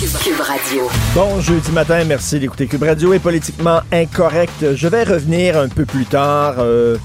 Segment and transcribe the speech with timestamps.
[0.00, 0.88] Cube Radio.
[1.14, 4.74] Bon jeudi matin, merci d'écouter Cube Radio est politiquement incorrect.
[4.74, 6.96] Je vais revenir un peu plus tard, euh,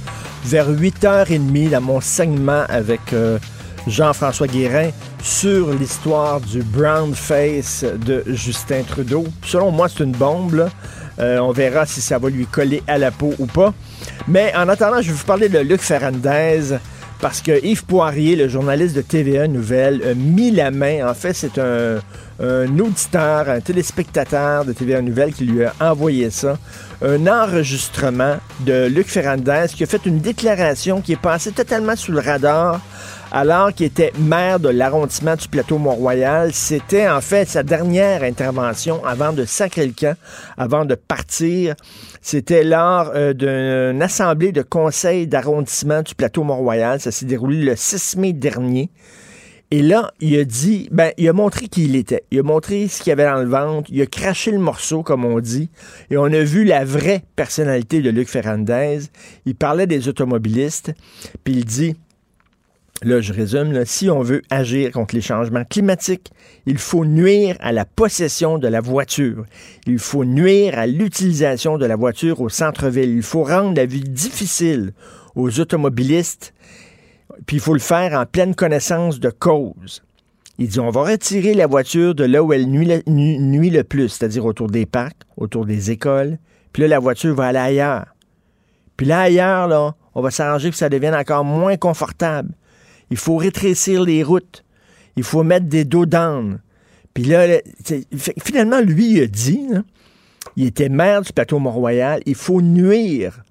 [0.45, 3.37] vers 8h30, dans mon segment avec euh,
[3.85, 4.91] Jean-François Guérin
[5.21, 9.25] sur l'histoire du brown face de Justin Trudeau.
[9.43, 10.69] Selon moi, c'est une bombe.
[11.19, 13.73] Euh, on verra si ça va lui coller à la peau ou pas.
[14.29, 16.77] Mais en attendant, je vais vous parler de Luc Ferrandez
[17.21, 21.07] parce que Yves Poirier, le journaliste de TVA Nouvelle, a mis la main.
[21.09, 21.99] En fait, c'est un,
[22.41, 26.57] un auditeur, un téléspectateur de TVA Nouvelle qui lui a envoyé ça.
[27.01, 32.11] Un enregistrement de Luc Ferrandez qui a fait une déclaration qui est passée totalement sous
[32.11, 32.81] le radar
[33.35, 36.53] alors qu'il était maire de l'arrondissement du plateau Mont-Royal.
[36.53, 40.15] C'était en fait sa dernière intervention avant de sacrer le camp,
[40.57, 41.75] avant de partir.
[42.21, 47.01] C'était lors euh, d'une assemblée de conseil d'arrondissement du plateau Mont-Royal.
[47.01, 48.89] Ça s'est déroulé le 6 mai dernier.
[49.69, 52.23] Et là, il a dit, ben, il a montré qui il était.
[52.31, 53.89] Il a montré ce qu'il y avait dans le ventre.
[53.91, 55.69] Il a craché le morceau, comme on dit.
[56.09, 58.99] Et on a vu la vraie personnalité de Luc Ferrandez.
[59.45, 60.93] Il parlait des automobilistes.
[61.43, 61.95] Puis il dit,
[63.03, 66.31] Là, je résume, si on veut agir contre les changements climatiques,
[66.65, 69.45] il faut nuire à la possession de la voiture.
[69.85, 73.09] Il faut nuire à l'utilisation de la voiture au centre-ville.
[73.13, 74.93] Il faut rendre la vie difficile
[75.35, 76.53] aux automobilistes.
[77.45, 80.01] Puis il faut le faire en pleine connaissance de cause.
[80.57, 83.71] Il dit, on va retirer la voiture de là où elle nuit le, nu- nuit
[83.71, 86.37] le plus, c'est-à-dire autour des parcs, autour des écoles.
[86.71, 88.05] Puis là, la voiture va aller ailleurs.
[88.95, 92.51] Puis là, ailleurs, là, on va s'arranger que ça devienne encore moins confortable.
[93.11, 94.63] Il faut rétrécir les routes.
[95.15, 96.59] Il faut mettre des dos d'âne.
[97.13, 97.61] Puis là,
[98.43, 99.83] finalement, lui, il a dit, là,
[100.57, 103.43] il était maire du plateau Mont-Royal, il faut nuire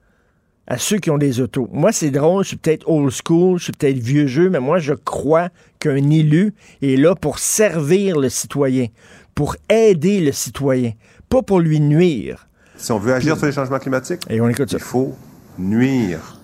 [0.67, 1.69] à ceux qui ont des autos.
[1.73, 4.79] Moi, c'est drôle, je suis peut-être old school, je suis peut-être vieux jeu, mais moi,
[4.79, 5.49] je crois
[5.79, 8.87] qu'un élu est là pour servir le citoyen,
[9.35, 10.93] pour aider le citoyen,
[11.29, 12.49] pas pour lui nuire.
[12.77, 14.79] Si on veut agir sur les changements climatiques, Et on écoute ça.
[14.79, 15.15] il faut
[15.59, 16.41] nuire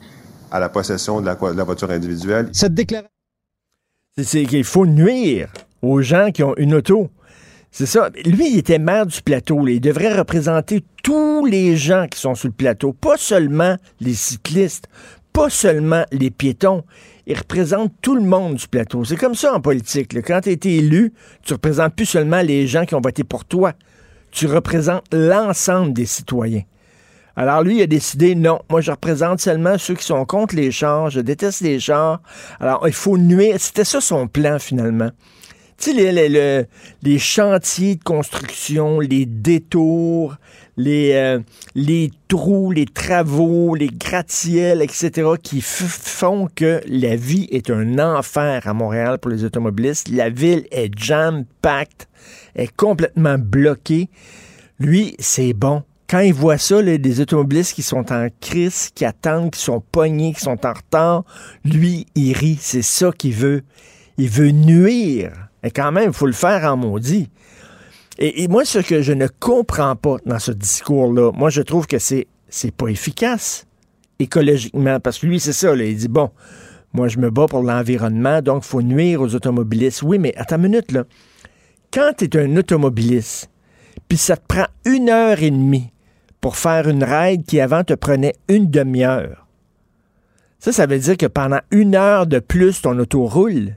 [0.50, 2.49] à la possession de la, de la voiture individuelle.
[2.53, 3.09] Cette déclaration.
[4.19, 5.53] C'est- qu'il faut nuire
[5.83, 7.11] aux gens qui ont une auto.
[7.71, 8.11] C'est ça.
[8.25, 9.65] Lui, il était maire du plateau.
[9.65, 9.72] là.
[9.72, 14.89] Il devrait représenter tous les gens qui sont sur le plateau, pas seulement les cyclistes,
[15.33, 16.83] pas seulement les piétons.
[17.27, 19.05] Il représente tout le monde du plateau.
[19.05, 20.12] C'est comme ça en politique.
[20.12, 20.21] là.
[20.22, 21.12] Quand tu été élu,
[21.44, 23.72] tu représentes plus seulement les gens qui ont voté pour toi.
[24.33, 26.62] Tu représentes l'ensemble des citoyens.
[27.37, 30.71] Alors lui, il a décidé, non, moi je représente seulement ceux qui sont contre les
[30.71, 32.21] chars, je déteste les chars.
[32.61, 33.57] Alors il faut nuire.
[33.59, 35.11] C'était ça son plan finalement.
[35.79, 36.67] Tu sais, les, les- le-
[37.03, 40.37] les chantiers de construction, les détours,
[40.77, 41.41] les, euh,
[41.75, 48.67] les trous, les travaux, les gratte-ciels, etc., qui font que la vie est un enfer
[48.67, 50.11] à Montréal pour les automobilistes.
[50.11, 52.07] La ville est jam-packed,
[52.57, 54.11] est complètement bloquée.
[54.79, 55.83] Lui, c'est bon.
[56.10, 59.81] Quand il voit ça, là, des automobilistes qui sont en crise, qui attendent, qui sont
[59.81, 61.22] pognés, qui sont en retard,
[61.65, 62.59] lui, il rit.
[62.60, 63.62] C'est ça qu'il veut.
[64.19, 65.31] Il veut nuire.
[65.62, 67.31] Et quand même, il faut le faire en maudit.
[68.19, 72.00] Et, moi, ce que je ne comprends pas dans ce discours-là, moi, je trouve que
[72.00, 73.69] c'est, c'est pas efficace
[74.19, 74.98] écologiquement.
[74.98, 75.77] Parce que lui, c'est ça.
[75.77, 76.31] il dit, bon,
[76.92, 80.03] moi, je me bats pour l'environnement, donc il faut nuire aux automobilistes.
[80.03, 81.04] Oui, mais attends une minute, là.
[81.92, 83.48] Quand tu es un automobiliste,
[84.09, 85.92] puis ça te prend une heure et demie
[86.41, 89.47] pour faire une ride qui avant te prenait une demi-heure.
[90.59, 93.77] Ça, ça veut dire que pendant une heure de plus, ton auto roule.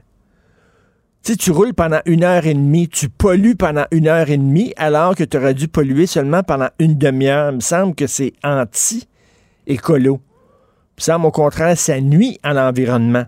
[1.22, 4.74] Sais, tu roules pendant une heure et demie, tu pollues pendant une heure et demie,
[4.76, 7.50] alors que tu aurais dû polluer seulement pendant une demi-heure.
[7.50, 10.20] Il me semble que c'est anti-écolo.
[10.20, 13.24] Il me semble au contraire, ça nuit à l'environnement.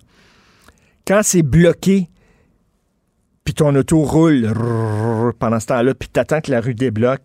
[1.06, 2.10] Quand c'est bloqué,
[3.44, 4.52] puis ton auto roule
[5.38, 7.22] pendant ce temps-là, puis t'attends que la rue débloque,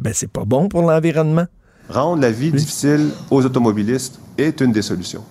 [0.00, 1.46] ben c'est pas bon pour l'environnement.
[1.88, 5.24] Rendre la vie difficile aux automobilistes est une des solutions.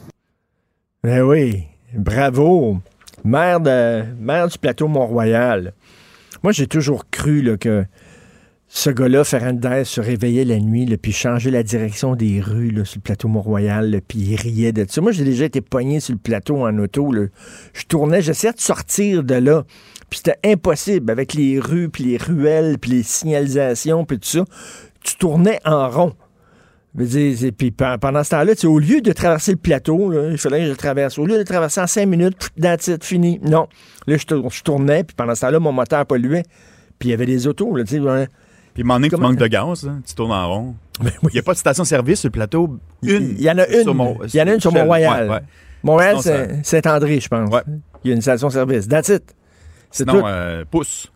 [1.04, 1.64] Ben oui,
[1.96, 2.78] bravo.
[3.24, 5.74] Maire, de, maire du plateau Mont-Royal.
[6.44, 7.86] Moi, j'ai toujours cru là, que
[8.68, 12.86] Ce gars-là, Ferrandez, se réveillait la nuit, là, puis changeait la direction des rues là,
[12.86, 15.02] sur le plateau Mont-Royal, puis il riait de ça.
[15.02, 17.12] Moi, j'ai déjà été pogné sur le plateau en auto.
[17.12, 17.26] là.
[17.74, 19.66] Je tournais, j'essayais de sortir de là,
[20.12, 24.46] puis c'était impossible avec les rues, puis les ruelles, puis les signalisations, puis tout ça.
[25.04, 26.14] Tu tournais en rond.
[26.96, 30.66] Puis pe- pendant ce temps-là, au lieu de traverser le plateau, là, il fallait que
[30.66, 31.18] je le traverse.
[31.18, 33.40] Au lieu de traverser en cinq minutes, that's it, fini.
[33.42, 33.68] Non.
[34.08, 36.44] Là, je, je tournais, puis pendant ce temps-là, mon moteur polluait.
[37.00, 37.84] Puis il y avait des autos, là.
[37.86, 40.76] Puis, moment donné, que tu manques de gaz, hein, tu tournes en rond.
[41.02, 42.78] Ben Il n'y a pas de station-service sur le plateau?
[43.02, 43.36] Une.
[43.38, 43.82] Il y en a une.
[43.84, 44.72] Sur Mont- Il y en a une sur.
[44.72, 45.30] Mont-Royal.
[45.30, 45.42] Ouais, ouais.
[45.84, 47.50] Montréal, Sinon, c'est Saint-André, je pense.
[47.52, 47.62] Ouais.
[48.04, 48.88] Il y a une station-service.
[48.88, 49.24] That's it.
[49.92, 51.08] C'est Sinon, euh, pousse.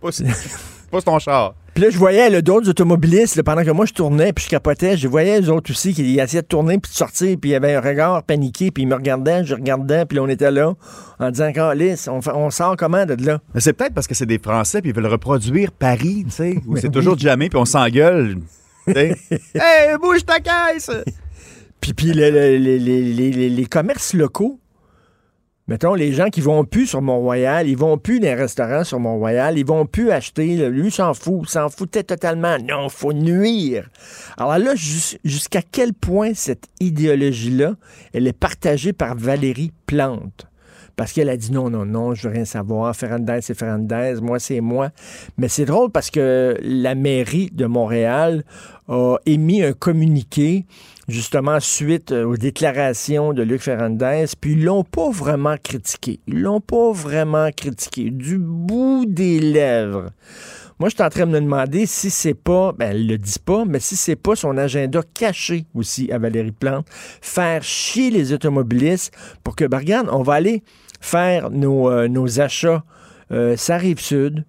[0.00, 0.22] Pousse.
[0.90, 1.54] pousse ton char.
[1.74, 4.96] Puis là, je voyais d'autres automobilistes, là, pendant que moi je tournais, puis je capotais,
[4.96, 7.54] je voyais les autres aussi qui essayaient de tourner puis de sortir, puis il y
[7.54, 10.72] avait un regard paniqué, puis ils me regardaient, je regardais, puis là, on était là,
[11.18, 13.40] en disant, Calice, on, on sort comment de là?
[13.58, 16.76] C'est peut-être parce que c'est des Français puis ils veulent reproduire Paris, tu sais, où
[16.78, 16.92] c'est oui.
[16.92, 18.38] toujours jamais puis on s'engueule.
[18.86, 19.14] hey,
[20.00, 20.90] bouge ta caisse!
[21.80, 24.58] Puis, puis le- le- les- les- les- les- les commerces locaux,
[25.68, 29.00] mettons, les gens qui vont plus sur Mont-Royal, ils vont plus dans les restaurants sur
[29.00, 30.68] Mont-Royal, ils vont plus acheter.
[30.68, 32.56] Lui, s'en fout, s'en foutait totalement.
[32.58, 33.88] Non, faut nuire.
[34.36, 37.74] Alors là, jus- jusqu'à quel point cette idéologie-là,
[38.12, 40.46] elle est partagée par Valérie Plante?
[40.94, 42.96] Parce qu'elle a dit non, non, non, je veux rien savoir.
[42.96, 44.88] Ferrandez, c'est Ferrandez, moi, c'est moi.
[45.36, 48.44] Mais c'est drôle parce que la mairie de Montréal
[48.88, 50.64] a émis un communiqué
[51.08, 56.20] justement suite euh, aux déclarations de Luc Ferrandez, puis ils l'ont pas vraiment critiqué.
[56.26, 58.10] Ils l'ont pas vraiment critiqué.
[58.10, 60.10] Du bout des lèvres.
[60.78, 63.38] Moi, je suis en train de me demander si c'est pas, ben, elle le dit
[63.42, 66.86] pas, mais si c'est pas son agenda caché aussi à Valérie Plante,
[67.22, 70.62] faire chier les automobilistes pour que, ben, regarde, on va aller
[71.00, 72.84] faire nos, euh, achats,
[73.32, 74.44] euh, ça rive sud,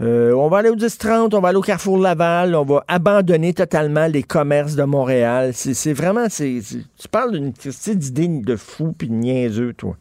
[0.00, 3.52] euh, on va aller au 10-30, on va aller au Carrefour Laval, on va abandonner
[3.52, 5.52] totalement les commerces de Montréal.
[5.52, 9.96] C'est vraiment, tu parles d'une d'idée de fou puis de niaiseux, toi.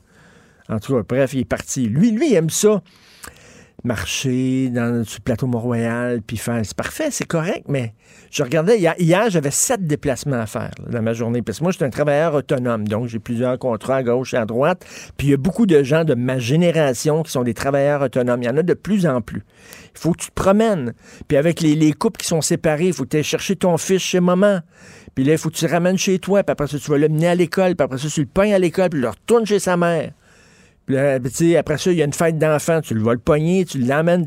[0.69, 1.87] En tout cas, bref, il est parti.
[1.87, 2.81] Lui, lui, il aime ça.
[3.83, 6.59] Marcher dans, le plateau Mont-Royal, puis faire.
[6.63, 7.93] C'est parfait, c'est correct, mais
[8.31, 11.41] je regardais, hier, j'avais sept déplacements à faire dans ma journée.
[11.41, 14.37] Parce que moi, je suis un travailleur autonome, donc j'ai plusieurs contrats à gauche et
[14.37, 14.85] à droite.
[15.17, 18.43] Puis il y a beaucoup de gens de ma génération qui sont des travailleurs autonomes.
[18.43, 19.43] Il y en a de plus en plus.
[19.95, 20.93] Il faut que tu te promènes.
[21.27, 24.19] Puis avec les, les couples qui sont séparés, il faut que chercher ton fils chez
[24.19, 24.59] maman.
[25.15, 26.43] Puis là, il faut que tu le ramènes chez toi.
[26.43, 27.75] Puis après ça, tu vas le mener à l'école.
[27.75, 28.89] Puis après ça, tu le pognes à l'école.
[28.89, 30.11] Puis le retourne chez sa mère.
[30.89, 31.21] Ben,
[31.57, 32.81] après ça, il y a une fête d'enfants.
[32.81, 34.25] Tu le vas le pogner, tu l'emmènes.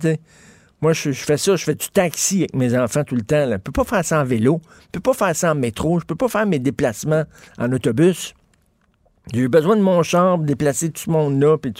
[0.80, 1.56] Moi, je, fais ça.
[1.56, 3.46] Je fais du taxi avec mes enfants tout le temps.
[3.46, 3.56] là.
[3.56, 4.60] Je peux pas faire ça en vélo.
[4.84, 6.00] Je peux pas faire ça en métro.
[6.00, 7.24] Je peux pas faire mes déplacements
[7.58, 8.34] en autobus.
[9.32, 11.58] J'ai eu besoin de mon char pour déplacer tout ce monde-là.
[11.58, 11.72] Puis,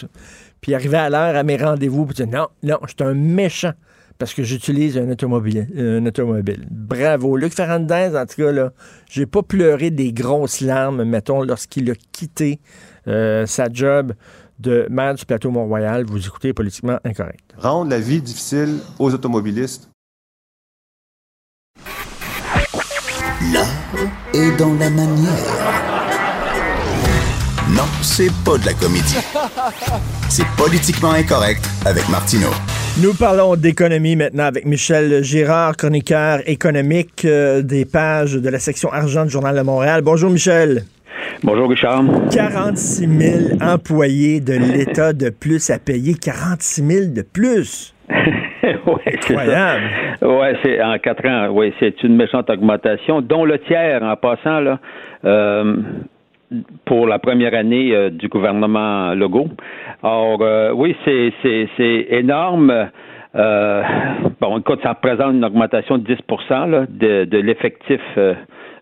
[0.61, 2.05] puis arriver à l'heure à mes rendez-vous.
[2.05, 3.73] Puis non, non, je suis un méchant
[4.17, 6.65] parce que j'utilise un automobile, un automobile.
[6.69, 7.35] Bravo.
[7.35, 8.71] Luc Ferrandez, en tout cas, là,
[9.09, 12.59] j'ai pas pleuré des grosses larmes, mettons, lorsqu'il a quitté
[13.07, 14.13] euh, sa job
[14.59, 16.05] de maire du plateau Mont-Royal.
[16.05, 17.53] Vous écoutez politiquement incorrect.
[17.57, 19.89] Rendre la vie difficile aux automobilistes.
[23.53, 23.67] L'art
[24.33, 25.93] est dans la manière.
[27.69, 29.17] Non, c'est pas de la comédie.
[30.29, 32.51] C'est politiquement incorrect avec Martineau.
[33.01, 38.91] Nous parlons d'économie maintenant avec Michel Girard, chroniqueur économique euh, des pages de la section
[38.91, 40.03] argent du Journal de Montréal.
[40.03, 40.85] Bonjour Michel.
[41.41, 42.03] Bonjour Richard.
[42.31, 46.13] 46 000 employés de l'État de plus à payer.
[46.13, 47.93] 46 000 de plus.
[48.09, 49.77] ouais, c'est ça.
[50.21, 51.49] Ouais, c'est en quatre ans.
[51.51, 54.79] Oui, c'est une méchante augmentation, dont le tiers en passant là.
[55.25, 55.75] euh,
[56.85, 59.49] pour la première année euh, du gouvernement Legault.
[60.03, 62.89] Or, euh, oui, c'est c'est c'est énorme.
[64.39, 66.15] Bon, écoute, ça représente une augmentation de 10
[66.69, 67.99] là, de, de l'effectif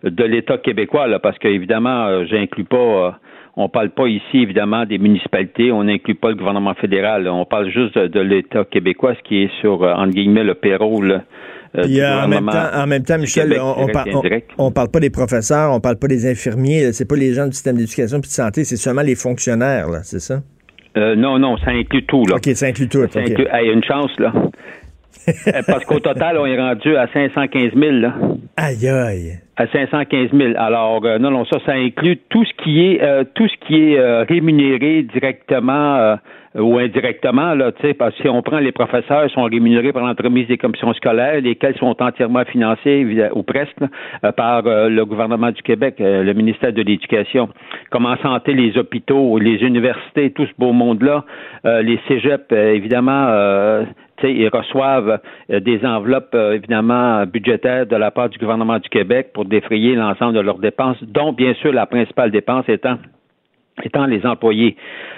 [0.03, 2.77] de l'État québécois, là, parce qu'évidemment, euh, j'inclus pas.
[2.77, 3.11] euh,
[3.57, 7.27] on parle pas ici, évidemment, des municipalités, on n'inclut pas le gouvernement fédéral.
[7.27, 10.53] On parle juste de, de l'État québécois, ce qui est sur, euh, entre guillemets, le
[10.55, 11.21] payroll
[11.77, 14.71] euh, Puis en, même temps, en même temps, du Michel, Québec, on, par- et on
[14.71, 17.75] parle pas des professeurs, on parle pas des infirmiers, c'est pas les gens du système
[17.77, 20.39] d'éducation puis de santé, c'est seulement les fonctionnaires, là, c'est ça?
[20.97, 22.35] Euh, non, non, ça inclut tout, là.
[22.35, 23.05] OK, ça inclut tout.
[23.09, 23.29] Ça OK.
[23.31, 24.33] inclut- Hey, une chance, là.
[25.47, 28.13] Euh, Parce qu'au total, on est rendu à 515 000, là.
[28.57, 29.39] Aïe, aïe.
[29.55, 30.53] À 515 000.
[30.57, 33.75] Alors, euh, non, non, ça, ça inclut tout ce qui est euh, tout ce qui
[33.75, 36.17] est euh, rémunéré directement
[36.55, 39.93] ou indirectement, là, tu sais, parce que si on prend les professeurs, ils sont rémunérés
[39.93, 43.77] par l'entremise des commissions scolaires, lesquelles sont entièrement financées, ou presque,
[44.35, 47.49] par le gouvernement du Québec, le ministère de l'Éducation.
[47.89, 51.23] Comme en santé, les hôpitaux, les universités, tout ce beau monde-là,
[51.63, 53.85] les cégeps, évidemment,
[54.29, 59.31] ils reçoivent euh, des enveloppes, euh, évidemment, budgétaires de la part du gouvernement du Québec
[59.33, 62.97] pour défrayer l'ensemble de leurs dépenses, dont, bien sûr, la principale dépense étant
[63.83, 64.75] étant les employés.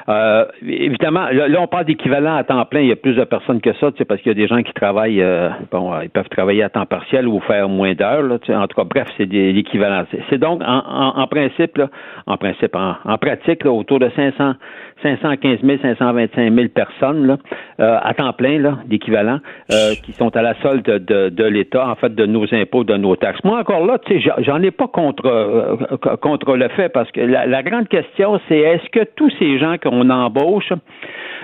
[0.10, 2.82] Euh, évidemment, là, on parle d'équivalent à temps plein.
[2.82, 4.74] Il y a plus de personnes que ça, parce qu'il y a des gens qui
[4.74, 5.24] travaillent,
[5.72, 8.24] bon, ils peuvent travailler à temps partiel ou faire moins d'heures.
[8.32, 10.04] En tout cas, bref, c'est l'équivalent.
[10.30, 11.82] C'est donc, en, principe,
[12.26, 14.54] en principe, en, pratique, autour de 500
[15.04, 17.38] 515 000, 525 000 personnes là,
[17.80, 19.40] euh, à temps plein là, d'équivalent
[19.72, 22.96] euh, qui sont à la solde de, de, l'État, en fait, de nos impôts, de
[22.96, 23.44] nos taxes.
[23.44, 27.22] Moi, encore là, tu sais, j'en ai pas contre, euh, contre le fait parce que
[27.22, 30.72] la, la grande question, c'est est-ce que tous ces gens qu'on embauche,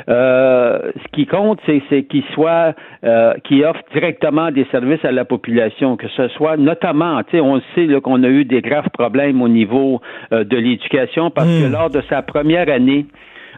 [0.07, 2.73] ce qui compte, c'est qu'ils soient,
[3.43, 7.61] qu'ils offrent directement des services à la population, que ce soit notamment, tu sais, on
[7.75, 10.01] sait qu'on a eu des graves problèmes au niveau
[10.31, 11.71] de l'éducation parce que hmm.
[11.71, 13.05] lors de sa première année,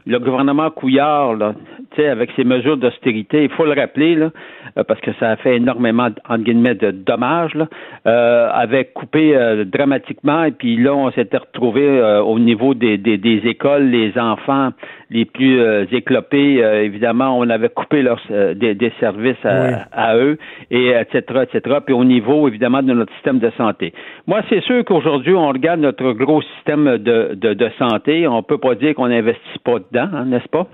[0.06, 1.54] le gouvernement Couillard, là,
[2.00, 4.32] avec ses mesures d'austérité, il faut le rappeler, là,
[4.78, 7.68] euh, parce que ça a fait énormément, entre guillemets, de dommages, là,
[8.08, 12.98] euh, avait coupé euh, dramatiquement, et puis là, on s'était retrouvé euh, au niveau des,
[12.98, 14.70] des, des, écoles, les enfants
[15.10, 15.60] les plus
[15.92, 20.38] éclopés, évidemment, on avait coupé leurs, des, des, services à, à, eux,
[20.70, 23.94] et etc., etc., puis au niveau, évidemment, de notre système de santé.
[24.26, 28.58] Moi, c'est sûr qu'aujourd'hui, on regarde notre gros système de, de, de santé, on peut
[28.58, 30.68] pas dire qu'on n'investit pas dedans, hein, n'est-ce pas?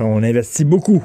[0.00, 1.02] On investit beaucoup.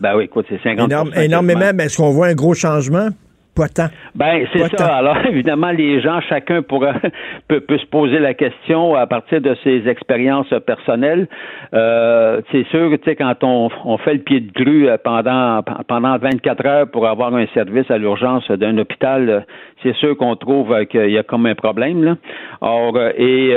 [0.00, 3.08] Ben oui, écoute, c'est 50 Énormément, mais est-ce qu'on voit un gros changement?
[3.54, 3.88] Pas tant.
[4.14, 4.96] Ben, c'est ça.
[4.96, 6.94] Alors, évidemment, les gens, chacun pourra,
[7.48, 11.26] peut, se poser la question à partir de ses expériences personnelles.
[11.74, 14.96] Euh, c'est sûr que, tu sais, quand on, on, fait le pied de grue euh,
[15.02, 19.40] pendant, pendant 24 heures pour avoir un service à l'urgence d'un hôpital, euh,
[19.82, 22.16] c'est sûr qu'on trouve qu'il y a comme un problème, là.
[22.60, 23.54] Or, et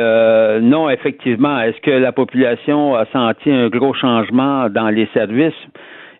[0.62, 5.53] non, effectivement, est-ce que la population a senti un gros changement dans les services?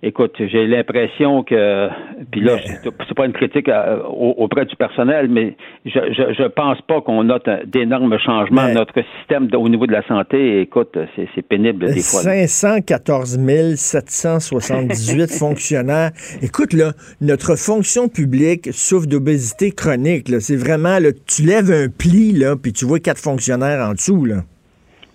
[0.04, 1.88] Écoute, j'ai l'impression que,
[2.30, 3.70] puis là, c'est pas une critique
[4.10, 5.56] auprès du personnel, mais
[5.86, 9.94] je, je, je pense pas qu'on note d'énormes changements dans notre système au niveau de
[9.94, 10.62] la santé.
[10.62, 12.22] Écoute, c'est pénible des fois.
[12.22, 13.40] 514
[13.76, 16.12] 778 fonctionnaires.
[16.42, 16.92] Écoute, là,
[17.22, 20.30] notre fonction publique souffre d'obésité chronique.
[20.40, 24.26] C'est vraiment, là, tu lèves un pli, là, puis tu vois quatre fonctionnaires en dessous,
[24.26, 24.42] là.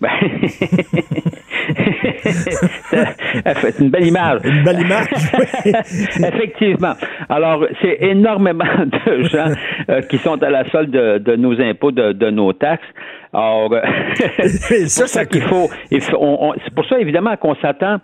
[0.01, 0.09] Ben...
[3.61, 4.41] c'est une belle image.
[4.43, 5.07] Une belle image,
[6.33, 6.93] Effectivement.
[7.29, 8.65] Alors, c'est énormément
[9.05, 9.53] de gens
[9.89, 12.87] euh, qui sont à la solde de, nos impôts, de, nos taxes.
[13.33, 13.71] Alors,
[14.41, 15.69] c'est ça, qu'il faut.
[15.89, 17.97] c'est pour ça, évidemment, qu'on s'attend euh,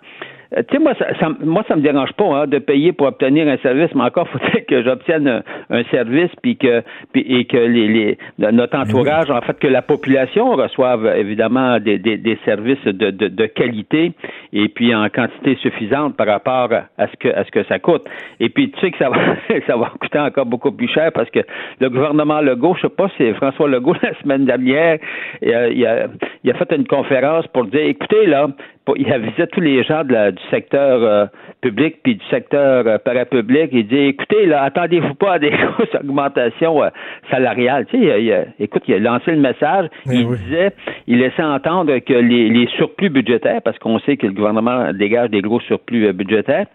[0.54, 3.48] tu sais, moi, ça, ça, moi, ça me dérange pas hein, de payer pour obtenir
[3.48, 7.88] un service, mais encore faut-il que j'obtienne un, service, puis que, puis, et que les,
[7.88, 13.10] les, notre entourage, en fait, que la population reçoive évidemment des, des, des services de,
[13.10, 14.12] de, de, qualité
[14.52, 18.04] et puis en quantité suffisante par rapport à ce que à ce que ça coûte.
[18.40, 19.16] Et puis tu sais que ça va
[19.66, 21.40] ça va coûter encore beaucoup plus cher parce que
[21.80, 24.98] le gouvernement Legault, je sais pas, c'est François Legault la semaine dernière,
[25.42, 26.06] il a, il a,
[26.44, 28.48] il a fait une conférence pour dire, écoutez là,
[28.96, 31.26] il avisait tous les gens de du secteur euh,
[31.60, 33.70] public puis du secteur euh, parapublic.
[33.72, 36.90] Il dit écoutez, là, attendez-vous pas à des grosses augmentations euh,
[37.30, 37.86] salariales.
[37.86, 39.88] Tu sais, il, écoute, il a lancé le message.
[40.06, 40.72] Eh il disait,
[41.06, 45.40] il laissait entendre que les, surplus budgétaires, parce qu'on sait que le gouvernement dégage des
[45.40, 46.66] gros surplus budgétaires,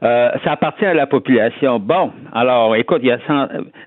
[0.00, 1.78] ça appartient à la population.
[1.78, 3.18] Bon, alors, écoute, il y a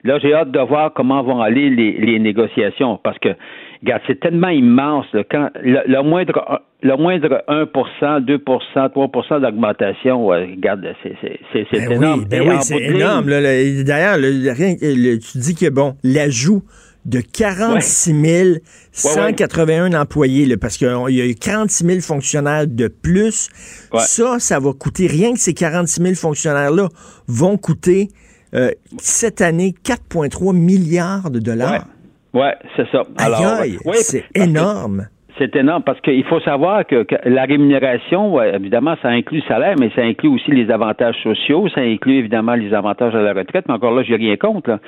[0.04, 3.30] là, j'ai hâte de voir comment vont aller les, les négociations, parce que
[3.84, 5.08] Regarde, c'est tellement immense.
[5.32, 12.26] quand le, moindre le moindre 1% 2% 3% d'augmentation, regarde, c'est ben énorme.
[12.26, 13.28] Ben oui, c'est énorme.
[13.28, 16.64] D'ailleurs, tu dis que, bon, l'ajout
[17.06, 18.62] de 46
[18.92, 23.50] 181 employés, parce qu'il y a eu 46 000 fonctionnaires de plus.
[23.98, 26.90] Ça, ça va coûter, rien que ces 46 000 fonctionnaires-là
[27.28, 28.10] vont coûter
[28.54, 31.86] euh, cette année 4,3 milliards de dollars.
[32.34, 33.04] Oui, c'est ça.
[33.18, 33.64] Alors,
[33.96, 35.08] c'est énorme.
[35.38, 39.90] C'est énorme parce qu'il faut savoir que, la rémunération, évidemment, ça inclut le salaire, mais
[39.96, 43.74] ça inclut aussi les avantages sociaux, ça inclut évidemment les avantages à la retraite, mais
[43.74, 44.80] encore là, j'ai rien contre.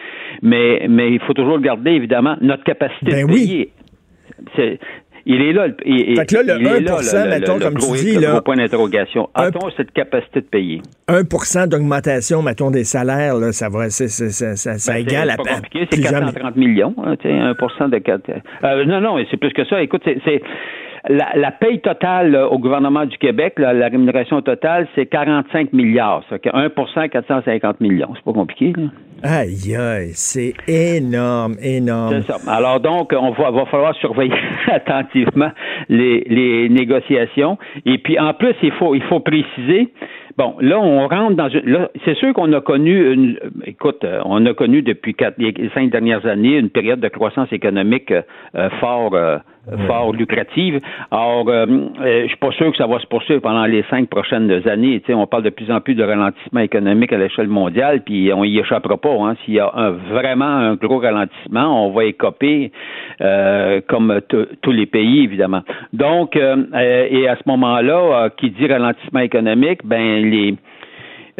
[0.41, 3.71] Mais, mais il faut toujours garder, évidemment, notre capacité ben de payer.
[5.25, 5.68] Il est là.
[5.86, 8.42] Il, Fait que là, le il est 1%, mettons, comme tu gros- dis, le là,
[8.42, 9.30] point d'interrogation.
[9.36, 10.82] A-t-on cette capacité de payer?
[11.08, 15.30] 1% d'augmentation, mettons, des salaires, là, ça va, c'est, c'est- ça, ça, ça Ben, égale
[15.30, 18.22] à c'est pas à compliqué, c'est plusieurs 430 millions, hein, tu sais, 1 de 4.
[18.63, 19.82] Euh, non, non, c'est plus que ça.
[19.82, 20.42] Écoute, c'est- c'est
[21.10, 25.74] la, la paye totale là, au gouvernement du Québec, là, la rémunération totale, c'est 45
[25.74, 26.24] milliards.
[26.29, 28.10] Ça, fait que 1 450 millions.
[28.15, 28.88] C'est pas compliqué, là.
[29.25, 32.22] Aïe, aïe, c'est énorme, énorme.
[32.22, 32.51] C'est ça.
[32.51, 34.33] Alors donc, on va, va falloir surveiller
[34.67, 35.50] attentivement
[35.88, 37.57] les, les négociations.
[37.86, 39.93] Et puis en plus, il faut, il faut préciser.
[40.38, 41.65] Bon, là, on rentre dans une.
[41.69, 43.39] Là, c'est sûr qu'on a connu une.
[43.65, 47.53] Écoute, euh, on a connu depuis quatre, les cinq dernières années une période de croissance
[47.53, 48.24] économique euh,
[48.55, 49.38] euh, fort, euh,
[49.88, 50.82] fort lucrative.
[51.10, 51.65] Alors, euh,
[52.01, 55.00] euh, je suis pas sûr que ça va se poursuivre pendant les cinq prochaines années.
[55.00, 58.32] Tu sais, on parle de plus en plus de ralentissement économique à l'échelle mondiale, puis
[58.34, 59.13] on y échappera pas.
[59.22, 59.36] Hein.
[59.43, 62.72] S'il y a un, vraiment un gros ralentissement, on va écoper
[63.22, 64.20] euh, comme
[64.62, 65.62] tous les pays, évidemment.
[65.93, 70.55] Donc, euh, euh, et à ce moment-là, euh, qui dit ralentissement économique, ben les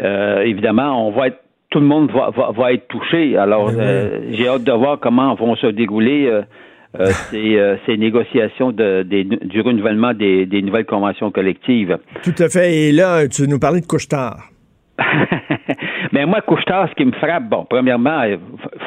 [0.00, 1.40] euh, évidemment, on va être
[1.70, 3.36] tout le monde va, va, va être touché.
[3.36, 3.74] Alors, oui.
[3.78, 6.30] euh, j'ai hâte de voir comment vont se dérouler
[6.98, 11.98] euh, euh, ces, euh, ces négociations de, des- du renouvellement des, des nouvelles conventions collectives.
[12.22, 12.74] Tout à fait.
[12.74, 14.38] Et là, tu nous parlais de couche-tard.
[16.12, 18.38] Mais moi, Couchetard, ce qui me frappe, bon, premièrement, il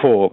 [0.01, 0.31] faut.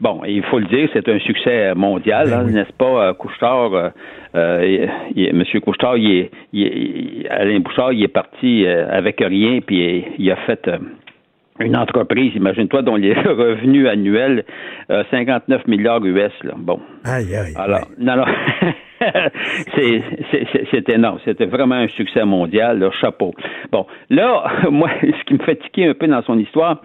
[0.00, 3.08] Bon, il faut le dire, c'est un succès mondial, hein, n'est-ce pas?
[3.08, 3.88] euh, Couchetard, euh,
[4.36, 4.86] euh,
[5.16, 9.16] il- Monsieur Couchetard, il est, il est- il- Alain Bouchard, il est parti euh, avec
[9.18, 10.78] rien, puis il, il a fait euh,
[11.60, 14.44] une entreprise, imagine-toi, dont les revenus annuels,
[14.90, 16.52] euh, 59 milliards US, là.
[16.56, 16.80] Bon.
[17.04, 17.54] Aïe, aïe.
[17.56, 18.24] Alors, non, non.
[19.76, 21.18] c'est, c'est, c'est- c'est énorme.
[21.24, 23.32] C'était vraiment un succès mondial, là, chapeau.
[23.72, 26.80] Bon, là, moi, ce qui me fait tiquer un peu dans son histoire,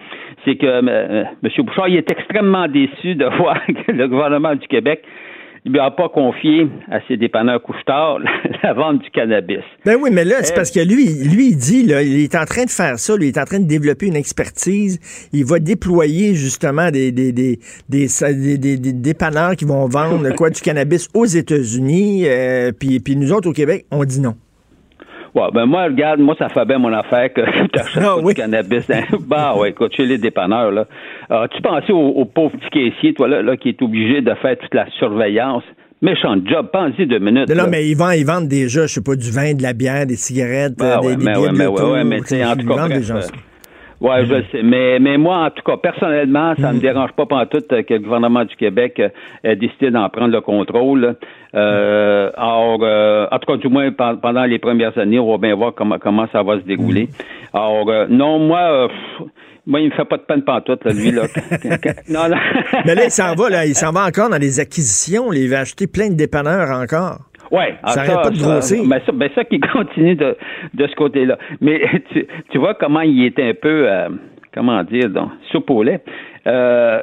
[0.46, 1.50] c'est que euh, M.
[1.66, 5.04] Bouchard, il est extrêmement déçu de voir que le gouvernement du Québec
[5.66, 8.20] ne lui a pas confié à ses dépanneurs couche-tard
[8.64, 9.60] la, vente du cannabis.
[9.86, 12.36] Ben oui, mais là, c'est Euh, parce que lui, lui, il dit, là, il est
[12.36, 15.00] en train de faire ça, lui, il est en train de développer une expertise.
[15.32, 20.30] Il va déployer justement des, des, des, des, des, des- des dépanneurs qui vont vendre
[20.36, 22.24] quoi du cannabis aux États-Unis.
[22.28, 24.36] euh, puis, puis nous autres au Québec, on dit non.
[25.36, 27.42] Ouais, ben moi, regarde, moi, ça fait bien mon affaire que
[27.74, 28.34] tu achètes Ah oui.
[28.36, 28.88] du cannabis.
[28.92, 29.02] hein.
[29.28, 30.86] bah ouais, écoute, chez les dépanneurs, là.
[31.30, 34.58] As-tu pensé au, au pauvre petit caissier, toi, là, là, qui est obligé de faire
[34.60, 35.64] toute la surveillance?
[36.04, 37.48] Méchant job, pense-y deux minutes.
[37.50, 37.70] Non, non, là.
[37.70, 40.18] mais ils vendent, ils vendent déjà, je sais pas, du vin, de la bière, des
[40.18, 42.68] cigarettes, Ah euh, des, ouais, des mais ouais, mais ouais, ouais, mais tu en tout
[42.68, 43.32] cas, vendent bref,
[44.04, 44.62] Ouais, je sais.
[44.64, 48.00] Mais, mais moi, en tout cas, personnellement, ça ne me dérange pas pantoute que le
[48.02, 49.08] gouvernement du Québec euh,
[49.44, 51.16] ait décidé d'en prendre le contrôle.
[51.56, 55.38] Euh, alors, euh, en tout cas, du moins, pen- pendant les premières années, on va
[55.38, 57.08] bien voir comment, comment ça va se dérouler.
[57.54, 59.28] Alors, euh, non, moi, euh, pff,
[59.66, 61.22] moi, il me fait pas de peine pantoute, là, lui, là.
[62.10, 62.38] non, non.
[62.86, 65.32] Mais là, il s'en va, là, il s'en va encore dans les acquisitions.
[65.32, 67.20] là, il va acheter plein de dépanneurs encore.
[67.54, 68.84] Ouais, Ça ah, arrête pas de grossir.
[68.88, 70.36] Ben ça, ben ça qui continue de,
[70.74, 71.38] de ce côté-là.
[71.62, 74.10] Mais tu, tu vois comment il est un peu, euh,
[74.54, 76.02] comment dire, donc, soupe au lait.
[76.48, 77.02] Euh,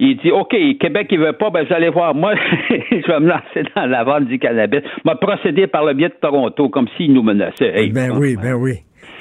[0.00, 2.34] il dit, OK, Québec, il veut pas, ben allez voir, moi,
[2.68, 4.80] je vais me lancer dans la vente du cannabis.
[4.82, 7.72] Je vais procéder par le biais de Toronto, comme s'il nous menaçait.
[7.72, 8.80] Hey, ben oui, ben oui.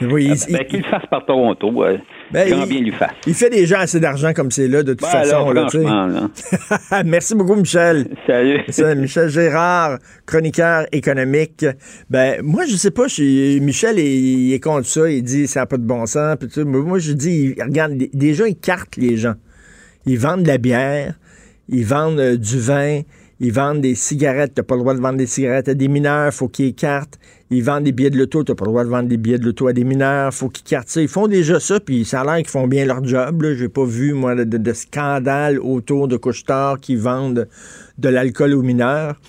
[0.09, 1.83] Oui, il- Ben, qu'il le fasse par Toronto.
[1.83, 1.97] euh,
[2.31, 3.11] Ben, il- bien lui fasse.
[3.27, 5.49] il fait déjà assez d'argent comme c'est là, de toute Ben, façon.
[5.49, 7.03] alors, là, là.
[7.05, 8.07] Merci beaucoup, Michel.
[8.25, 8.61] Salut.
[8.97, 11.65] Michel Gérard, chroniqueur économique.
[12.09, 15.61] Ben, moi, je sais pas, je- Michel, il, il est contre ça, il dit ça
[15.61, 16.35] n'a pas de bon sens.
[16.39, 16.65] Puis tout.
[16.65, 19.33] Mais moi, je dis, il- regarde, déjà, ils cartent les gens.
[20.05, 21.13] Ils vendent de la bière,
[21.69, 23.01] ils vendent euh, du vin,
[23.41, 24.53] ils vendent des cigarettes.
[24.53, 27.19] T'as pas le droit de vendre des cigarettes à des mineurs, faut qu'ils écartent.
[27.49, 29.45] Ils vendent des billets de l'auto, t'as pas le droit de vendre des billets de
[29.45, 31.01] l'auto à des mineurs, faut qu'ils cartent ça.
[31.01, 33.41] Ils font déjà ça, puis ça a l'air qu'ils font bien leur job.
[33.41, 33.55] Là.
[33.55, 37.47] J'ai pas vu, moi, de, scandale autour de couche-tard qui vendent
[37.97, 39.19] de l'alcool aux mineurs.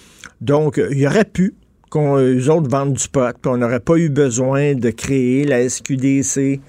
[0.42, 1.54] Donc, euh, il y aurait pu
[1.88, 6.60] qu'on autres vendent du pot, puis on n'aurait pas eu besoin de créer la SQDC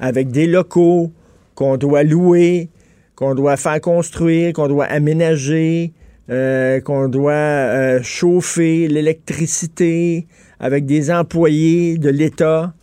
[0.00, 1.12] avec des locaux
[1.54, 2.70] qu'on doit louer,
[3.14, 5.92] qu'on doit faire construire, qu'on doit aménager,
[6.30, 10.26] euh, qu'on doit euh, chauffer l'électricité
[10.60, 12.74] avec des employés de l'État,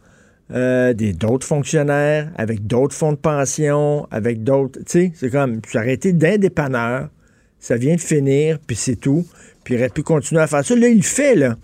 [0.51, 4.79] euh, des d'autres fonctionnaires, avec d'autres fonds de pension, avec d'autres.
[4.79, 7.09] Tu sais, c'est comme, j'ai arrêté d'un dépanneur,
[7.59, 9.27] ça vient de finir, puis c'est tout.
[9.63, 10.75] Puis il aurait pu continuer à faire ça.
[10.75, 11.55] Là, il fait, là.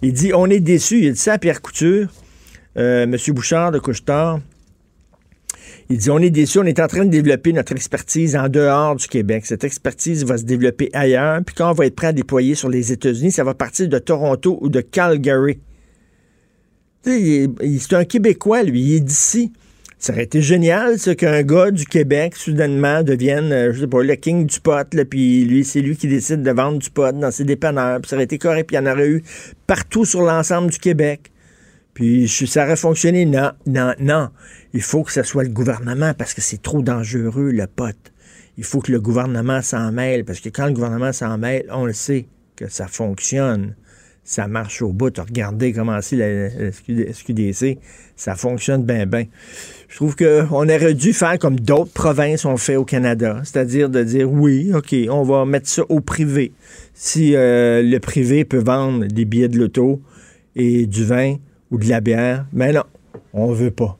[0.00, 1.00] Il dit, on est déçu.
[1.02, 2.08] Il dit ça à Pierre Couture,
[2.76, 3.14] M.
[3.28, 4.40] Bouchard de Couchetard.
[5.90, 8.96] Il dit, on est déçu, on est en train de développer notre expertise en dehors
[8.96, 9.46] du Québec.
[9.46, 11.40] Cette expertise va se développer ailleurs.
[11.46, 13.98] Puis quand on va être prêt à déployer sur les États-Unis, ça va partir de
[13.98, 15.60] Toronto ou de Calgary.
[17.04, 19.52] C'est un Québécois, lui, il est d'ici.
[19.98, 24.00] Ça aurait été génial, ça, qu'un gars du Québec, soudainement, devienne, euh, je sais pas,
[24.00, 27.18] le king du pot, là, puis lui, c'est lui qui décide de vendre du pot
[27.18, 29.24] dans ses dépanneurs, puis ça aurait été correct, puis il y en aurait eu
[29.66, 31.32] partout sur l'ensemble du Québec.
[31.98, 33.24] Puis ça aurait fonctionné.
[33.24, 34.28] Non, non, non.
[34.72, 37.96] Il faut que ce soit le gouvernement parce que c'est trop dangereux, le pot.
[38.56, 41.86] Il faut que le gouvernement s'en mêle parce que quand le gouvernement s'en mêle, on
[41.86, 43.74] le sait que ça fonctionne.
[44.22, 45.12] Ça marche au bout.
[45.18, 47.78] Regardez comment c'est la, la SQDC.
[48.14, 49.24] Ça fonctionne bien, bien.
[49.88, 54.04] Je trouve qu'on aurait dû faire comme d'autres provinces ont fait au Canada, c'est-à-dire de
[54.04, 56.52] dire oui, OK, on va mettre ça au privé.
[56.94, 60.00] Si euh, le privé peut vendre des billets de l'auto
[60.54, 61.38] et du vin
[61.70, 62.84] ou de la bière, mais non,
[63.32, 63.96] on veut pas.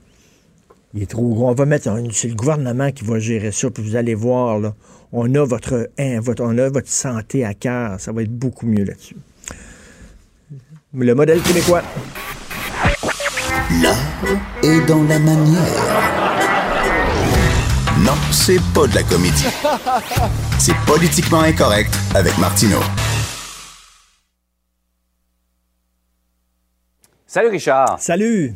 [0.95, 1.49] Il est trop gros.
[1.49, 4.75] On va mettre, c'est le gouvernement qui va gérer ça, puis vous allez voir, là,
[5.13, 8.01] on a votre, hein, votre, on a votre santé à cœur.
[8.01, 9.17] Ça va être beaucoup mieux là-dessus.
[10.95, 11.83] Le modèle québécois.
[13.83, 13.97] L'art
[14.63, 16.09] est dans la manière.
[18.01, 19.47] Non, c'est pas de la comédie.
[20.59, 22.81] C'est politiquement incorrect avec Martineau.
[27.31, 28.01] Salut Richard.
[28.01, 28.55] Salut!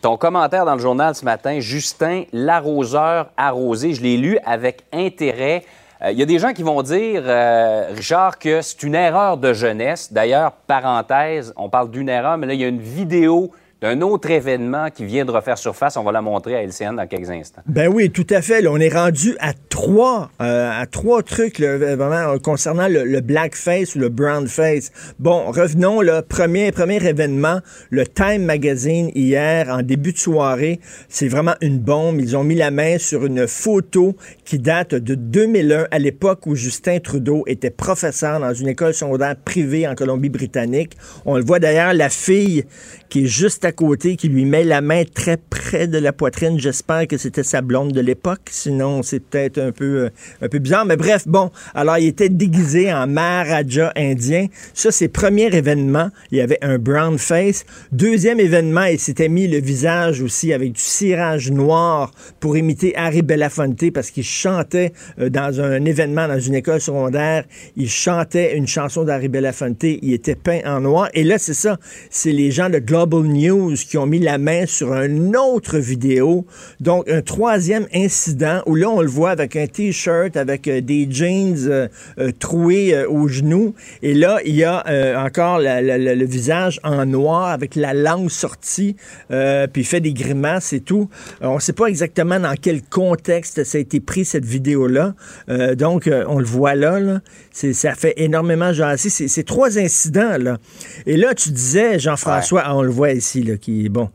[0.00, 5.62] Ton commentaire dans le journal ce matin, Justin, l'arroseur arrosé, je l'ai lu avec intérêt.
[6.02, 9.36] Euh, Il y a des gens qui vont dire, euh, Richard, que c'est une erreur
[9.36, 10.12] de jeunesse.
[10.12, 14.30] D'ailleurs, parenthèse, on parle d'une erreur, mais là, il y a une vidéo d'un autre
[14.30, 15.96] événement qui vient de refaire surface.
[15.96, 17.62] On va la montrer à LCN dans quelques instants.
[17.66, 18.64] Ben oui, tout à fait.
[18.68, 23.98] on est rendu à trois, euh, à trois trucs euh, concernant le, le blackface ou
[23.98, 24.92] le brownface.
[25.18, 26.22] Bon, revenons là.
[26.22, 27.58] Premier, premier événement,
[27.90, 32.20] le Time Magazine hier en début de soirée, c'est vraiment une bombe.
[32.20, 34.14] Ils ont mis la main sur une photo
[34.44, 39.34] qui date de 2001, à l'époque où Justin Trudeau était professeur dans une école secondaire
[39.34, 40.96] privée en Colombie-Britannique.
[41.24, 42.64] On le voit d'ailleurs, la fille
[43.08, 46.58] qui est juste à côté, qui lui met la main très près de la poitrine.
[46.58, 48.48] J'espère que c'était sa blonde de l'époque.
[48.50, 50.84] Sinon, c'est peut-être un peu, euh, un peu bizarre.
[50.84, 51.50] Mais bref, bon.
[51.74, 54.46] Alors, il était déguisé en Maharaja indien.
[54.74, 56.10] Ça, c'est premier événement.
[56.30, 57.64] Il y avait un brown face.
[57.90, 63.22] Deuxième événement, il s'était mis le visage aussi avec du cirage noir pour imiter Harry
[63.22, 67.44] Belafonte parce qu'il chantait euh, dans un événement dans une école secondaire.
[67.76, 69.84] Il chantait une chanson d'Harry Belafonte.
[69.84, 71.08] Il était peint en noir.
[71.14, 71.78] Et là, c'est ça.
[72.10, 76.46] C'est les gens de Global News qui ont mis la main sur une autre vidéo.
[76.80, 81.06] Donc, un troisième incident où là, on le voit avec un T-shirt, avec euh, des
[81.10, 83.74] jeans euh, euh, troués euh, aux genoux.
[84.02, 84.82] Et là, il y a
[85.24, 88.96] encore le visage en noir avec la langue sortie,
[89.28, 91.08] puis il fait des grimaces et tout.
[91.40, 95.14] On ne sait pas exactement dans quel contexte ça a été pris, cette vidéo-là.
[95.76, 97.00] Donc, on le voit là.
[97.00, 97.20] là.
[97.52, 99.10] C'est- Ça fait énormément jaser.
[99.10, 100.58] C'est c'est trois incidents, là.
[101.06, 104.08] Et là, tu disais, Jean-François, ah, on le voit ici, là, qui est bon.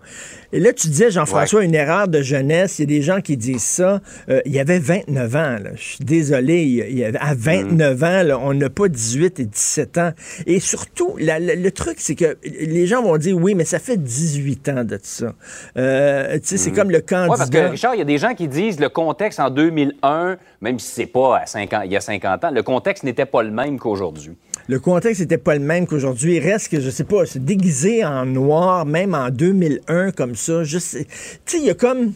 [0.54, 2.80] Et là, tu disais, Jean-François, une erreur de jeunesse.
[2.80, 4.02] Il y a des gens qui disent ça.
[4.30, 5.58] Euh, il y avait 29 ans.
[5.76, 6.62] Je suis désolé.
[6.64, 10.12] Il y avait- à 29 ans, là, on n'a pas 18 et 17 ans.
[10.46, 13.80] Et surtout, la- la- le truc, c'est que les gens vont dire, oui, mais ça
[13.80, 15.34] fait 18 ans de ça.
[15.78, 17.32] Euh, tu sais, c'est comme le candidat.
[17.34, 20.38] Oui, parce que Richard, il y a des gens qui disent le contexte en 2001,
[20.62, 23.44] même si c'est pas à 50, il y a 50 ans, le contexte n'était pas
[23.44, 24.32] le même qu'aujourd'hui.
[24.70, 26.36] Le contexte n'était pas le même qu'aujourd'hui.
[26.36, 30.62] Il reste que, je sais pas, se déguiser en noir, même en 2001, comme ça.
[30.64, 31.06] Tu sais,
[31.56, 32.14] il y a comme.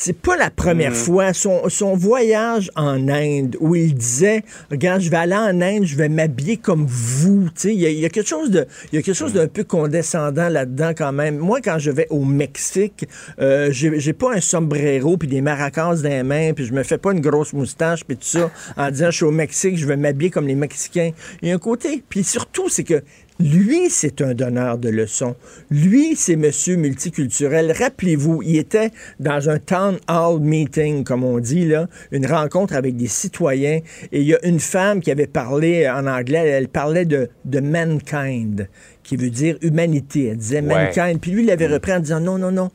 [0.00, 1.32] C'est pas la première fois.
[1.32, 5.96] Son, son voyage en Inde, où il disait Regarde, je vais aller en Inde, je
[5.96, 7.46] vais m'habiller comme vous.
[7.46, 9.48] Tu sais, il y, a- il y a quelque chose de, il quelque chose d'un
[9.48, 11.38] peu condescendant là-dedans, quand même.
[11.38, 13.08] Moi, quand je vais au Mexique,
[13.40, 16.84] euh, j'ai j'ai pas un sombrero puis des maracas dans les mains, puis je me
[16.84, 19.86] fais pas une grosse moustache, puis tout ça, en disant Je suis au Mexique, je
[19.86, 21.10] vais m'habiller comme les Mexicains.
[21.42, 22.04] Il y a un côté.
[22.08, 23.02] Puis surtout, c'est que
[23.40, 25.36] lui, c'est un donneur de leçons.
[25.70, 27.72] Lui, c'est monsieur multiculturel.
[27.72, 32.96] Rappelez-vous, il était dans un town hall meeting, comme on dit, là, une rencontre avec
[32.96, 33.80] des citoyens.
[34.12, 37.60] Et il y a une femme qui avait parlé en anglais, elle parlait de, de
[37.60, 38.68] mankind,
[39.02, 40.26] qui veut dire humanité.
[40.28, 40.86] Elle disait Ouais.
[40.86, 41.20] mankind.
[41.20, 42.70] Puis lui, il avait repris en disant non, non, non.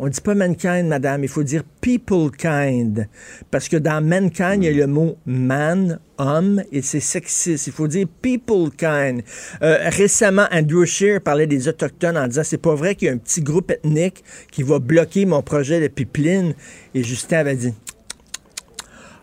[0.00, 3.08] On dit pas mankind, madame, il faut dire people kind.
[3.50, 7.66] Parce que dans mankind, il y a le mot man, homme, et c'est sexiste.
[7.66, 9.22] Il faut dire people kind.
[9.60, 13.14] Euh, récemment, Andrew Scheer parlait des Autochtones en disant c'est pas vrai qu'il y a
[13.14, 16.54] un petit groupe ethnique qui va bloquer mon projet de pipeline.
[16.94, 17.74] Et Justin avait dit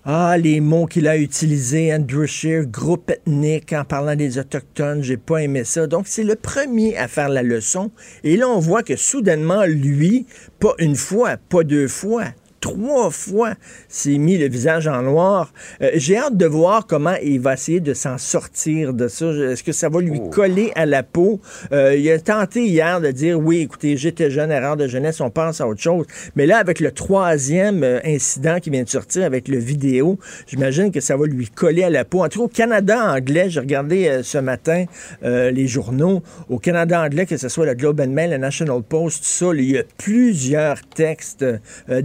[0.07, 5.17] ah, les mots qu'il a utilisés, Andrew Scheer, groupe ethnique, en parlant des Autochtones, j'ai
[5.17, 5.87] pas aimé ça.
[5.87, 7.89] Donc, c'est le premier à faire la leçon.
[8.23, 10.27] Et là, on voit que soudainement, lui,
[10.59, 12.25] pas une fois, pas deux fois,
[12.65, 13.53] trois fois
[13.89, 15.53] s'est mis le visage en noir.
[15.83, 19.27] Euh, j'ai hâte de voir comment il va essayer de s'en sortir de ça.
[19.27, 20.29] Est-ce que ça va lui Oh.
[20.31, 21.39] coller à la peau?
[21.71, 25.29] Euh, il a tenté hier de dire, oui, écoutez, j'étais jeune, erreur de jeunesse, on
[25.29, 26.07] pense à autre chose.
[26.35, 30.91] Mais là, avec le troisième euh, incident qui vient de sortir, avec le vidéo, j'imagine
[30.91, 32.23] que ça va lui coller à la peau.
[32.23, 34.85] En tout cas, au Canada anglais, j'ai regardé ce matin
[35.23, 36.23] euh, les journaux.
[36.49, 39.45] Au Canada anglais, que ce soit le Globe and Mail, le National Post, tout ça,
[39.53, 42.01] il y a plusieurs textes euh,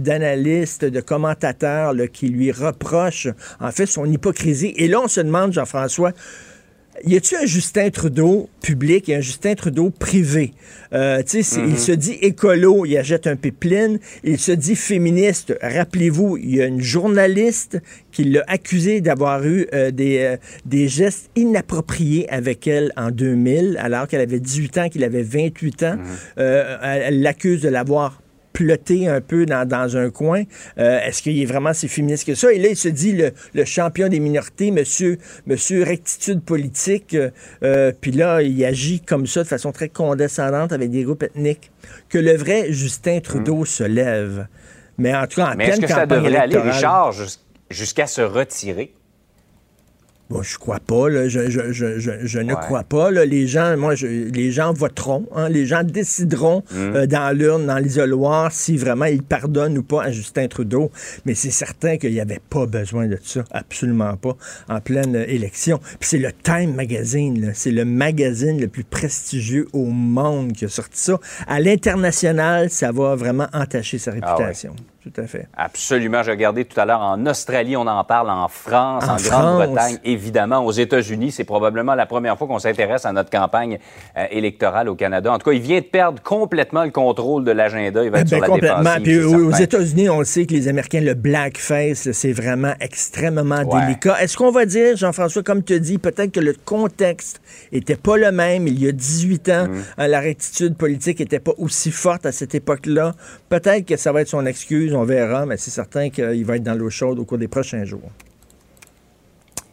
[0.59, 3.27] de commentateurs là, qui lui reprochent,
[3.59, 4.73] en fait, son hypocrisie.
[4.77, 6.11] Et là, on se demande, Jean-François,
[7.05, 10.51] y a-tu un Justin Trudeau public et un Justin Trudeau privé?
[10.93, 13.97] Euh, tu sais, c'est- Il se dit écolo, il achète un pipeline.
[14.23, 15.57] Il se dit féministe.
[15.61, 17.79] Rappelez-vous, il y a une journaliste
[18.11, 23.77] qui l'a accusé d'avoir eu euh, des, euh, des gestes inappropriés avec elle en 2000,
[23.81, 25.95] alors qu'elle avait 18 ans, qu'il avait 28 ans.
[26.37, 26.65] Elle
[27.07, 28.21] elle l'accuse de l'avoir
[28.53, 30.43] ploté un peu dans, dans un coin.
[30.77, 32.51] Euh, Est-ce qu'il est vraiment si féministe que ça?
[32.51, 37.15] Et là, il se dit le, le champion des minorités, monsieur, monsieur rectitude politique.
[37.63, 41.71] euh, Puis là, il agit comme ça de façon très condescendante avec des groupes ethniques.
[42.09, 44.47] Que le vrai Justin Trudeau se lève.
[44.97, 48.21] Mais en tout cas, en Mais est-ce que ça devrait aller, Richard, jus- jusqu'à se
[48.21, 48.93] retirer?
[50.31, 51.09] Bon, je crois pas.
[51.09, 51.27] Là.
[51.27, 52.59] Je, je, je, je, je ne Ouais.
[52.61, 53.11] crois pas.
[53.11, 53.25] Là.
[53.25, 55.27] Les gens, moi, je- les gens voteront.
[55.35, 55.49] hein.
[55.49, 56.75] Les gens décideront Mm.
[56.77, 60.89] euh, dans l'urne, dans l'isoloir, si vraiment ils pardonnent ou pas à Justin Trudeau.
[61.25, 63.43] Mais c'est certain qu'il n'y avait pas besoin de ça.
[63.51, 64.37] Absolument pas.
[64.69, 65.79] En pleine euh, élection.
[65.99, 67.51] Puis c'est le Time Magazine.
[67.53, 71.19] C'est le magazine le plus prestigieux au monde qui a sorti ça.
[71.47, 74.53] À l'international, ça va vraiment entacher sa Ah ouais.
[75.03, 75.47] Tout à fait.
[75.57, 76.21] Absolument.
[76.21, 79.15] J'ai regardé tout à l'heure en Australie, on en parle en France, En.
[79.15, 80.63] Grande-Bretagne, évidemment.
[80.63, 83.79] Aux États-Unis, c'est probablement la première fois qu'on s'intéresse à notre campagne
[84.15, 85.33] euh, électorale au Canada.
[85.33, 88.03] En tout cas, il vient de perdre complètement le contrôle de l'agenda.
[88.03, 88.77] Il va être Ben, sur la complètement.
[88.99, 89.03] défensive.
[89.03, 89.51] Puis c'est aux.
[89.63, 93.81] États-Unis, on le sait que les Américains, le blackface, c'est vraiment extrêmement Ouais.
[93.87, 94.21] délicat.
[94.21, 98.31] Est-ce qu'on va dire, Jean-François, comme tu dis, peut-être que le contexte était pas le
[98.31, 99.81] même il y a 18 ans, Mm.
[99.97, 103.13] hein, la rectitude politique était pas aussi forte à cette époque-là.
[103.49, 106.63] Peut-être que ça va être son excuse, on verra, mais c'est certain qu'il va être
[106.63, 108.09] dans l'eau chaude au cours des prochains jours.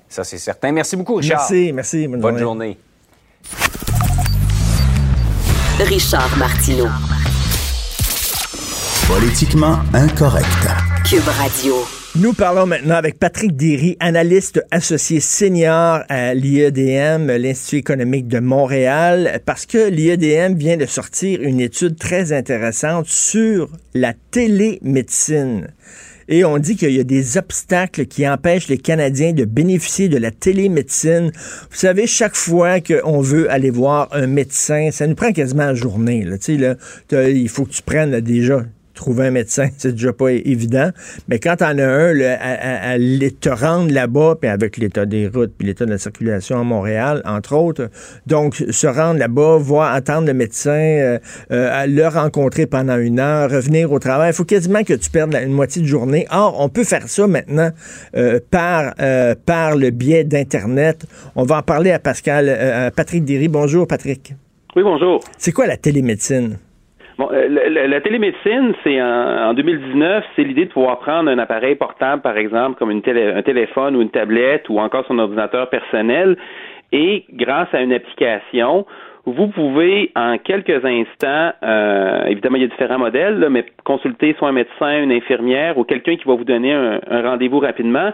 [0.09, 0.73] Ça, c'est certain.
[0.73, 1.39] Merci beaucoup, Richard.
[1.41, 2.09] Merci, merci.
[2.09, 2.79] Bonne, Bonne journée.
[2.79, 2.79] journée.
[5.81, 6.89] Richard Martineau.
[9.07, 10.47] Politiquement incorrect.
[11.05, 11.98] Cube Radio.
[12.21, 19.41] Nous parlons maintenant avec Patrick Derry, analyste associé senior à l'IEDM, l'Institut économique de Montréal,
[19.47, 25.69] parce que l'IEDM vient de sortir une étude très intéressante sur la télémédecine.
[26.27, 30.19] Et on dit qu'il y a des obstacles qui empêchent les Canadiens de bénéficier de
[30.19, 31.31] la télémédecine.
[31.71, 35.75] Vous savez, chaque fois qu'on veut aller voir un médecin, ça nous prend quasiment la
[35.75, 36.25] journée.
[36.25, 36.37] Là.
[37.13, 38.65] Il faut que tu prennes déjà
[38.99, 40.91] trouver un médecin, c'est déjà pas évident.
[41.29, 44.77] Mais quand t'en as un, là, à, à- à l- te rendre là-bas, puis avec
[44.77, 47.89] l'état des routes, puis l'état de la circulation à Montréal, entre autres,
[48.27, 51.19] donc se rendre là-bas, voir, attendre le médecin, euh,
[51.53, 55.35] euh, le rencontrer pendant une heure, revenir au travail, il faut quasiment que tu perdes
[55.35, 56.27] une moitié de journée.
[56.31, 57.71] Or, on peut faire ça maintenant
[58.17, 58.95] euh, par,
[59.47, 61.07] par le biais d'Internet.
[61.37, 63.49] On va en parler à Pascal, à Patrick Derry.
[63.49, 64.35] Bonjour, Patrick.
[64.77, 65.21] Oui, bonjour.
[65.39, 66.59] C'est quoi la télémédecine?
[67.19, 71.39] Bon, euh, la, la- télémédecine, c'est en, en 2019, c'est l'idée de pouvoir prendre un
[71.39, 73.01] appareil portable, par exemple, comme un
[73.43, 76.37] téléphone ou une tablette ou encore son ordinateur personnel,
[76.93, 78.87] et grâce à une application,
[79.27, 84.35] vous pouvez en quelques instants, euh, évidemment il y a différents modèles, là, mais consulter
[84.39, 88.13] soit un médecin, une infirmière ou quelqu'un qui va vous donner un, un rendez-vous rapidement,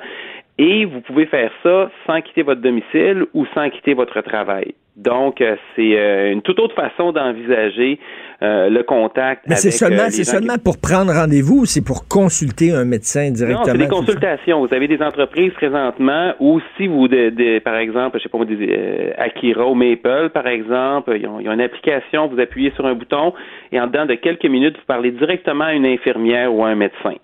[0.57, 4.75] et vous pouvez faire ça sans quitter votre domicile ou sans quitter votre travail.
[4.97, 7.99] Donc, euh, c'est euh, une toute autre façon d'envisager
[8.43, 9.45] euh, le contact.
[9.49, 12.85] Mais c'est seulement, euh, c'est qui- seulement pour prendre rendez-vous ou c'est pour consulter un
[12.85, 13.61] médecin directement?
[13.67, 14.67] Non, c'est des consultations.
[14.67, 18.45] Vous avez des entreprises présentement où si vous, de, de- par exemple, je sais pas,
[18.45, 22.73] des, euh, Akira ou Maple, par exemple, ils ont, ils ont une application, vous appuyez
[22.75, 23.33] sur un bouton
[23.73, 26.75] et en dedans de quelques minutes, vous parlez directement à une infirmière ou à un
[26.75, 27.15] médecin.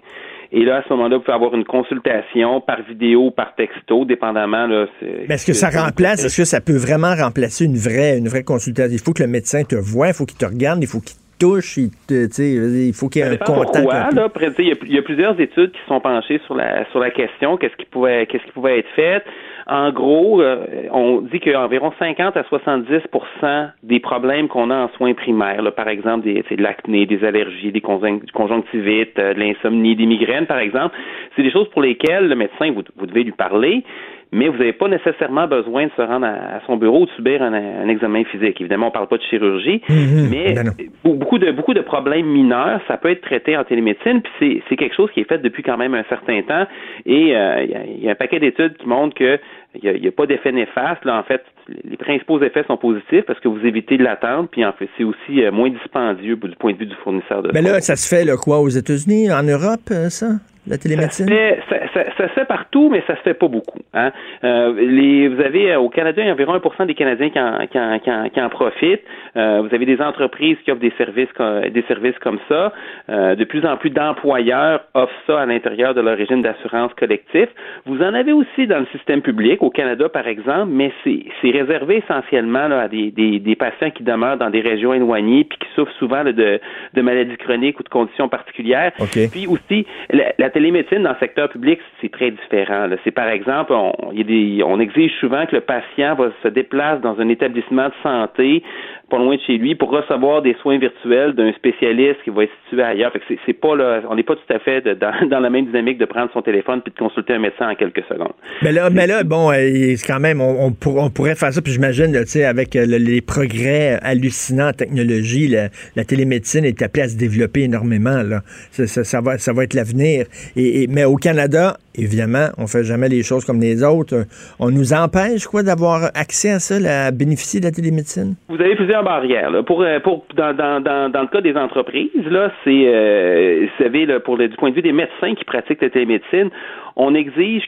[0.52, 4.04] Et là, à ce moment-là, vous pouvez avoir une consultation par vidéo ou par texto,
[4.04, 4.66] dépendamment.
[4.66, 8.28] Là, Mais est-ce que ça remplace, est-ce que ça peut vraiment remplacer une vraie, une
[8.28, 8.92] vraie consultation?
[8.92, 11.16] Il faut que le médecin te voie, il faut qu'il te regarde, il faut qu'il
[11.40, 13.72] touche, il, faut qu'il y ait un contact.
[13.72, 14.28] pourquoi, là.
[14.58, 17.10] Il y, a, il y a plusieurs études qui sont penchées sur la sur la
[17.10, 19.24] question, qu'est-ce qui pouvait qu'est-ce qui pouvait être fait.
[19.66, 25.14] En gros, euh, on dit qu'environ 50 à 70% des problèmes qu'on a en soins
[25.14, 30.06] primaires, là, par exemple des, de l'acné, des allergies, des conjonctivites, euh, de l'insomnie, des
[30.06, 30.96] migraines, par exemple,
[31.36, 33.84] c'est des choses pour lesquelles le médecin, vous, vous devez lui parler,
[34.32, 37.42] mais vous n'avez pas nécessairement besoin de se rendre à, son bureau ou de subir
[37.42, 38.60] un, examen physique.
[38.60, 40.28] Évidemment, on ne parle pas de chirurgie, Mhm.
[40.30, 40.72] mais Ben
[41.04, 44.76] beaucoup de beaucoup de problèmes mineurs, ça peut être traité en télémédecine, puis c'est, c'est
[44.76, 46.66] quelque chose qui est fait depuis quand même un certain temps,
[47.06, 49.38] et euh, il y, a, il y a un paquet d'études qui montrent que
[49.82, 51.04] il n'y a, pas d'effet néfaste.
[51.04, 54.64] Là, en fait, les principaux effets sont positifs parce que vous évitez de l'attendre, puis
[54.64, 57.62] en fait, c'est aussi euh, moins dispendieux du point de vue du fournisseur de Mais
[57.62, 57.72] soins.
[57.72, 60.26] là, ça se fait là, quoi aux États-Unis, en Europe, euh, ça,
[60.66, 61.28] la Ça se, télémédecine?
[61.28, 63.78] fait, ça, ça- ça se fait partout, mais ça se fait pas beaucoup.
[63.94, 64.12] Hein.
[64.44, 67.66] Euh, les, vous avez au Canada, il y a environ 1% des Canadiens qui en,
[67.66, 69.00] qui en, qui en- qui en profitent.
[69.36, 72.72] Euh, vous avez des entreprises qui offrent des services, co- des services comme ça.
[73.08, 77.48] Euh, de plus en plus d'employeurs offrent ça à l'intérieur de leur régime d'assurance collectif.
[77.86, 81.58] Vous en avez aussi dans le système public, au Canada par exemple, mais c'est c'est
[81.58, 85.58] réservé essentiellement là, à des, des, des patients qui demeurent dans des régions éloignées puis
[85.58, 86.60] qui souffrent souvent là, de,
[86.94, 88.92] de maladies chroniques ou de conditions particulières.
[88.98, 89.18] OK.
[89.30, 92.88] Puis aussi, la, la télémédecine dans le secteur public, c'est très différent.
[93.04, 96.48] C'est par exemple, on, y a des, on exige souvent que le patient va se
[96.48, 98.62] déplace dans un établissement de santé
[99.10, 102.52] pas loin de chez lui pour recevoir des soins virtuels d'un spécialiste qui va être
[102.64, 103.12] situé ailleurs.
[103.12, 105.66] Fait que c'est, pas là, on n'est pas tout à fait dans, dans la même
[105.66, 108.32] dynamique de prendre son téléphone puis de consulter un médecin en quelques secondes.
[108.62, 111.60] Mais là, mais là, bon, euh, quand même, on, on, pour- on pourrait faire ça,
[111.60, 116.80] puis j'imagine, tu sais, avec euh, le- les progrès hallucinants en technologie, la, télémédecine est
[116.82, 118.22] appelée à se développer énormément.
[118.70, 120.26] Ça, va, ça va être l'avenir.
[120.56, 124.14] Et- mais au Canada, évidemment, on fait jamais les choses comme les autres.
[124.14, 124.24] Euh,
[124.58, 128.34] On nous empêche, quoi, d'avoir accès à ça, à bénéficier de la télémédecine?
[128.48, 129.50] Vous avez plusieurs barrières.
[129.50, 129.58] Là.
[129.58, 134.74] Euh, dans, le cas des entreprises, là, c'est euh, vous savez, pour du point de
[134.74, 136.50] vue des médecins qui pratiquent la télémédecine,
[136.96, 137.66] on exige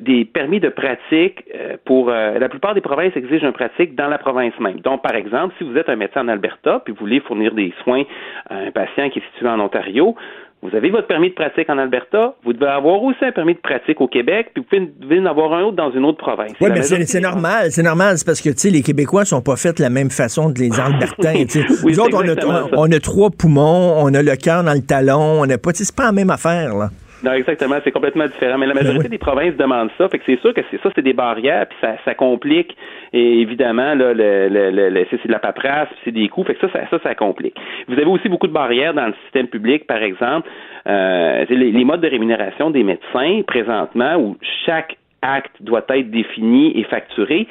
[0.00, 1.44] des permis de pratique
[1.84, 4.80] pour la plupart des provinces exigent un pratique dans la province même.
[4.80, 7.72] Donc, par exemple, si vous êtes un médecin en Alberta puis vous voulez fournir des
[7.82, 8.02] soins
[8.50, 10.16] à un patient qui est situé en Ontario,
[10.64, 13.58] vous avez votre permis de pratique en Alberta, vous devez avoir aussi un permis de
[13.60, 16.52] pratique au Québec, puis vous pouvez- en avoir un autre dans une autre province.
[16.60, 19.56] Oui, mais c'est normal, c'est normal, c'est parce que, tu sais, les Québécois sont pas
[19.56, 21.34] faits de la même façon que les Albertains.
[21.84, 24.72] Oui, Nous autres, on a, on, on a trois poumons, on a le cœur dans
[24.72, 26.90] le talon, on n'a pas, c'est pas la même affaire, là.
[27.24, 28.58] Non, exactement, c'est complètement différent.
[28.58, 29.10] Mais la majorité Ben oui.
[29.10, 31.78] des provinces demandent ça, fait que c'est sûr que c'est ça, c'est des barrières, puis
[31.80, 32.76] ça, ça complique.
[33.12, 36.66] Et évidemment, là, le, le, le- c'est de la paperasse, c'est des coûts, fait que
[36.66, 37.54] ça, ça, ça, ça complique.
[37.88, 40.48] Vous avez aussi beaucoup de barrières dans le système public, par exemple,
[40.86, 46.78] euh, les, les modes de rémunération des médecins présentement, où chaque acte doit être défini
[46.78, 47.46] et facturé.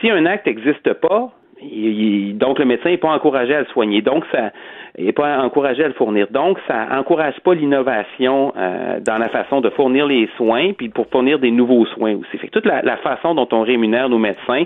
[0.00, 4.02] Si un acte n'existe pas, il- donc le médecin n'est pas encouragé à le soigner.
[4.02, 4.52] Donc ça
[4.98, 6.26] n'est pas encouragé à le fournir.
[6.30, 11.06] Donc ça encourage pas l'innovation euh, dans la façon de fournir les soins puis pour
[11.08, 12.38] fournir des nouveaux soins aussi.
[12.38, 14.64] Fait que toute la, la façon dont on rémunère nos médecins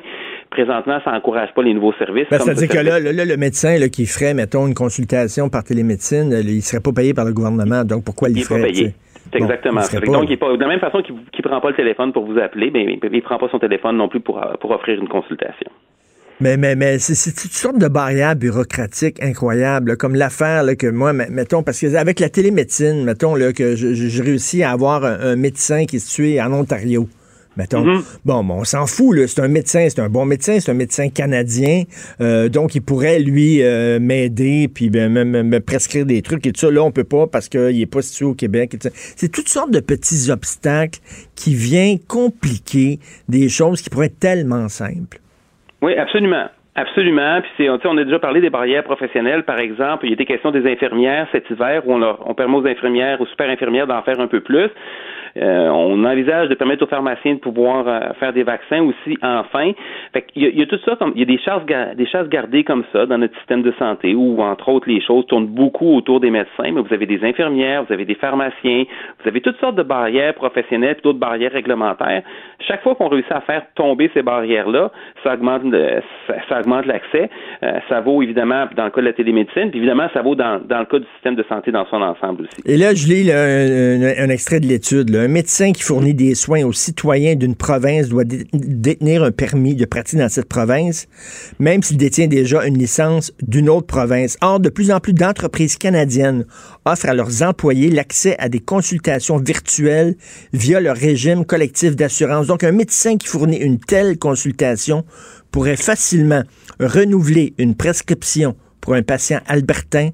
[0.50, 2.26] présentement ça encourage pas les nouveaux services.
[2.30, 6.30] Ben, C'est-à-dire ce que là, le médecin là, qui ferait, mettons, une consultation par télémédecine,
[6.30, 8.58] là, il serait pas payé par le gouvernement, donc pourquoi il, il le est pas
[8.58, 8.68] ferait?
[8.72, 8.94] payé.
[9.32, 11.60] C'est Bon, exactement il Donc, il est pas, de la même façon qu'il ne prend
[11.60, 14.20] pas le téléphone pour vous appeler, ben, il ne prend pas son téléphone non plus
[14.20, 15.70] pour, euh, pour offrir une consultation.
[16.40, 21.12] Mais, mais, mais c'est toutes sortes de barrières bureaucratiques incroyables, là, comme l'affaire que moi,
[21.12, 24.70] me- mettons, parce que avec la télémédecine, mettons, là, que je- je- j'ai réussi à
[24.70, 27.08] avoir un, un médecin qui est situé en Ontario.
[27.56, 27.84] Mettons.
[27.84, 28.02] Mhm.
[28.24, 29.26] Bon, bon, on s'en fout, là.
[29.26, 31.82] C'est un médecin, c'est un bon médecin, c'est un médecin canadien.
[32.22, 36.52] euh, donc, il pourrait, lui, euh, m'aider, puis ben, me, me- prescrire des trucs et
[36.52, 36.70] tout ça.
[36.70, 38.74] Là, on peut pas parce qu'il est pas situé au Québec.
[38.74, 38.94] et tout ça.
[39.16, 41.00] C'est toutes sortes de petits obstacles
[41.34, 42.98] qui viennent compliquer
[43.28, 45.20] des choses qui pourraient être tellement simples.
[45.82, 46.46] Oui, absolument.
[46.76, 47.40] Absolument.
[47.56, 50.06] Puis on a déjà parlé des barrières professionnelles, par exemple.
[50.06, 53.26] Il y a des infirmières cet hiver où on, leur- on permet aux infirmières, aux
[53.26, 54.68] super infirmières d'en faire un peu plus.
[55.36, 59.72] Euh, on envisage de permettre aux pharmaciens de pouvoir euh, faire des vaccins aussi enfin.
[60.12, 61.62] Fait qu'il y a, il y a tout ça comme il y a des chasses
[61.96, 65.26] des chasses gardées comme ça dans notre système de santé où entre autres les choses
[65.26, 68.84] tournent beaucoup autour des médecins, mais vous avez des infirmières, vous avez des pharmaciens,
[69.22, 72.22] vous avez toutes sortes de barrières professionnelles, d'autres barrières réglementaires.
[72.66, 74.92] Chaque fois qu'on réussit à faire tomber ces barrières-là,
[75.24, 75.62] ça augmente
[76.48, 77.30] ça, augmente l'accès.
[77.62, 80.60] Euh, ça vaut évidemment dans le cas de la télémédecine, puis évidemment ça vaut dans,
[80.66, 82.60] dans le cas du système de santé dans son ensemble aussi.
[82.66, 85.14] Et là, je lis un, extrait de l'étude.
[85.14, 89.74] Un médecin qui fournit des soins aux citoyens d'une province doit dé- détenir un permis
[89.74, 91.08] de pratique dans cette province,
[91.58, 94.36] même s'il détient déjà une licence d'une autre province.
[94.42, 96.44] Or, de plus en plus d'entreprises canadiennes
[96.84, 100.14] offrent à leurs employés l'accès à des consultations virtuelles
[100.52, 102.49] via leur régime collectif d'assurance.
[102.50, 105.04] Donc, un médecin qui fournit une telle consultation
[105.52, 106.42] pourrait facilement
[106.80, 110.08] renouveler une prescription pour un patient albertain,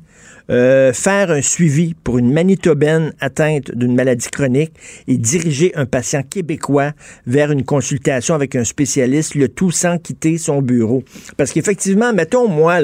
[0.50, 4.74] euh, faire un suivi pour une manitobaine atteinte d'une maladie chronique
[5.08, 6.92] et diriger un patient québécois
[7.26, 11.04] vers une consultation avec un spécialiste, le tout sans quitter son bureau.
[11.38, 12.80] Parce qu'effectivement, mettons moi,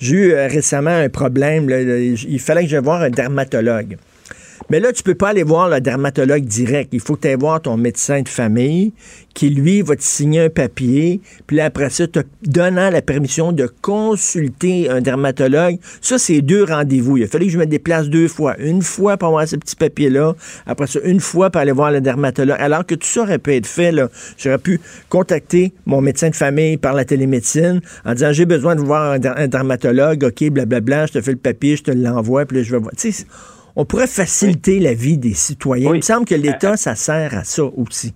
[0.00, 3.98] j'ai eu euh, récemment un problème, il fallait que j'aille voir un dermatologue.
[4.70, 6.90] Mais là, tu peux pas aller voir le dermatologue direct.
[6.92, 8.92] Il faut que tu voir ton médecin de famille
[9.34, 11.20] qui, lui, va te signer un papier.
[11.46, 15.78] Puis après ça, te donnant la permission de consulter un dermatologue.
[16.00, 17.18] Ça, c'est deux rendez-vous.
[17.18, 18.56] Il a fallu que je me déplace deux fois.
[18.58, 20.34] Une fois pour avoir ce petit papier-là.
[20.66, 22.56] Après ça, une fois pour aller voir le dermatologue.
[22.58, 24.08] Alors que tout ça aurait pu être fait, là.
[24.38, 28.80] J'aurais pu contacter mon médecin de famille par la télémédecine en disant, j'ai besoin de
[28.80, 30.24] voir un, der- un dermatologue.
[30.24, 32.92] OK, blablabla, je te fais le papier, je te l'envoie, puis là, je vais voir.
[33.76, 35.90] On pourrait faciliter la vie des citoyens.
[35.90, 35.96] Oui.
[35.96, 38.14] Il me semble que l'État, ça sert à ça aussi.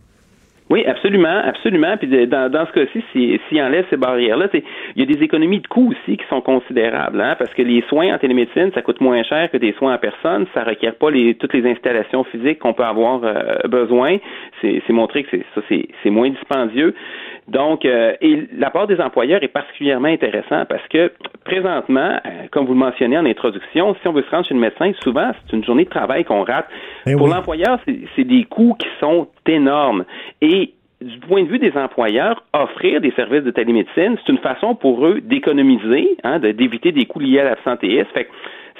[0.70, 1.96] Oui, absolument, absolument.
[1.96, 4.62] Puis dans, dans ce cas-ci, s'il si enlève ces barrières-là, il
[4.94, 8.14] y a des économies de coûts aussi qui sont considérables, hein, parce que les soins
[8.14, 10.46] en télémédecine, ça coûte moins cher que des soins en personne.
[10.54, 14.18] Ça requiert pas les, toutes les installations physiques qu'on peut avoir euh, besoin.
[14.60, 15.60] C'est montré que c'est ça,
[16.04, 16.94] c'est moins dispendieux.
[17.50, 21.12] Donc, euh, et la part des employeurs est particulièrement intéressant parce que
[21.44, 24.60] présentement, euh, comme vous le mentionnez en introduction, si on veut se rendre chez le
[24.60, 26.68] médecin, souvent c'est une journée de travail qu'on rate.
[27.06, 27.32] Eh Pour oui.
[27.34, 27.80] l'employeur,
[28.14, 30.04] c'est des coûts qui sont énormes.
[30.40, 34.76] Et du point de vue des employeurs, offrir des services de télémédecine, c'est une façon
[34.76, 38.08] pour eux d'économiser, hein, d'éviter des coûts liés à l'absentéisme.
[38.14, 38.30] Fait que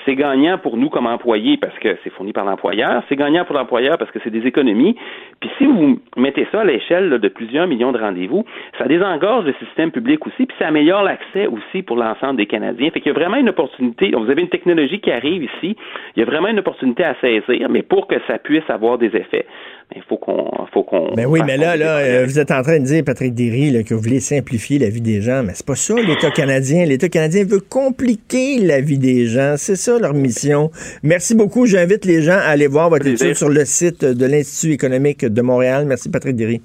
[0.05, 3.03] c'est gagnant pour nous comme employés parce que c'est fourni par l'employeur.
[3.09, 4.97] C'est gagnant pour l'employeur parce que c'est des économies.
[5.41, 8.45] Puis si vous mettez ça à l'échelle de plusieurs millions de rendez-vous,
[8.79, 12.91] ça désengorge le système public aussi, puis ça améliore l'accès aussi pour l'ensemble des Canadiens.
[12.91, 14.13] Fait qu'il y a vraiment une opportunité.
[14.17, 15.77] Vous avez une technologie qui arrive ici.
[16.17, 19.15] Il y a vraiment une opportunité à saisir, mais pour que ça puisse avoir des
[19.17, 19.47] effets,
[19.95, 21.15] il faut qu'on, faut qu'on.
[21.15, 23.83] Ben oui, mais là, là, euh, vous êtes en train de dire, Patrick Derry, là,
[23.83, 26.85] que vous voulez simplifier la vie des gens, mais c'est pas ça, l'État canadien.
[26.85, 29.55] L'État canadien veut compliquer la vie des gens.
[29.57, 30.71] C'est ça leur mission.
[31.03, 31.67] Merci beaucoup.
[31.67, 33.27] J'invite les gens à aller voir votre Plaisir.
[33.27, 35.85] étude sur le site de l'Institut économique de Montréal.
[35.87, 36.61] Merci, Patrick Derry.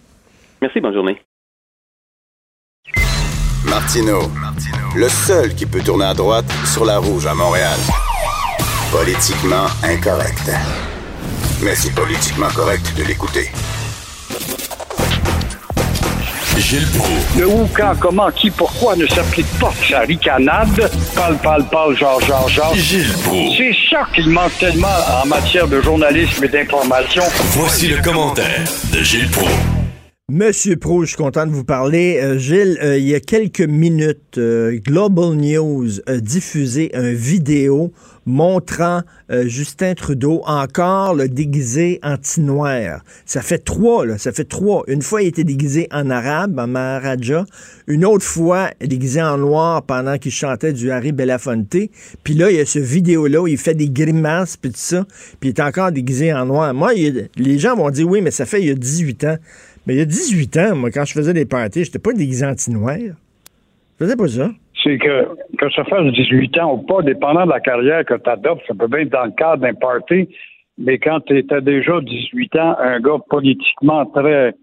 [0.61, 1.17] Merci, bonne journée.
[3.67, 4.19] Martino,
[4.95, 7.77] le seul qui peut tourner à droite sur la rouge à Montréal.
[8.91, 10.94] Politiquement incorrect.
[11.65, 13.49] Mais c'est politiquement correct de l'écouter.
[16.57, 17.39] Gilles Proulx.
[17.39, 20.91] Le où, quand, comment, qui, pourquoi ne s'applique pas sa ricanade?
[21.15, 22.75] Parle, parle, parle, genre, genre, genre.
[22.75, 23.57] Gilles Proulx.
[23.57, 24.87] C'est ça qu'il manque tellement
[25.23, 27.23] en matière de journalisme et d'information.
[27.53, 28.63] Voici le commentaire
[28.93, 29.49] de Gilles Proulx.
[30.31, 32.19] Monsieur Pro, je suis content de vous parler.
[32.19, 37.91] Euh, Gilles, euh, il y a quelques minutes, euh, Global News a diffusé un vidéo
[38.25, 39.01] montrant
[39.31, 43.03] euh, Justin Trudeau encore le déguisé anti-noir.
[43.25, 44.83] Ça fait trois, là, ça fait trois.
[44.87, 47.45] Une fois, il était déguisé en arabe, en Maharaja.
[47.87, 51.75] Une autre fois, déguisé en noir pendant qu'il chantait du Harry Belafonte.
[52.23, 55.05] Puis là, il y a ce vidéo-là où il fait des grimaces, puis tout ça.
[55.39, 56.73] Puis il est encore déguisé en noir.
[56.73, 59.37] Moi, les gens vont dire, oui, mais ça fait il y a 18 ans.
[59.85, 62.45] Mais il y a 18 ans, moi, quand je faisais des parties, j'étais pas déguisé
[62.45, 62.97] anti-noir.
[62.97, 64.51] Je faisais pas ça.
[64.85, 65.27] C'est que,
[65.57, 68.75] que ça fasse 18 ans ou pas, dépendant de la carrière que tu adoptes, ça
[68.75, 70.29] peut bien être dans le cadre d'un party,
[70.77, 74.53] mais quand tu étais déjà 18 ans, un gars politiquement très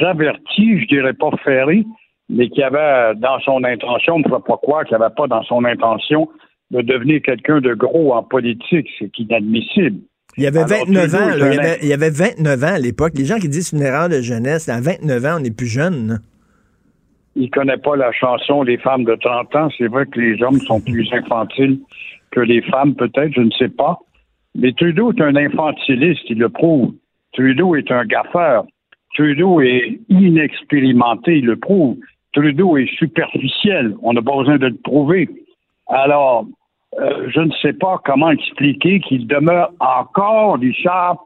[0.00, 1.84] averti, je dirais pas ferré,
[2.28, 5.42] mais qui avait dans son intention, je ne sais pas quoi, qui avait pas dans
[5.42, 6.28] son intention
[6.70, 10.00] de devenir quelqu'un de gros en politique, c'est inadmissible.
[10.36, 12.64] Il y avait Alors, 29 Trudeau ans, là, il, y avait, il y avait 29
[12.64, 13.12] ans à l'époque.
[13.14, 16.20] Les gens qui disent une erreur de jeunesse, à 29 ans, on est plus jeune.
[17.36, 19.68] Il connaît pas la chanson Les femmes de 30 ans.
[19.76, 21.78] C'est vrai que les hommes sont plus infantiles
[22.32, 23.98] que les femmes, peut-être, je ne sais pas.
[24.54, 26.94] Mais Trudeau est un infantiliste, il le prouve.
[27.32, 28.64] Trudeau est un gaffeur.
[29.14, 31.96] Trudeau est inexpérimenté, il le prouve.
[32.32, 33.94] Trudeau est superficiel.
[34.02, 35.28] On n'a pas besoin de le prouver.
[35.88, 36.46] Alors,
[36.98, 41.18] euh, je ne sais pas comment expliquer qu'il demeure encore, Richard,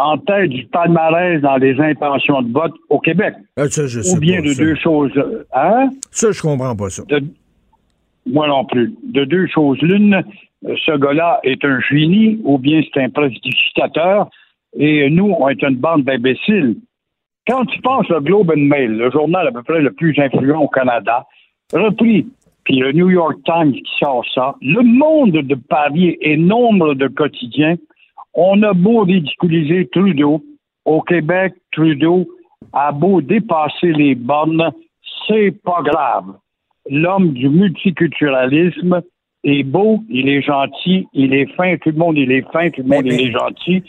[0.00, 3.34] en tête du palmarès dans les intentions de vote au Québec.
[3.56, 4.62] Ah, ça, je sais Ou bien pas, de ça.
[4.62, 5.12] deux choses.
[5.54, 5.90] Hein?
[6.10, 7.02] Ça, je comprends pas ça.
[7.08, 7.22] De-
[8.26, 8.92] moi non plus.
[9.04, 9.78] De deux choses.
[9.82, 10.14] L'une,
[10.66, 14.28] euh, ce gars-là est un génie, ou bien c'est un prestidigitateur,
[14.78, 16.76] et nous, on est une bande d'imbéciles.
[17.48, 20.60] Quand tu penses au Globe and Mail, le journal à peu près le plus influent
[20.60, 21.26] au Canada,
[21.72, 22.26] repris,
[22.64, 27.08] puis le New York Times qui sort ça, le monde de Paris et nombre de
[27.08, 27.76] quotidiens,
[28.34, 30.42] on a beau ridiculiser Trudeau,
[30.84, 32.28] au Québec, Trudeau
[32.72, 34.70] a beau dépasser les bornes,
[35.26, 36.36] c'est pas grave.
[36.88, 39.02] L'homme du multiculturalisme
[39.44, 42.82] est beau, il est gentil, il est fin, tout le monde il est fin, tout
[42.82, 43.82] le monde Mais- il est gentil.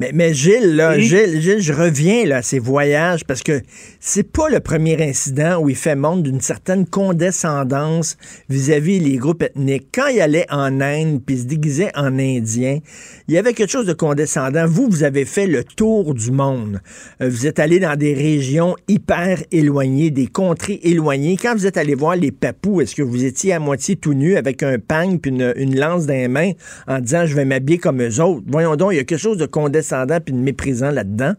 [0.00, 3.60] Mais, mais Gilles, là, Gilles, Gilles, je reviens là, à ces voyages parce que
[3.98, 8.16] c'est pas le premier incident où il fait montre d'une certaine condescendance
[8.48, 9.88] vis-à-vis les groupes ethniques.
[9.92, 12.78] Quand il allait en Inde puis se déguisait en Indien,
[13.26, 14.66] il y avait quelque chose de condescendant.
[14.68, 16.80] Vous, vous avez fait le tour du monde.
[17.20, 21.36] Euh, vous êtes allé dans des régions hyper éloignées, des contrées éloignées.
[21.36, 24.36] Quand vous êtes allé voir les papous, est-ce que vous étiez à moitié tout nu
[24.36, 26.52] avec un pang puis une, une lance dans les mains
[26.86, 28.44] en disant je vais m'habiller comme eux autres?
[28.46, 29.87] Voyons donc, il y a quelque chose de condescendant
[30.24, 31.32] puis de méprisant là-dedans?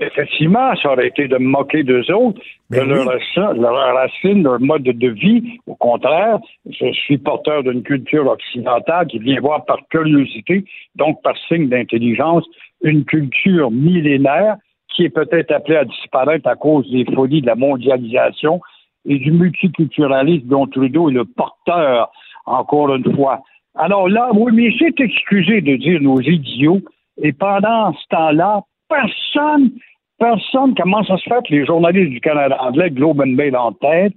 [0.00, 2.40] Effectivement, ça aurait été de me moquer d'eux autres,
[2.70, 3.14] de Ben leur, oui.
[3.14, 5.58] raci- leur racine, leur mode de vie.
[5.66, 10.64] Au contraire, je suis porteur d'une culture occidentale qui vient voir par curiosité,
[10.96, 12.44] donc par signe d'intelligence,
[12.82, 14.56] une culture millénaire
[14.88, 18.60] qui est peut-être appelée à disparaître à cause des folies de la mondialisation
[19.06, 22.10] et du multiculturalisme dont Trudeau est le porteur,
[22.46, 23.42] encore une fois.
[23.76, 26.80] Alors là, oui, mais c'est excusé de dire nos idiots,
[27.20, 29.72] et pendant ce temps-là, personne,
[30.18, 33.72] personne, comment ça se fait que les journalistes du Canada anglais, Globe and Mail en
[33.72, 34.12] tête,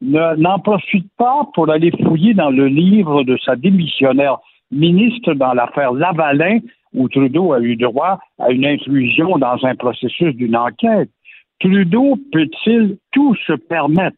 [0.00, 4.38] ne- n'en profitent pas pour aller fouiller dans le livre de sa démissionnaire
[4.70, 6.58] ministre dans l'affaire Lavalin,
[6.94, 11.10] où Trudeau a eu droit à une intrusion dans un processus d'une enquête.
[11.60, 14.16] Trudeau peut-il tout se permettre?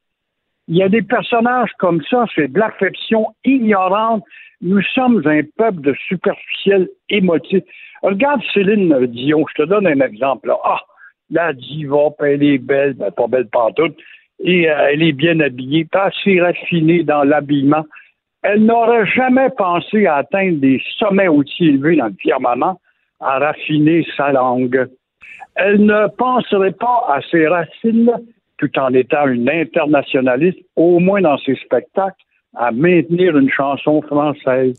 [0.68, 4.22] Il y a des personnages comme ça, c'est de l'affection ignorante.
[4.60, 7.64] Nous sommes un peuple de superficiels émotifs.
[8.02, 10.48] Regarde Céline Dion, je te donne un exemple.
[10.48, 10.56] là.
[10.64, 10.80] Ah,
[11.30, 13.96] la diva, elle est belle, ben, pas belle pantoute,
[14.42, 17.84] et euh, elle est bien habillée, pas assez raffinée dans l'habillement.
[18.42, 22.80] Elle n'aurait jamais pensé à atteindre des sommets aussi élevés dans le firmament,
[23.20, 24.88] à raffiner sa langue.
[25.56, 28.12] Elle ne penserait pas à ses racines
[28.60, 32.22] tout en étant une internationaliste, au moins dans ses spectacles,
[32.54, 34.78] à maintenir une chanson française.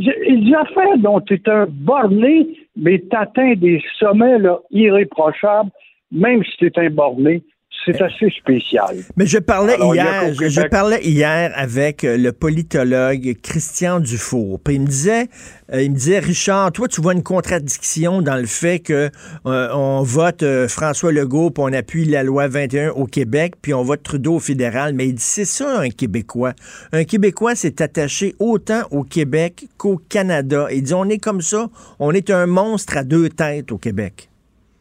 [0.00, 2.46] Il y a fait dont tu es un borné,
[2.76, 5.70] mais tu atteins des sommets là, irréprochables,
[6.12, 7.42] même si tu es un borné.
[7.84, 8.96] C'est assez spécial.
[9.16, 14.60] Mais je parlais Alors, hier, je, parlais hier avec euh, le politologue Christian Dufour.
[14.60, 15.28] Puis il me disait,
[15.72, 19.10] euh, il me disait, Richard, toi tu vois une contradiction dans le fait que
[19.46, 23.74] euh, on vote euh, François Legault, puis on appuie la loi 21 au Québec, puis
[23.74, 24.94] on vote Trudeau au fédéral.
[24.94, 26.54] Mais il dit c'est ça un Québécois.
[26.92, 30.68] Un Québécois s'est attaché autant au Québec qu'au Canada.
[30.70, 31.68] Il dit on est comme ça,
[31.98, 34.27] on est un monstre à deux têtes au Québec.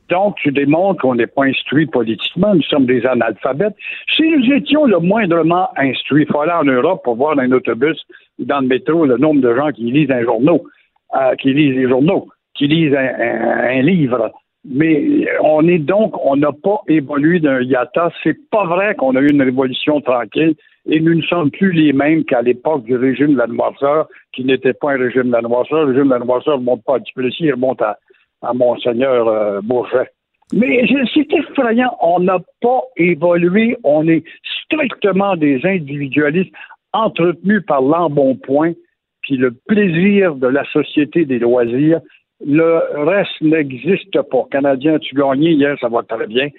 [0.09, 3.75] Donc, tu démontres qu'on n'est pas instruit politiquement, nous sommes des analphabètes.
[4.15, 7.51] Si nous étions le moindrement instruits, il faut aller en Europe pour voir dans un
[7.51, 8.01] autobus
[8.39, 11.89] ou dans le métro le nombre de gens qui lisent un euh, qui lisent les
[11.89, 14.31] journaux, qui lisent un livre.
[14.69, 18.11] Mais on est donc, on n'a pas évolué d'un yata.
[18.23, 20.55] C'est pas vrai qu'on a eu une révolution tranquille
[20.89, 24.43] et nous ne sommes plus les mêmes qu'à l'époque du régime de la noirceur, qui
[24.43, 25.85] n'était pas un régime de la noirceur.
[25.85, 27.97] Le régime de la noirceur ne remonte pas à Duplessis, il remonte à,
[28.41, 30.09] à Monseigneur euh, Bourget.
[30.53, 31.95] Mais c'est effrayant.
[32.01, 33.77] On n'a pas évolué.
[33.83, 34.23] On est
[34.63, 36.53] strictement des individualistes
[36.93, 38.73] entretenus par l'embonpoint,
[39.21, 41.99] puis le plaisir de la société des loisirs.
[42.45, 44.45] Le reste n'existe pas.
[44.51, 46.49] Canadien, tu gagnais hier, ça va très bien.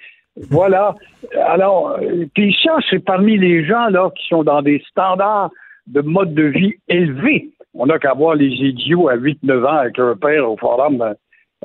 [0.49, 0.95] Voilà.
[1.47, 1.97] Alors,
[2.35, 5.49] puis ça, c'est parmi les gens là qui sont dans des standards
[5.87, 7.49] de mode de vie élevés.
[7.73, 11.13] On n'a qu'à voir les idiots à 8-9 ans avec leur père au forum euh,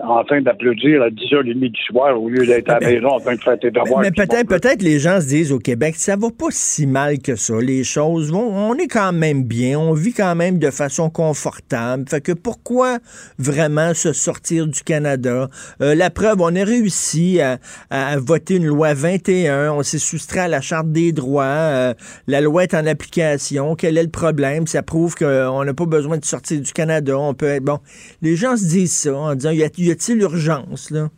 [0.02, 3.36] en train d'applaudir à 10h30 du soir au lieu d'être à la maison en train
[3.36, 4.00] de faire tes devoirs.
[4.02, 7.36] Mais peut-être, peut-être les gens se disent au Québec, ça va pas si mal que
[7.36, 7.54] ça.
[7.60, 12.06] Les choses vont, on est quand même bien, on vit quand même de façon confortable.
[12.08, 12.98] Fait que pourquoi
[13.38, 15.48] vraiment se sortir du Canada?
[15.80, 17.58] Euh, La preuve, on a réussi à,
[17.90, 21.94] à voter une loi 21, on s'est soustrait à la charte des droits, euh,
[22.26, 23.76] la loi est en application.
[23.76, 24.66] Quel est le problème?
[24.66, 27.16] Ça prouve qu'on n'a pas besoin de sortir du Canada.
[27.16, 27.78] On peut être bon.
[28.22, 31.08] Les gens se disent ça en disant, y a- y a-t-il urgence là?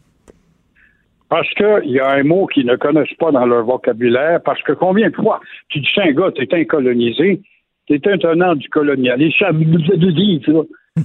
[1.28, 4.72] Parce qu'il y a un mot qu'ils ne connaissent pas dans leur vocabulaire, parce que
[4.72, 7.40] combien de fois tu dis un gars, t'es un colonisé,
[7.88, 10.52] t'es un tenant du colonialisme, ça dire, ça.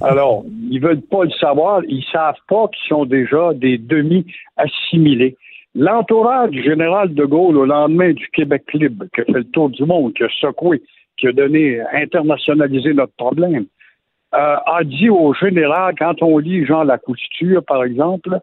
[0.06, 5.36] Alors, ils veulent pas le savoir, ils savent pas qu'ils sont déjà des demi-assimilés.
[5.74, 9.70] L'entourage du général de Gaulle au lendemain du Québec libre, qui a fait le tour
[9.70, 10.82] du monde, qui a secoué,
[11.16, 13.66] qui a donné, internationalisé notre problème,
[14.34, 18.38] euh, a dit au général, quand on lit Jean Lacouture, par exemple,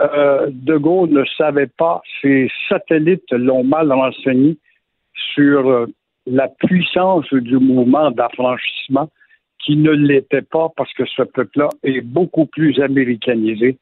[0.00, 4.56] euh, De Gaulle ne savait pas, ses satellites l'ont mal renseigné
[5.34, 5.86] sur euh,
[6.26, 9.10] la puissance du mouvement d'affranchissement
[9.58, 13.76] qui ne l'était pas parce que ce peuple-là est beaucoup plus américanisé.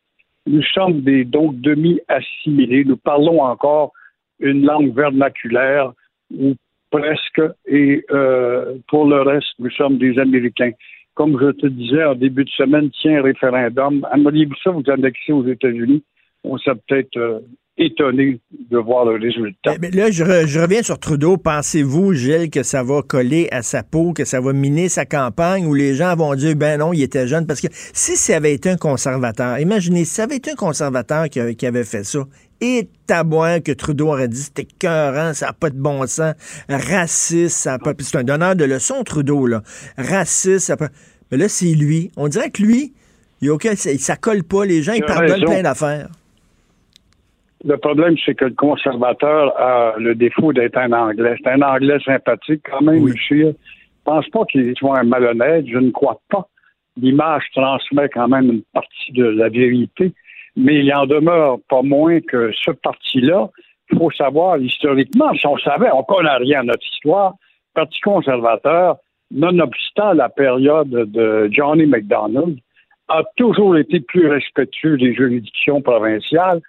[0.45, 2.85] Nous sommes des donc demi-assimilés.
[2.85, 3.93] Nous parlons encore
[4.41, 5.93] une langue vernaculaire
[6.37, 6.55] ou
[6.91, 8.05] presque, et
[8.89, 10.73] pour le reste, nous sommes des Américains.
[11.19, 14.07] Comme je te disais en début de semaine, tiens, référendum.
[14.15, 16.05] Aimeriez-vous ça vous annexer aux États-Unis?
[16.45, 17.41] On s'est peut-être euh,
[17.77, 18.39] étonné
[18.71, 19.75] de voir le résultat.
[19.83, 21.37] Mais là, je, re- je reviens sur Trudeau.
[21.37, 25.67] Pensez-vous, Gilles, que ça va coller à sa peau, que ça va miner sa campagne,
[25.67, 27.49] où les gens vont dire, ben non, il était jeune?
[27.49, 31.29] Parce que si ça avait été un conservateur, imaginez, si ça avait été un conservateur
[31.29, 32.21] qui avait fait ça,
[32.61, 36.35] et tabouin que Trudeau aurait dit, c'était cœurant, ça n'a pas de bon sens,
[36.69, 37.95] raciste, ça a pas...
[37.95, 39.63] puis C'est un donneur de leçons, Trudeau, là.
[39.97, 40.89] Raciste, ça a pas...
[41.31, 42.11] Mais là, c'est lui.
[42.17, 42.93] On dirait que lui,
[43.41, 44.65] il, aucun- ça, colle pas.
[44.65, 45.45] Les gens, ils pardonnent raison.
[45.45, 46.09] plein d'affaires.
[47.65, 51.37] Le problème, c'est que le conservateur a le défaut d'être un Anglais.
[51.43, 53.49] C'est un Anglais sympathique quand même, monsieur.
[53.51, 55.67] Je pense pas qu'il soit un malhonnête.
[55.67, 56.49] Je ne crois pas.
[56.97, 60.13] L'image transmet quand même une partie de la vérité.
[60.59, 63.49] Mais il en demeure pas moins que ce parti-là,
[63.91, 67.35] il faut savoir historiquement, si on savait, on connaît rien à notre histoire,
[67.75, 68.97] Parti conservateur,
[69.31, 72.59] nonobstant la période de Johnny MacDonald,
[73.07, 76.61] a toujours été plus respectueux des juridictions provinciales.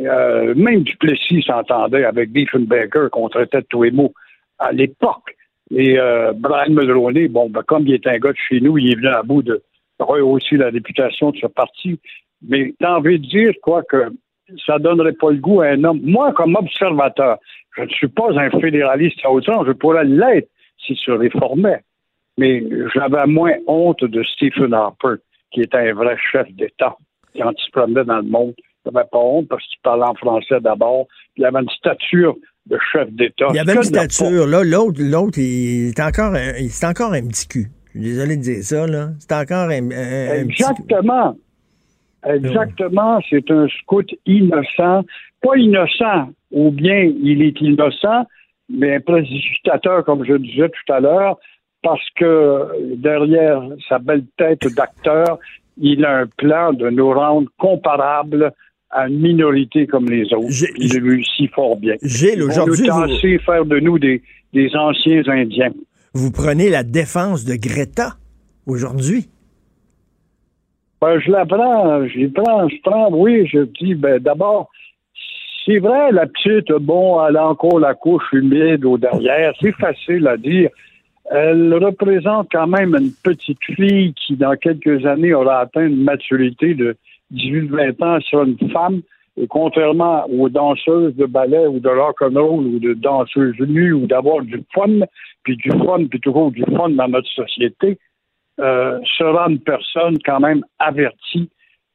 [0.00, 4.14] Euh, même Duplessis s'entendait avec Diefenbaker qu'on traitait tous les mots
[4.58, 5.36] à l'époque.
[5.70, 8.92] Et euh, Brian Mulroney, bon, ben, comme il est un gars de chez nous, il
[8.92, 9.62] est venu à bout de
[9.98, 12.00] rehausser la réputation de ce parti.
[12.48, 14.10] Mais t'as envie de dire, quoi, que
[14.66, 16.00] ça donnerait pas le goût à un homme.
[16.02, 17.38] Moi, comme observateur,
[17.76, 20.48] je ne suis pas un fédéraliste à outrance, je pourrais l'être
[20.84, 21.80] s'il se réformait.
[22.36, 22.62] Mais
[22.94, 25.14] j'avais moins honte de Stephen Harper,
[25.52, 26.96] qui était un vrai chef d'État,
[27.38, 28.54] quand il se promenait dans le monde.
[28.84, 31.06] J'avais pas honte parce qu'il parlait en français d'abord.
[31.36, 32.34] Il avait une stature
[32.66, 33.46] de chef d'État.
[33.54, 37.26] Il avait une stature, là, l'autre, l'autre, il est encore un, il- c'est encore un
[37.26, 37.66] petit cul.
[37.94, 39.08] Je suis désolé de dire ça, là.
[39.20, 40.82] C'est encore un, un- un petit cul.
[42.26, 43.20] Exactement.
[43.30, 45.04] C'est un scout innocent.
[45.42, 48.24] Pas innocent, ou bien il est innocent,
[48.70, 51.38] mais un précipitateur, comme je disais tout à l'heure,
[51.82, 55.38] parce que derrière sa belle tête d'acteur,
[55.76, 58.52] il a un plan de nous rendre comparables
[58.90, 60.46] à une minorité comme les autres.
[60.78, 61.96] Il réussit fort bien.
[62.02, 64.22] Gilles, aujourd'hui, nous vous- faire de nous des,
[64.52, 65.72] des anciens Indiens.
[66.14, 68.14] Vous prenez la défense de Greta
[68.66, 69.28] aujourd'hui.
[71.04, 74.70] Ben, je la prends, je prends, je prends, oui, je dis, ben, d'abord,
[75.66, 80.26] c'est vrai, la petite, bon, elle a encore la couche humide au derrière, c'est facile
[80.26, 80.70] à dire.
[81.30, 86.72] Elle représente quand même une petite fille qui, dans quelques années, aura atteint une maturité
[86.72, 86.96] de
[87.34, 89.02] 18-20 ans sur une femme.
[89.36, 94.40] Et contrairement aux danseuses de ballet ou de rock'n'roll ou de danseuses nues ou d'avoir
[94.40, 95.00] du fun,
[95.42, 97.98] puis du fun, puis toujours du fun dans notre société,
[98.60, 101.50] euh, sera une personne quand même avertie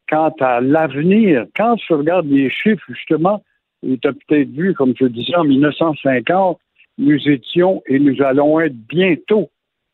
[0.09, 1.45] quant à l'avenir.
[1.55, 3.41] Quand tu regardes les chiffres, justement,
[3.81, 6.59] tu as peut-être vu, comme je disais, en 1950,
[6.97, 9.49] nous étions et nous allons être bientôt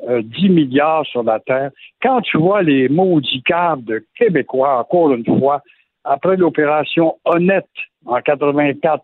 [0.09, 1.71] euh, 10 milliards sur la Terre.
[2.01, 5.61] Quand tu vois les maudits caves de Québécois, encore une fois,
[6.03, 7.69] après l'opération Honnête
[8.05, 9.03] en 84,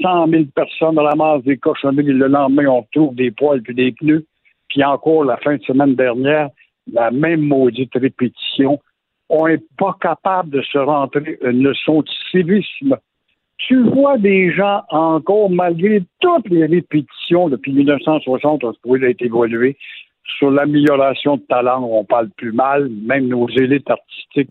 [0.00, 4.26] 100 000 personnes ramassent des cochonneries, le lendemain, on retrouve des poils puis des pneus.
[4.68, 6.48] Puis encore, la fin de semaine dernière,
[6.92, 8.80] la même maudite répétition.
[9.28, 12.96] On n'est pas capable de se rentrer une leçon de civisme.
[13.56, 19.26] Tu vois des gens encore, malgré toutes les répétitions depuis 1960, on se trouve été
[19.26, 19.76] évolué
[20.38, 24.48] sur l'amélioration de talent, on parle plus mal, même nos élites artistiques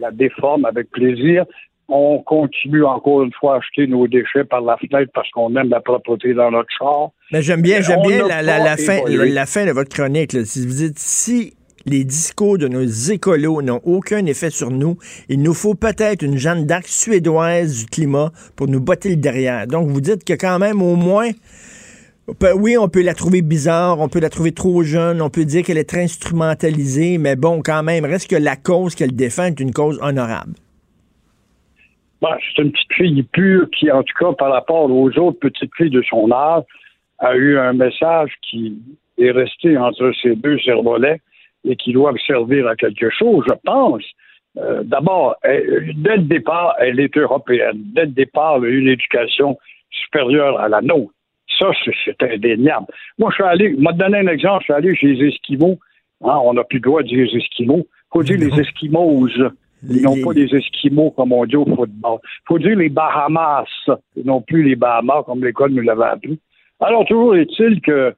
[0.00, 1.44] la déforment avec plaisir.
[1.88, 5.68] On continue encore une fois à acheter nos déchets par la fenêtre parce qu'on aime
[5.70, 7.10] la propreté dans notre char.
[7.32, 10.32] Mais j'aime bien, j'aime bien la, la- pas la fin, la de votre chronique.
[10.32, 10.44] là.
[10.44, 11.54] Si vous dites si
[11.86, 14.96] les discours de nos écolos n'ont aucun effet sur nous,
[15.28, 19.66] il nous faut peut-être une Jeanne d'Arc suédoise du climat pour nous botter le derrière.
[19.66, 21.30] Donc vous dites que quand même au moins
[22.38, 25.44] peut- oui, on peut la trouver bizarre, on peut la trouver trop jeune, on peut
[25.44, 29.44] dire qu'elle est très instrumentalisée, mais bon, quand même, reste que la cause qu'elle défend
[29.44, 30.52] est une cause honorable.
[32.22, 35.90] C'est une petite fille pure qui, en tout cas, par rapport aux autres petites filles
[35.90, 36.64] de son âge,
[37.18, 38.76] a eu un message qui
[39.18, 41.20] est resté entre ses deux cervelets
[41.64, 44.02] et qui doit servir à quelque chose, je pense.
[44.58, 47.82] Euh, D'abord, dès le départ, elle est européenne.
[47.94, 49.58] Dès le départ, elle a eu une éducation
[49.90, 51.12] supérieure à la nôtre.
[51.58, 52.86] Ça, c'est- indéniable.
[53.18, 55.28] Moi, je suis allé, je vais te donner un exemple, je suis allé chez les
[55.28, 55.78] Esquimaux.
[56.24, 57.86] Hein, on n'a plus le droit de dire les Esquimaux.
[57.86, 59.28] Il faut dire les Esquimaux.
[59.88, 62.18] Ils n'ont pas des Esquimaux comme on dit au football.
[62.24, 63.66] Il faut dire les Bahamas,
[64.16, 66.38] et non plus les Bahamas comme l'école nous l'avait appris.
[66.80, 68.14] Alors, toujours est-il que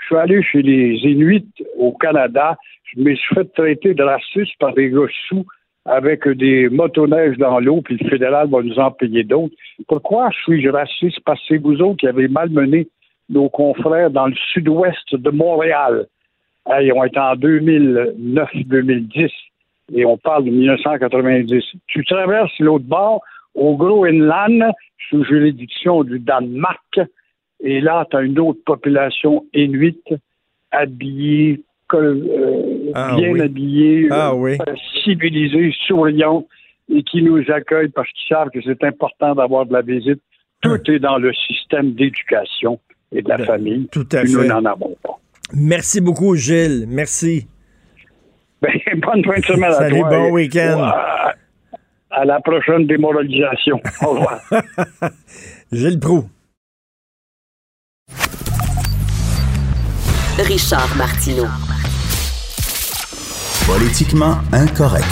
[0.00, 1.46] je suis allé chez les Inuits
[1.78, 2.56] au Canada.
[2.94, 5.46] Je me suis fait traiter de raciste par des gars sous
[5.84, 9.54] avec des motoneiges dans l'eau, puis le fédéral va nous en payer d'autres.
[9.88, 11.18] Pourquoi suis-je raciste?
[11.24, 12.86] Parce que c'est vous autres qui avez malmené
[13.28, 16.06] nos confrères dans le sud-ouest de Montréal.
[16.66, 19.30] Hey, on est en 2009-2010
[19.94, 21.64] et on parle de 1990.
[21.88, 23.22] Tu traverses l'autre bord
[23.54, 24.70] au Groenland,
[25.08, 27.00] sous juridiction du Danemark,
[27.60, 30.14] et là, tu as une autre population inuite,
[30.70, 31.60] habillée,
[31.92, 33.40] col- euh, Ah bien oui.
[33.40, 34.58] habillée, Ah euh, oui.
[35.04, 36.46] civilisée, souriante,
[36.92, 40.20] et qui nous accueillent parce qu'ils savent que c'est important d'avoir de la visite.
[40.62, 42.78] Tout est dans le système d'éducation
[43.12, 43.88] et de la Ben, famille.
[43.92, 44.48] tout à Puis Nous fait.
[44.48, 45.18] n'en avons pas.
[45.54, 46.86] Merci beaucoup, Gilles.
[46.88, 47.46] Merci.
[48.62, 48.70] Ben,
[49.00, 50.08] bonne fin de semaine à Salut, toi.
[50.10, 50.78] bon week-end.
[50.80, 51.34] À,
[52.10, 53.80] à la prochaine démoralisation.
[54.02, 54.40] Au revoir.
[55.72, 56.24] Gilles Proux.
[60.38, 61.46] Richard Martineau.
[63.66, 65.04] Politiquement incorrect.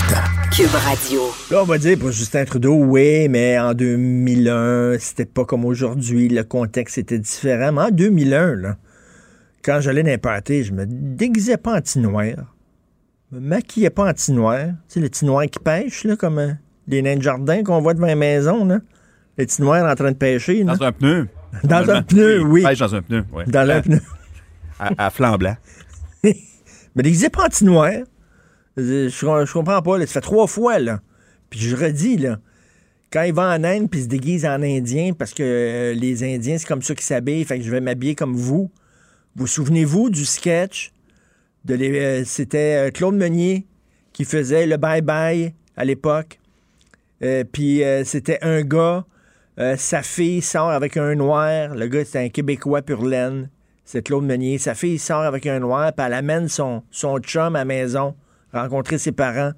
[0.53, 1.21] Cube Radio.
[1.51, 6.29] Là, on va dire pour Justin Trudeau, oui, mais en 2001, c'était pas comme aujourd'hui.
[6.29, 7.71] Le contexte était différent.
[7.73, 8.77] Mais en 2001, là,
[9.63, 12.27] quand j'allais parties, je me déguisais pas en petit-noir.
[13.31, 14.59] Je me maquillais pas en petit-noir.
[14.59, 16.53] Tu sais, le petit-noir qui pêche, là, comme euh,
[16.89, 18.81] les nains de jardin qu'on voit devant les maisons, là.
[19.39, 20.75] Les petits noirs en train de pêcher, là.
[20.75, 21.29] Dans un pneu.
[21.63, 22.65] Dans un pneu, oui.
[22.65, 23.45] Pêche dans un pneu, oui.
[23.47, 24.01] Dans à, un pneu.
[24.81, 25.57] À, à flanc blanc.
[26.25, 26.35] Mais
[26.97, 27.93] déguisé pas en petit noir.
[28.77, 29.99] Je, je- comprends pas.
[29.99, 30.07] Là.
[30.07, 31.01] Ça fait trois fois, là.
[31.51, 32.39] Puis je redis, là.
[33.13, 36.23] Quand il va en Inde puis il se déguise en Indien, parce que euh, les
[36.23, 38.71] Indiens, c'est comme ça qu'ils s'habillent, fait que je vais m'habiller comme vous.
[39.35, 40.93] Vous souvenez-vous du sketch?
[41.65, 43.67] de euh, C'était euh, Claude Meunier
[44.13, 46.39] qui faisait le bye-bye à l'époque.
[47.53, 49.05] Puis c'était un gars,
[49.77, 51.75] sa fille sort avec un noir.
[51.75, 53.51] Le gars, c'était un Québécois pur laine.
[53.85, 54.57] C'est Claude Meunier.
[54.59, 58.15] Sa fille sort avec un noir, puis elle amène son, son chum à la maison,
[58.53, 59.53] rencontrer ses parents.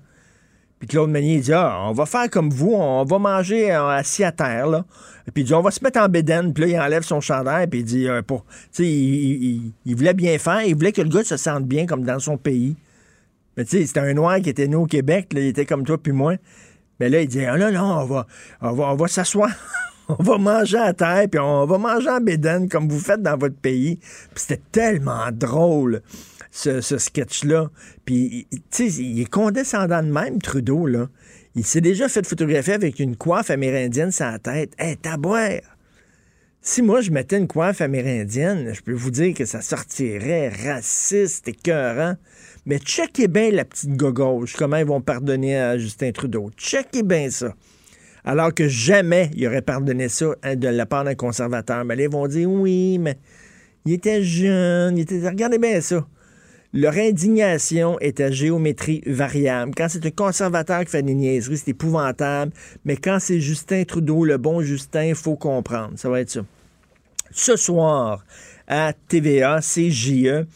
[0.79, 4.33] Puis Claude Meunier dit Ah, on va faire comme vous, on va manger assis à
[4.33, 4.85] terre, là.
[5.33, 6.53] Puis il dit On va se mettre en bédaine.
[6.53, 9.97] Puis là, il enlève son chandail, puis il dit euh, pour, Tu sais, il, il-
[9.97, 12.77] voulait bien faire, il voulait que le gars se sente bien comme dans son pays.
[13.57, 15.99] Mais tu sais, c'était un noir qui était né au Québec, il était comme toi
[16.03, 16.35] puis moi.
[16.99, 18.27] Mais là, il dit Ah non, non, on va,
[18.61, 19.51] on va, on va s'asseoir.
[20.09, 23.39] On va manger à terre, puis on va manger en bédaine comme vous faites dans
[23.39, 23.97] votre pays.
[23.97, 26.03] Puis c'était tellement drôle,
[26.53, 27.71] ce, sketch-là.
[28.05, 31.09] Puis, tu sais, il est condescendant de même, Trudeau, là.
[31.55, 34.73] Il s'est déjà fait photographier avec une coiffe amérindienne sur la tête.
[34.79, 35.61] Hé, hey, boire!
[36.65, 41.49] Si moi, je mettais une coiffe amérindienne, je peux vous dire que ça sortirait raciste,
[41.49, 42.15] écœurant.
[42.65, 46.51] Mais checkez bien la petite gauche, comment ils vont pardonner à Justin Trudeau.
[46.57, 47.55] Checkez bien ça.
[48.25, 51.85] Alors que jamais il aurait pardonné ça hein, de la part d'un conservateur.
[51.85, 53.19] Mais là, ils vont dire oui, mais
[53.85, 55.29] il était jeune, il était.
[55.29, 56.07] Regardez bien ça.
[56.75, 59.73] Leur indignation est à géométrie variable.
[59.77, 62.51] Quand c'est un conservateur qui fait des niaiseries, c'est épouvantable.
[62.87, 65.93] Mais quand c'est Justin Trudeau, le bon Justin, il faut comprendre.
[65.97, 66.41] Ça va être ça.
[67.31, 68.25] Ce soir,
[68.67, 70.47] à TVA, CJE,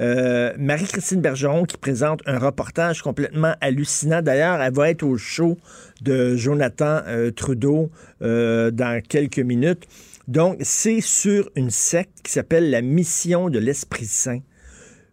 [0.00, 4.20] euh, Marie-Christine Bergeron qui présente un reportage complètement hallucinant.
[4.20, 5.56] D'ailleurs, elle va être au show
[6.02, 9.84] de Jonathan euh, Trudeau euh, dans quelques minutes.
[10.28, 14.40] Donc, c'est sur une secte qui s'appelle la Mission de l'Esprit Saint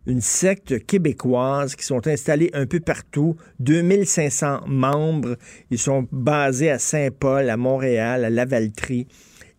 [0.10, 5.38] une secte québécoise qui sont installés un peu partout, 2500 membres.
[5.70, 9.08] Ils sont basés à Saint-Paul, à Montréal, à Lavaltrie.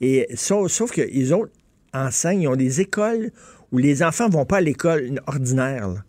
[0.00, 1.46] Et sauf, qu'ils ont
[1.94, 3.30] enseignent, ils ont des écoles
[3.70, 5.88] où les enfants vont pas à l'école ordinaire.
[5.88, 6.04] là.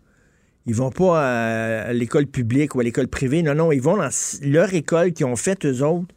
[0.66, 3.42] Ils vont pas à, l'école publique ou à l'école privée.
[3.42, 4.10] Non, non, ils vont dans
[4.42, 6.12] leur école qu'ils ont faite eux autres.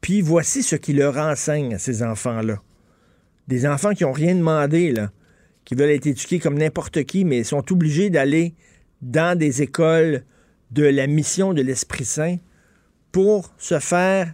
[0.00, 2.60] Puis voici ce qu'ils leur enseignent à ces enfants-là.
[3.46, 5.10] Des enfants qui n'ont rien demandé, là
[5.66, 8.54] qui veulent être éduqués comme n'importe qui, mais sont obligés d'aller
[9.02, 10.24] dans des écoles
[10.70, 12.36] de la mission de l'Esprit Saint
[13.12, 14.32] pour se faire,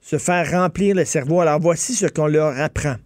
[0.00, 1.40] se faire remplir le cerveau.
[1.40, 2.96] Alors voici ce qu'on leur apprend.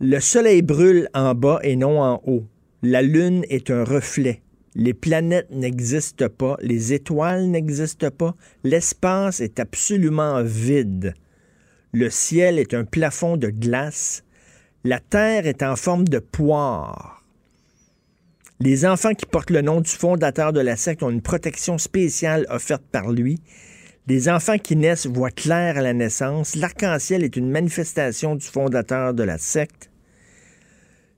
[0.00, 2.44] Le soleil brûle en bas et non en haut.
[2.82, 4.40] La lune est un reflet.
[4.76, 11.14] Les planètes n'existent pas, les étoiles n'existent pas, l'espace est absolument vide.
[11.92, 14.23] Le ciel est un plafond de glace,
[14.84, 17.22] la Terre est en forme de poire.
[18.60, 22.46] Les enfants qui portent le nom du fondateur de la secte ont une protection spéciale
[22.50, 23.40] offerte par lui.
[24.06, 26.54] Les enfants qui naissent voient clair à la naissance.
[26.54, 29.90] L'arc-en-ciel est une manifestation du fondateur de la secte.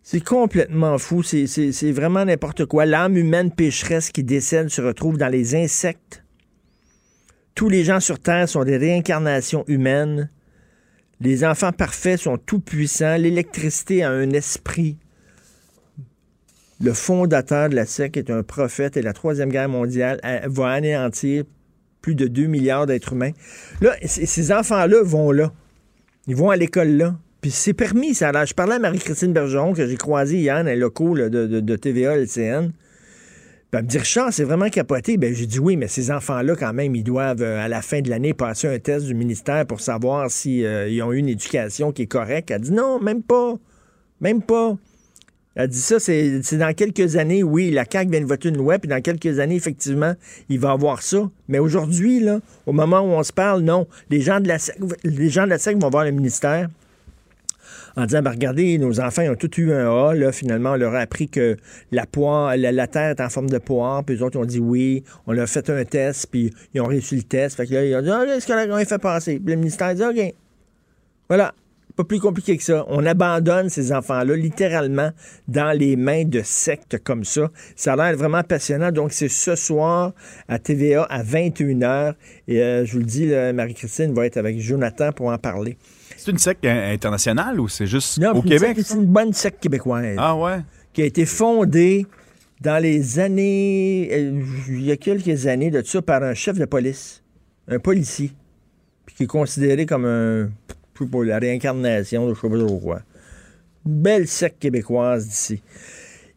[0.04, 1.24] C'est complètement fou.
[1.24, 2.86] C'est, vraiment n'importe quoi.
[2.86, 6.22] L'âme humaine pécheresse qui décède se retrouve dans les insectes.
[7.56, 10.30] Tous les gens sur Terre sont des réincarnations humaines.
[11.20, 13.16] Les enfants parfaits sont tout puissants.
[13.16, 14.98] L'électricité a un esprit.
[16.80, 20.68] Le fondateur de la secte est un prophète et la Troisième Guerre mondiale euh, va
[20.68, 21.44] anéantir
[22.02, 23.32] plus de 2 milliards d'êtres humains.
[23.80, 25.52] Là, ces enfants-là vont là.
[26.26, 27.16] Ils vont à l'école là.
[27.40, 28.44] Puis c'est permis, ça l'air.
[28.44, 31.60] Je parlais à Marie-Christine Bergeron, que j'ai croisée hier dans les locaux là, de, de,
[31.60, 32.72] de TVA, LCN.
[33.70, 35.16] Puis elle me dit, Richard, c'est vraiment capoté.
[35.16, 38.00] Ben, j'ai dit oui, mais ces enfants-là, quand même, ils doivent, euh, à la fin
[38.00, 42.02] de l'année, passer un test du ministère pour savoir s'ils ont eu une éducation qui
[42.02, 42.50] est correcte.
[42.50, 43.54] Elle dit non, même pas.
[44.20, 44.76] Même pas.
[45.56, 48.58] Elle dit ça, c'est c'est dans quelques années, oui, la CAQ vient de voter une
[48.58, 50.12] loi, puis dans quelques années, effectivement,
[50.50, 51.30] il va avoir ça.
[51.48, 53.88] Mais aujourd'hui, là, au moment où on se parle, non.
[54.10, 56.68] Les gens de la SEC, les gens de la SEC vont voir le ministère
[57.97, 60.76] en disant, ben, regardez, nos enfants ils ont tous eu un A, là, finalement, on
[60.76, 61.57] leur a appris que
[61.92, 64.61] la poire, la, la terre est en forme de poire, puis les autres ont dit
[64.61, 67.57] oui, on leur a fait un test, puis ils ont réussi le test.
[67.57, 69.38] Fait que là, ils ont dit, ah, est-ce qu'on a fait passer?
[69.38, 70.34] Puis le ministère a dit, OK.
[71.28, 71.55] Voilà.
[71.97, 72.84] Pas plus compliqué que ça.
[72.88, 75.12] On abandonne ces enfants-là littéralement
[75.49, 77.51] dans les mains de sectes comme ça.
[77.74, 78.92] Ça a l'air vraiment passionnant.
[78.92, 80.12] Donc, c'est ce soir
[80.47, 82.12] à TVA à 21h.
[82.49, 85.78] Et euh, je vous le dis, Marie-Christine va être avec Jonathan pour en parler.
[86.16, 88.76] C'est une secte in- internationale ou c'est juste Non, au Québec?
[88.82, 90.16] C'est une bonne secte québécoise.
[90.18, 90.58] Ah ouais?
[90.92, 92.06] Qui a été fondée
[92.60, 94.08] dans les années.
[94.12, 97.22] euh, il y a quelques années de ça par un chef de police,
[97.68, 98.32] un policier,
[99.04, 100.48] puis qui est considéré comme un.
[100.94, 103.02] pas, la réincarnation de je sais pas trop quoi.
[103.84, 105.62] Belle secte québécoise d'ici.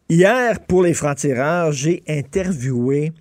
[0.08, 3.12] Hier, pour les francs-tireurs, j'ai interviewé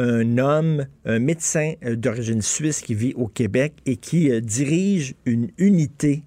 [0.00, 5.14] un homme, un médecin euh, d'origine suisse qui vit au Québec et qui euh, dirige
[5.26, 6.22] une unité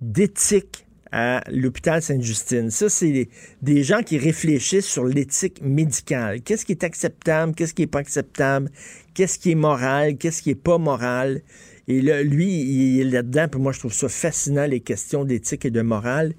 [0.00, 2.70] d'éthique à l'hôpital Sainte-Justine.
[2.70, 3.28] Ça, c'est
[3.62, 6.40] des- gens qui réfléchissent sur l'éthique médicale.
[6.40, 8.70] Qu'est-ce qui est acceptable, qu'est-ce qui est pas acceptable,
[9.12, 11.42] qu'est-ce qui est moral, qu'est-ce qui est pas moral.
[11.86, 15.66] Et là, lui, il est là-dedans, puis moi, je trouve ça fascinant, les questions d'éthique
[15.66, 16.32] et de morale.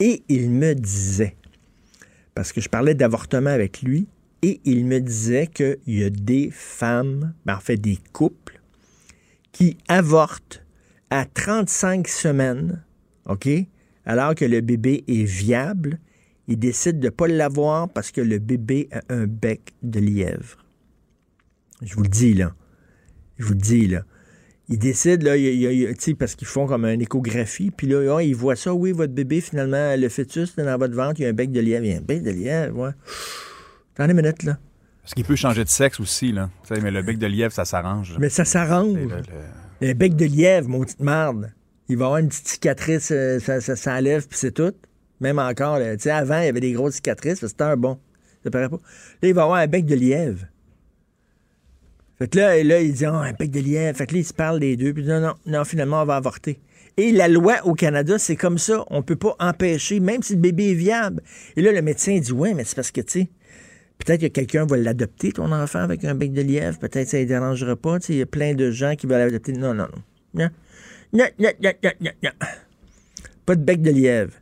[0.00, 1.36] Et il me disait,
[2.34, 4.06] parce que je parlais d'avortement avec lui,
[4.42, 8.60] et il me disait qu'il y a des femmes, ben, en fait des couples,
[9.52, 10.64] qui avortent
[11.10, 12.82] à 35 semaines,
[13.26, 13.48] OK,
[14.06, 15.98] alors que le bébé est viable,
[16.48, 20.64] ils décident de ne pas l'avoir parce que le bébé a un bec de lièvre.
[21.82, 22.54] Je vous le dis, là.
[23.38, 24.04] Je vous le dis, là.
[24.68, 25.36] Ils décident, là,
[26.18, 29.96] parce qu'ils font comme une échographie, puis là, ils voient ça, oui, votre bébé, finalement,
[29.96, 31.84] le fœtus, dans votre ventre, il y a un bec de lièvre.
[31.84, 32.90] Il y a un bec de lièvre, ouais.
[33.94, 34.58] Attendez une minute, là.
[35.02, 36.50] Parce qu'il peut changer de sexe aussi, là.
[36.66, 38.14] Tu sais, mais le bec de lièvre, ça s'arrange.
[38.18, 38.98] Mais ça s'arrange.
[39.80, 41.52] Le- bec de lièvre, maudite marde.
[41.88, 44.72] Il va avoir une petite cicatrice, euh, ça, ça s'enlève, puis c'est tout.
[45.20, 47.98] Même encore, tu sais, avant, il y avait des grosses cicatrices, c'était un bon.
[48.44, 48.76] Ça paraît pas.
[49.22, 50.46] Là, il va avoir un bec de lièvre.
[52.18, 53.96] Fait que là, là il dit, oh, un bec de lièvre.
[53.96, 56.16] Fait que là, il se parle des deux, puis non, non, non, finalement, on va
[56.16, 56.60] avorter.
[56.96, 58.84] Et la loi au Canada, c'est comme ça.
[58.90, 61.22] On peut pas empêcher, même si le bébé est viable.
[61.56, 63.30] Et là, le médecin dit, ouais, mais c'est parce que, tu sais,
[64.04, 66.78] Peut-être que quelqu'un va l'adopter, ton enfant, avec un bec de lièvre.
[66.78, 67.98] Peut-être que ça ne dérangera pas.
[68.08, 69.52] Il y a plein de gens qui veulent l'adopter.
[69.52, 69.88] Non, non,
[70.34, 70.48] non.
[71.12, 72.30] Non, non, non, non, non.
[73.44, 74.32] Pas de bec de lièvre.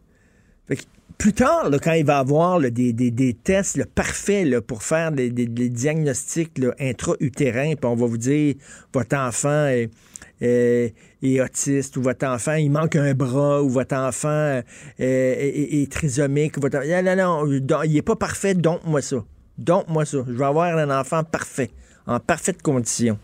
[0.68, 0.82] Fait que
[1.18, 7.90] plus tard, quand il va avoir des, tests parfaits pour faire des, diagnostics intra-utérins, puis
[7.90, 8.54] on va vous dire
[8.94, 9.68] votre enfant
[10.40, 14.62] est, autiste ou votre enfant, il manque un bras ou votre enfant euh,
[14.98, 16.60] est, trisomique.
[16.60, 16.86] Votre...
[16.86, 19.24] Non, non, non, il n'est pas parfait, donc moi ça.
[19.58, 20.18] Donc moi ça.
[20.26, 21.70] Je vais avoir un enfant parfait,
[22.06, 23.18] en parfaite condition.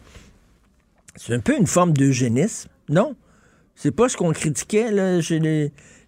[1.17, 3.15] C'est un peu une forme d'eugénisme, non?
[3.77, 5.41] C'est pas ce qu'on critiquait là, chez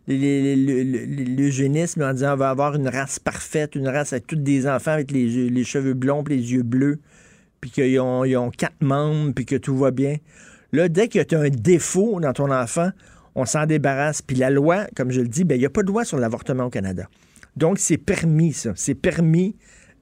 [0.09, 4.93] l'eugénisme en disant on va avoir une race parfaite, une race avec tous des enfants
[4.93, 7.01] avec les, cheveux blonds et les yeux bleus,
[7.61, 10.16] puis qu'ils ont, ils ont quatre membres, puis que tout va bien.
[10.72, 12.91] Là, dès que tu as un défaut dans ton enfant,
[13.35, 14.22] on s'en débarrasse.
[14.22, 16.18] Puis la loi, comme je le dis, ben, il n'y a pas de loi sur
[16.18, 17.09] l'avortement au Canada.
[17.57, 18.72] Donc, c'est permis, ça.
[18.74, 19.57] C'est permis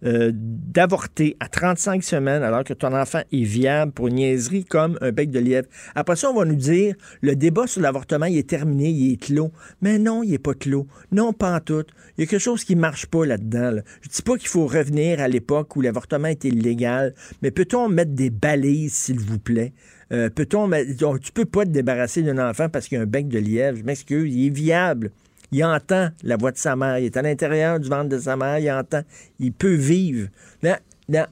[0.04, 4.98] euh, d'avorter à 35 semaines alors que ton enfant est viable pour une niaiserie comme
[5.00, 5.68] un bec de lièvre.
[5.94, 9.16] Après ça, on va nous dire le débat sur l'avortement, il est terminé, il est
[9.16, 9.50] clos.
[9.80, 10.86] Mais non, il n'est pas clos.
[11.12, 11.84] Non, pas en tout.
[12.16, 13.70] Il y a quelque chose qui ne marche pas là-dedans.
[13.70, 13.82] là.
[14.02, 17.88] Je ne dis pas qu'il faut revenir à l'époque où l'avortement était illégal, mais peut-on
[17.88, 19.72] mettre des balises, s'il vous plaît?
[20.12, 21.18] Euh, peut-on mettre...
[21.18, 23.78] tu peux pas te débarrasser d'un enfant parce qu'il a un bec de lièvre.
[23.78, 25.10] Je m'excuse, il est viable.
[25.54, 26.98] Il entend la voix de sa mère.
[26.98, 28.58] Il est à l'intérieur du ventre de sa mère.
[28.58, 29.02] Il entend.
[29.38, 30.28] Il peut vivre.
[30.64, 30.74] Non,
[31.08, 31.26] non.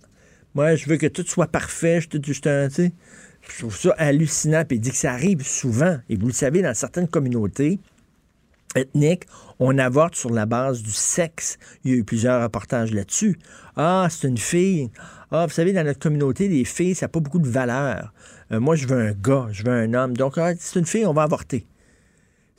[0.54, 2.00] Moi, je veux que tout soit parfait.
[2.00, 2.92] Je, te- je, sais,
[3.40, 4.64] je trouve ça hallucinant.
[4.64, 5.98] Puis il dit que ça arrive souvent.
[6.08, 7.80] Et vous le savez, dans certaines communautés
[8.76, 9.24] ethniques,
[9.58, 11.58] on avorte sur la base du sexe.
[11.82, 13.40] Il y a eu plusieurs reportages là-dessus.
[13.74, 14.92] Ah, c'est une fille.
[15.32, 18.14] Ah, vous savez, dans notre communauté, les filles, ça n'a pas beaucoup de valeur.
[18.52, 20.16] Euh, moi, je veux un gars, je veux un homme.
[20.16, 21.66] Donc, ah, c'est une fille, on va avorter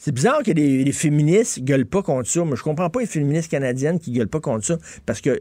[0.05, 2.43] C'est bizarre que les, les féministes gueulent pas contre ça.
[2.43, 5.39] Moi, je comprends pas les féministes canadiennes qui gueulent pas contre ça parce que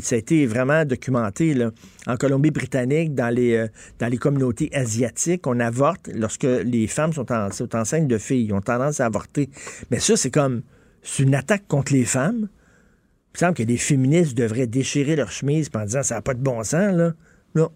[0.00, 1.70] ça a été vraiment documenté là.
[2.06, 5.46] en Colombie-Britannique, dans les, euh, dans les communautés asiatiques.
[5.46, 8.46] On avorte lorsque les femmes sont, en- sont enceintes de filles.
[8.46, 9.50] Ils ont tendance à avorter.
[9.90, 10.62] Mais ça, c'est comme
[11.02, 12.48] c'est une attaque contre les femmes.
[12.48, 16.32] Il me semble que les féministes devraient déchirer leur chemise en disant ça n'a pas
[16.32, 17.12] de bon sens, là.
[17.54, 17.70] Non,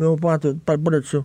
[0.00, 0.38] non, pas.
[0.38, 1.18] Parle pas de ça.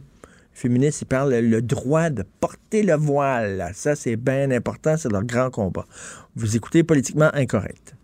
[0.54, 3.72] Féministes, ils parlent le droit de porter le voile.
[3.74, 5.86] Ça, c'est bien important, c'est leur grand combat.
[6.36, 7.96] Vous écoutez Politiquement Incorrect.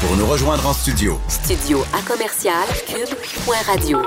[0.00, 3.98] Pour nous rejoindre en studio, Studio à commercial cube.radio.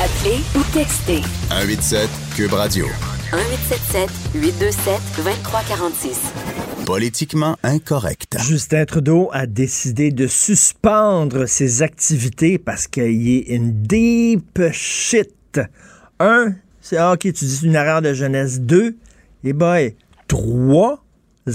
[0.00, 1.20] Appelez ou textez
[1.50, 2.86] 187 Cube Radio.
[3.32, 6.61] 1877 827 2346.
[6.86, 8.36] Politiquement incorrect.
[8.40, 15.60] Justin Trudeau a décidé de suspendre ses activités parce qu'il est une deep shit.
[16.18, 18.60] Un, c'est ah, OK, tu dis une erreur de jeunesse.
[18.60, 18.96] Deux,
[19.44, 19.94] et boy,
[20.26, 21.04] trois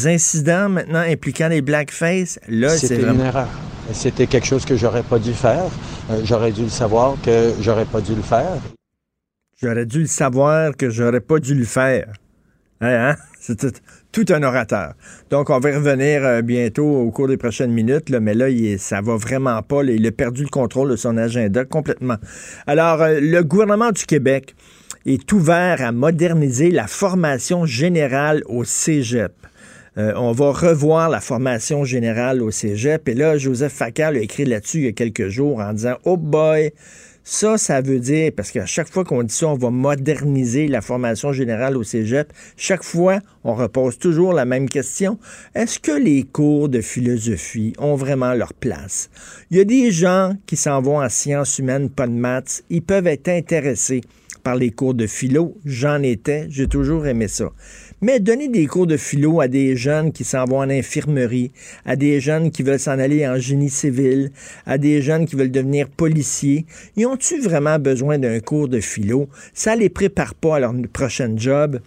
[0.06, 2.40] incidents maintenant impliquant les blackface.
[2.48, 3.20] Là, c'est vraiment...
[3.22, 3.50] une erreur.
[3.94, 5.66] C'était quelque chose que j'aurais pas dû faire.
[6.10, 8.62] Euh, j'aurais dû le savoir que j'aurais pas dû le faire.
[9.62, 12.14] J'aurais dû le savoir que j'aurais pas dû le faire.
[12.82, 13.16] Hein,
[13.50, 13.56] hein?
[14.30, 14.94] Un orateur.
[15.30, 18.78] Donc, on va revenir euh, bientôt au cours des prochaines minutes, mais là, il est-
[18.78, 19.84] ça va vraiment pas.
[19.84, 22.18] il a perdu le contrôle de son agenda complètement.
[22.66, 24.56] Alors, euh, le gouvernement du Québec
[25.06, 29.34] est ouvert à moderniser la formation générale au cégep.
[29.98, 33.08] Euh, on va revoir la formation générale au cégep.
[33.10, 36.18] Et là, Joseph Facal a écrit là-dessus il y a quelques jours en disant Oh
[36.18, 36.72] boy,
[37.30, 40.80] ça, ça veut dire, parce qu'à chaque fois qu'on dit ça, on va moderniser la
[40.80, 45.20] formation générale au cégep, chaque fois, on repose toujours la même question.
[45.54, 49.10] Est-ce que les cours de philosophie ont vraiment leur place?
[49.52, 52.64] Il y a des gens qui s'en vont en sciences humaines, pas de maths.
[52.70, 54.04] Ils peuvent être intéressés
[54.42, 55.58] par les cours de philo.
[55.66, 57.50] J'en étais, j'ai toujours aimé ça.
[58.00, 61.52] Mais donner des cours de philo à des jeunes qui s'en vont en infirmerie,
[61.84, 64.32] à des jeunes qui veulent s'en aller en génie civil,
[64.68, 69.30] à des jeunes qui veulent devenir policiers, ils ont-tu vraiment besoin d'un cours de philo?
[69.52, 71.80] Ça les prépare pas à leur prochain job.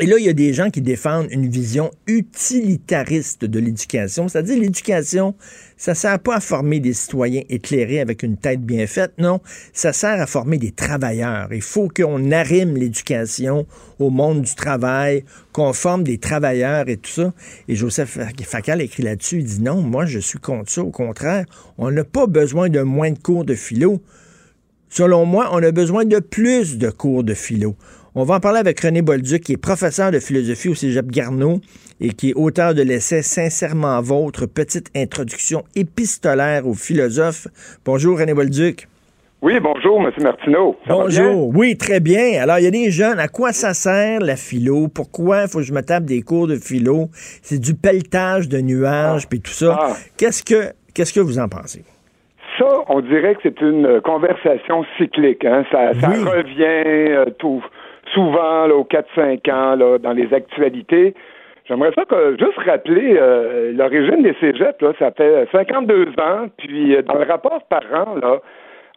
[0.00, 4.58] Et là, il y a des gens qui défendent une vision utilitariste de l'éducation, c'est-à-dire
[4.58, 5.34] l'éducation,
[5.76, 9.42] ça sert pas à former des citoyens éclairés avec une tête bien faite, non,
[9.74, 11.52] ça sert à former des travailleurs.
[11.52, 13.66] Il faut qu'on arrime l'éducation
[13.98, 17.34] au monde du travail, qu'on forme des travailleurs et tout ça.
[17.68, 21.44] Et Joseph Facal écrit là-dessus, il dit non, moi je suis contre ça, au contraire,
[21.76, 24.00] on n'a pas besoin de moins de cours de philo.
[24.88, 27.76] Selon moi, on a besoin de plus de cours de philo.
[28.14, 31.60] On va en parler avec René Bolduc, qui est professeur de philosophie au Cégep Garneau
[31.98, 37.48] et qui est auteur de l'essai Sincèrement Vôtre, petite introduction épistolaire aux philosophes.
[37.86, 38.86] Bonjour René Bolduc.
[39.40, 40.12] Oui, bonjour, M.
[40.22, 40.76] Martineau.
[40.86, 41.32] Ça va bien?
[41.32, 41.52] Bonjour.
[41.56, 42.42] Oui, très bien.
[42.42, 43.18] Alors, il y a des jeunes.
[43.18, 44.88] À quoi ça sert la philo?
[44.88, 47.08] Pourquoi il faut que je me tape des cours de philo?
[47.14, 49.78] C'est du pelletage de nuages, puis tout ça.
[49.80, 49.92] Ah.
[50.18, 51.82] Qu'est-ce que qu'est-ce que vous en pensez?
[52.58, 55.46] Ça, on dirait que c'est une conversation cyclique.
[55.46, 55.64] Hein?
[55.72, 57.64] Ça, ça revient euh, tout,
[58.12, 61.14] souvent là, aux 4-5 ans dans les actualités.
[61.68, 64.80] J'aimerais ça que, juste rappeler euh, l'origine des cégeps.
[64.80, 66.48] Là, ça fait 52 ans.
[66.56, 67.82] Puis, euh, dans le rapport par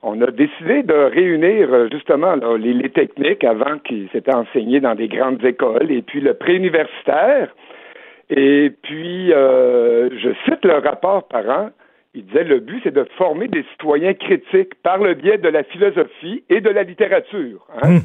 [0.08, 5.08] on a décidé de réunir euh, justement les, techniques avant qu'ils s'étaient enseignés dans des
[5.08, 7.56] grandes écoles et puis le préuniversitaire.
[8.30, 11.70] Et puis, je cite le rapport par an.
[12.16, 15.64] Il disait le but, c'est de former des citoyens critiques par le biais de la
[15.64, 17.68] philosophie et de la littérature.
[17.84, 18.00] hein.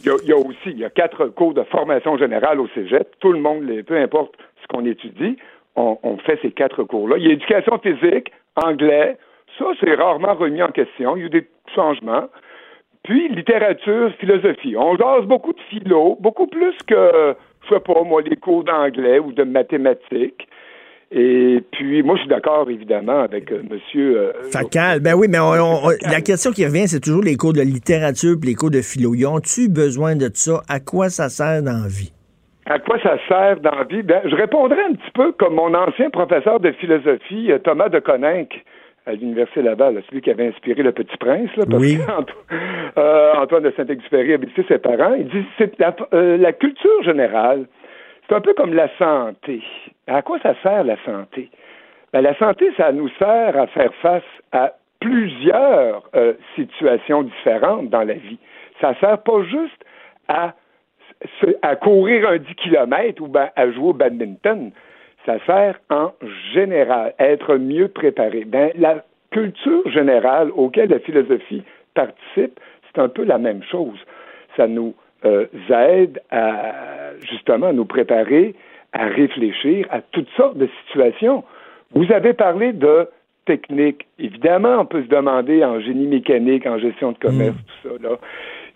[0.00, 2.60] Il, y a, il y a aussi il y a quatre cours de formation générale
[2.60, 3.08] au cégep.
[3.20, 5.36] Tout le monde, peu importe ce qu'on étudie,
[5.76, 7.16] on, on fait ces quatre cours-là.
[7.18, 9.16] Il y a éducation physique, anglais.
[9.58, 11.16] Ça, c'est rarement remis en question.
[11.16, 12.28] Il y a eu des changements.
[13.02, 14.76] Puis, littérature, philosophie.
[14.76, 17.34] On jase beaucoup de philo, beaucoup plus que,
[17.64, 20.46] je sais pas, moi, les cours d'anglais ou de mathématiques.
[21.10, 24.18] Et puis, moi, je suis d'accord, évidemment, avec euh, monsieur...
[24.18, 27.36] euh, Facal, ben oui, mais on- on- on- la question qui revient, c'est toujours les
[27.36, 29.14] cours de littérature puis les cours de philo.
[29.14, 30.60] Ils ont-tu besoin de ça?
[30.68, 32.12] À quoi ça sert dans la vie?
[32.66, 34.02] À quoi ça sert dans la vie?
[34.02, 38.00] Ben, je répondrai un petit peu comme mon ancien professeur de philosophie, euh, Thomas de
[38.00, 38.62] Coninck,
[39.06, 41.48] à l'Université Laval, là, celui qui avait inspiré Le Petit Prince.
[41.56, 41.96] Là, parce Oui.
[42.98, 45.14] euh, Antoine de Saint-Exupéry avait dit ses parents.
[45.14, 47.64] Il dit c'est la, euh, la culture générale,
[48.28, 49.62] c'est un peu comme la santé.
[50.06, 51.50] À quoi ça sert la santé?
[52.12, 54.22] Ben, la santé, ça nous sert à faire face
[54.52, 58.38] à plusieurs euh, situations différentes dans la vie.
[58.80, 59.84] Ça sert pas juste
[60.28, 64.72] à courir un 10 km ou ben, à jouer au badminton.
[65.26, 66.12] Ça sert en
[66.52, 68.44] général à être mieux préparé.
[68.44, 71.62] Ben, la culture générale auquel la philosophie
[71.94, 73.98] participe, c'est un peu la même chose.
[74.56, 74.94] Ça nous
[75.24, 76.72] euh, aide à
[77.30, 78.54] justement nous préparer
[78.92, 81.44] à réfléchir à toutes sortes de situations.
[81.94, 83.08] Vous avez parlé de
[83.44, 84.06] technique.
[84.18, 88.08] Évidemment, on peut se demander en génie mécanique, en gestion de commerce, tout ça.
[88.08, 88.16] Là.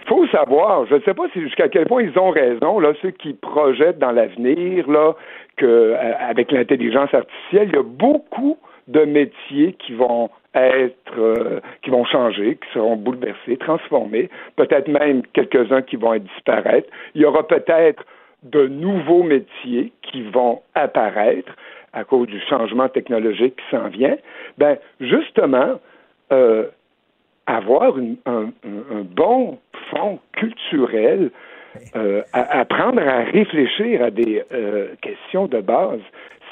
[0.00, 2.92] Il faut savoir, je ne sais pas si jusqu'à quel point ils ont raison, là,
[3.02, 5.14] ceux qui projettent dans l'avenir, là,
[5.56, 11.60] que euh, avec l'intelligence artificielle, il y a beaucoup de métiers qui vont être, euh,
[11.82, 16.88] qui vont changer, qui seront bouleversés, transformés, peut-être même quelques-uns qui vont disparaître.
[17.14, 18.04] Il y aura peut-être
[18.42, 21.52] de nouveaux métiers qui vont apparaître
[21.92, 24.16] à cause du changement technologique qui s'en vient.
[24.58, 25.80] Ben, justement,
[26.32, 26.66] euh,
[27.46, 27.94] avoir
[28.26, 28.50] un,
[29.04, 29.58] bon
[29.90, 31.30] fond culturel,
[31.96, 34.42] euh, apprendre à réfléchir à des
[35.00, 36.00] questions de base,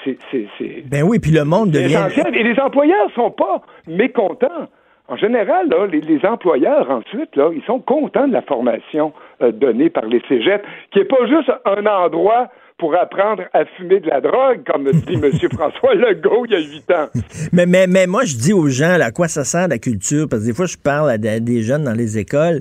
[0.05, 0.85] c'est.
[0.87, 1.95] Ben oui, puis le monde devient.
[1.95, 2.35] Essentiel.
[2.35, 4.69] Et les employeurs sont pas mécontents.
[5.09, 9.91] En général, là, les, employeurs, ensuite, là, ils sont contents de la formation euh, donnée
[9.91, 12.49] par les cégeps, qui n'est pas juste un endroit
[12.79, 15.33] pour apprendre à fumer de la drogue, comme dit M.
[15.53, 17.09] François Legault il y a huit ans.
[17.53, 20.29] Mais, mais, mais moi, je dis aux gens, à quoi ça sert la culture?
[20.31, 22.61] Parce que des fois, je parle à des jeunes dans les écoles,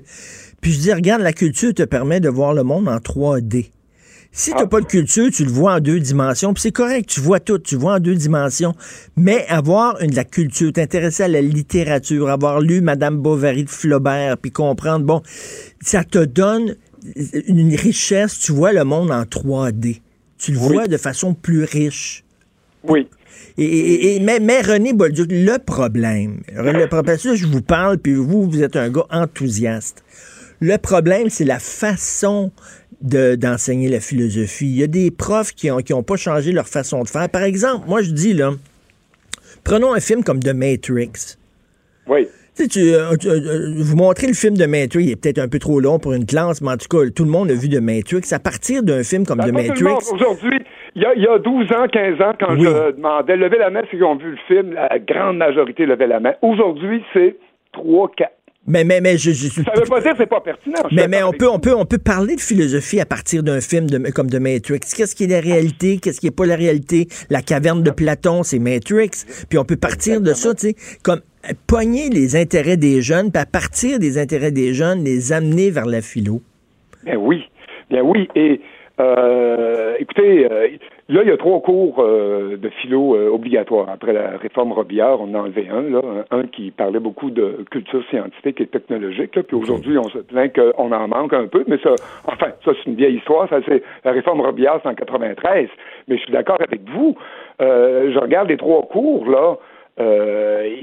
[0.60, 3.70] puis je dis, regarde, la culture te permet de voir le monde en 3D.
[4.32, 7.10] Si tu n'as pas de culture, tu le vois en deux dimensions, puis c'est correct,
[7.10, 8.76] tu vois tout, tu vois en deux dimensions.
[9.18, 13.70] Mais avoir une, de la culture, t'intéresser à la littérature, avoir lu Madame Bovary de
[13.70, 15.24] Flaubert, puis comprendre, bon,
[15.82, 16.76] ça te donne
[17.48, 20.02] une richesse, tu vois le monde en 3D.
[20.38, 22.24] Tu le vois de façon plus riche.
[22.84, 23.08] Oui.
[23.58, 28.50] Et, mais, mais, René Bolduc, le problème, le problème, ça, je vous parle, puis vous,
[28.50, 30.04] vous êtes un gars enthousiaste.
[30.62, 32.52] Le problème, c'est la façon
[33.02, 34.66] d'enseigner la philosophie.
[34.66, 37.30] Il y a des profs qui n'ont qui ont pas changé leur façon de faire.
[37.30, 38.52] Par exemple, moi, je dis, là,
[39.64, 41.38] prenons un film comme The Matrix.
[42.08, 42.28] Oui.
[42.56, 45.60] Tu, sais, euh, euh, vous montrez le film de Matrix, il est peut-être un peu
[45.60, 47.80] trop long pour une classe, mais en tout cas, tout le monde a vu The
[47.80, 48.34] Matrix.
[48.34, 50.12] À partir d'un film comme The Matrix.
[50.12, 50.60] Aujourd'hui,
[50.96, 53.70] il y, a, il y, a 12 ans, 15 ans, quand je demandais lever la
[53.70, 56.34] main, ceux qui ont vu le film, la grande majorité levait la main.
[56.42, 57.38] Aujourd'hui, c'est
[57.72, 58.32] 3, 4,
[58.70, 60.80] mais, mais, mais je, je, Ça veut pas dire que c'est pas pertinent.
[60.92, 63.90] Mais, mais on, peut, on, peut, on peut parler de philosophie à partir d'un film
[63.90, 64.80] de, comme de Matrix.
[64.96, 65.98] Qu'est-ce qui est la réalité?
[65.98, 67.08] Qu'est-ce qui n'est pas la réalité?
[67.30, 69.26] La caverne de Platon, c'est Matrix.
[69.50, 71.22] Puis on peut partir de ça, tu sais, comme
[71.68, 75.86] pogner les intérêts des jeunes, puis à partir des intérêts des jeunes, les amener vers
[75.86, 76.42] la philo.
[77.04, 77.44] Bien oui.
[77.90, 78.28] Bien oui.
[78.36, 78.62] Et
[79.00, 80.68] euh, écoutez, euh,
[81.12, 83.90] Là, il y a trois cours euh, de philo euh, obligatoires.
[83.90, 87.66] Après la réforme Robillard, on en a enlevé un, là, un, qui parlait beaucoup de
[87.72, 89.32] culture scientifique et technologique.
[89.32, 91.96] Puis aujourd'hui, on se plaint qu'on en manque un peu, mais ça,
[92.28, 93.50] enfin, ça c'est une vieille histoire.
[93.50, 95.68] Ça, c'est la réforme Robillard, c'est en 93.
[96.08, 97.18] Mais je suis d'accord avec vous.
[97.60, 99.58] Euh, je regarde les trois cours là.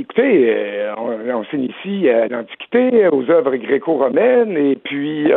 [0.00, 0.56] écoutez,
[0.98, 5.30] on, on s'initie à l'Antiquité, aux œuvres gréco-romaines, et puis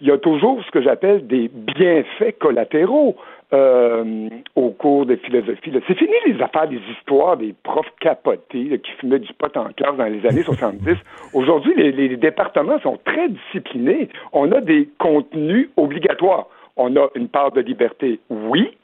[0.00, 3.16] il y a toujours ce que j'appelle des bienfaits collatéraux.
[3.54, 5.72] Euh, au cours de philosophie.
[5.86, 9.96] C'est fini les affaires, les histoires des profs capotés qui fumaient du pot en classe
[9.96, 10.98] dans les années 70.
[11.32, 14.10] Aujourd'hui, les, départements sont très disciplinés.
[14.34, 16.48] On a des contenus obligatoires.
[16.76, 18.76] On a une part de liberté, oui.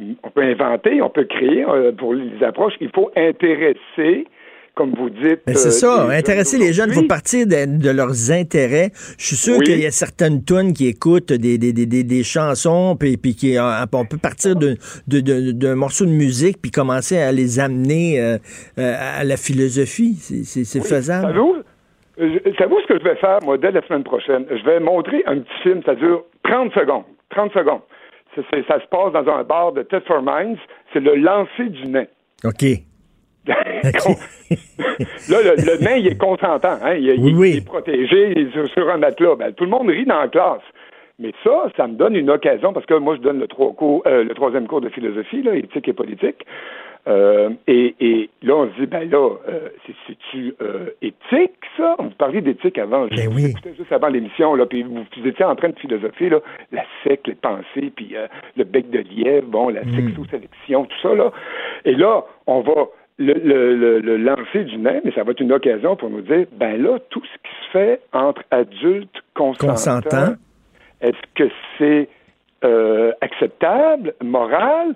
[0.00, 2.74] On peut inventer, on peut créer euh, pour les approches.
[2.80, 4.26] Il faut intéresser
[4.78, 5.40] comme vous dites.
[5.48, 8.90] c'est euh, ça, intéresser les jeunes, il faut partir de, leurs intérêts.
[9.18, 12.94] Je suis sûr qu'il y a certaines tunes qui écoutent des, des, des, des chansons,
[12.98, 14.74] puis, puis qui, euh, on peut partir d'un
[15.08, 18.38] de, de, morceau de musique, puis commencer à les amener euh,
[18.76, 20.14] à la philosophie.
[20.14, 21.26] C'est faisable.
[21.26, 21.56] Savez-vous
[22.56, 24.46] savez ce que je vais faire, moi, dès la semaine prochaine?
[24.48, 27.04] Je vais montrer un petit film, ça dure 30 secondes.
[27.30, 27.82] 30 secondes.
[28.36, 30.60] Ça, ça se passe dans un bar de Ted for Minds.
[30.92, 32.06] C'est le lancer du nain.
[32.44, 32.87] OK.
[35.28, 36.78] là, le, nain, il est consentant.
[36.82, 36.94] Hein?
[36.94, 39.36] Il, est protégé il est sur, un matelas.
[39.36, 40.62] Ben, tout le monde rit dans la classe.
[41.20, 44.22] Mais ça, ça me donne une occasion, parce que moi, je donne le, cours, euh,
[44.22, 46.46] le troisième cours de philosophie, là, éthique et politique.
[47.08, 49.68] Euh, et, et, là, on se dit, ben là, euh,
[50.06, 50.54] c'est-tu
[51.02, 51.96] éthique, ça?
[51.98, 53.06] On parlait d'éthique avant.
[53.08, 53.52] Ben je oui.
[53.76, 56.40] juste avant l'émission, là, puis vous, étiez en train de philosopher, là,
[56.70, 58.14] la sec, les pensées, puis
[58.56, 59.96] le bec de lièvre, bon, la mm.
[59.96, 61.32] sexo-sélection, tout ça, là.
[61.84, 62.88] Et là, on va
[63.18, 66.80] le, le, lancer du nain, mais ça va être une occasion pour nous dire, ben
[66.80, 70.34] là, tout ce qui se fait entre adultes consentants,
[71.00, 72.08] est-ce que c'est
[72.64, 74.94] euh, acceptable, moral,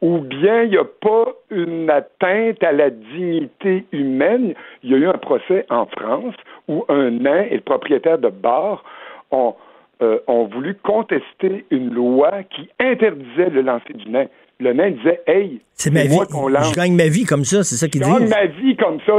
[0.00, 4.54] ou bien il n'y a pas une atteinte à la dignité humaine?
[4.82, 6.34] Il y a eu un procès en France
[6.68, 8.84] où un nain et le propriétaire de bar.
[9.30, 9.56] Ont,
[10.00, 14.24] euh, ont voulu contester une loi qui interdisait le lancer du nain
[14.60, 16.16] le nain disait Hey, c'est ma vie.
[16.18, 18.08] Je gagne ma vie comme ça, c'est ça qu'il dit.
[18.08, 19.12] Je gagne ma vie comme ça.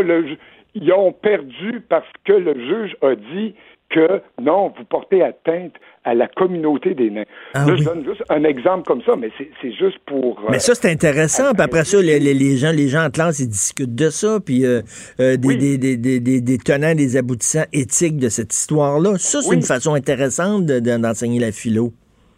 [0.75, 3.55] ils ont perdu parce que le juge a dit
[3.89, 5.73] que non, vous portez atteinte
[6.05, 7.23] à la communauté des nains.
[7.55, 7.79] Ah Là, oui.
[7.79, 9.29] je donne juste un exemple comme ça, mais
[9.61, 10.39] c'est juste pour...
[10.49, 11.53] Mais euh, ça, c'est intéressant.
[11.53, 14.39] Puis après ça, les, gens, les gens en classe, ils discutent de ça.
[14.45, 14.81] Puis euh,
[15.19, 19.17] euh, des, des, des, des, des- des tenants, des aboutissants éthiques de cette histoire-là.
[19.17, 19.55] Ça, c'est Oui.
[19.55, 21.91] une façon intéressante de- de- d'enseigner la philo.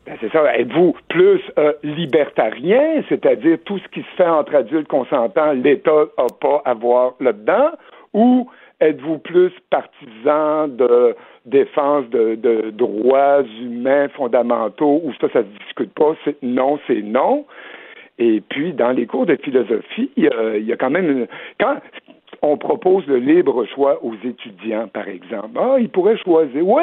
[0.05, 0.55] Ben, c'est ça.
[0.57, 6.25] Êtes-vous plus euh, libertarien, c'est-à-dire tout ce qui se fait entre adultes consentants, l'État n'a
[6.39, 7.71] pas à voir là-dedans,
[8.13, 8.49] ou
[8.79, 16.15] êtes-vous plus partisan de défense de, droits humains fondamentaux, où ça, ça se discute pas,
[16.41, 17.45] non, c'est non?
[18.17, 21.09] Et puis, dans les cours de philosophie, il y a, il y a quand même
[21.09, 21.27] une...
[21.59, 21.77] Quand
[22.43, 26.65] on propose le libre choix aux étudiants, par exemple, ah, ils pourraient choisir.
[26.65, 26.81] Oui,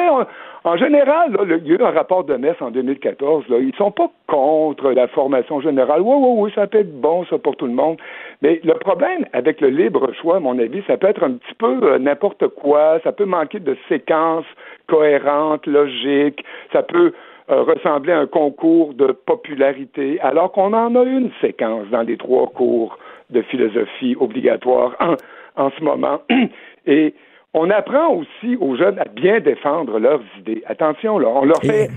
[0.63, 3.75] en, général, là, il y a eu un rapport de Metz en 2014, là, ils
[3.75, 6.01] sont pas contre la formation générale.
[6.01, 7.97] Oui, oui, oui, ça peut être bon, ça, pour tout le monde.
[8.41, 11.55] Mais le problème avec le libre choix, à mon avis, ça peut être un petit
[11.55, 14.45] peu euh, n'importe quoi, ça peut manquer de séquences
[14.87, 17.11] cohérentes, logiques, ça peut
[17.51, 22.15] euh, ressembler à un concours de popularité, alors qu'on en a une séquence dans les
[22.15, 22.97] trois cours
[23.29, 25.15] de philosophie obligatoires en,
[25.59, 26.21] en ce moment.
[26.87, 27.13] Et
[27.53, 30.63] on apprend aussi aux jeunes à bien défendre leurs idées.
[30.65, 31.89] Attention, là, on leur fait,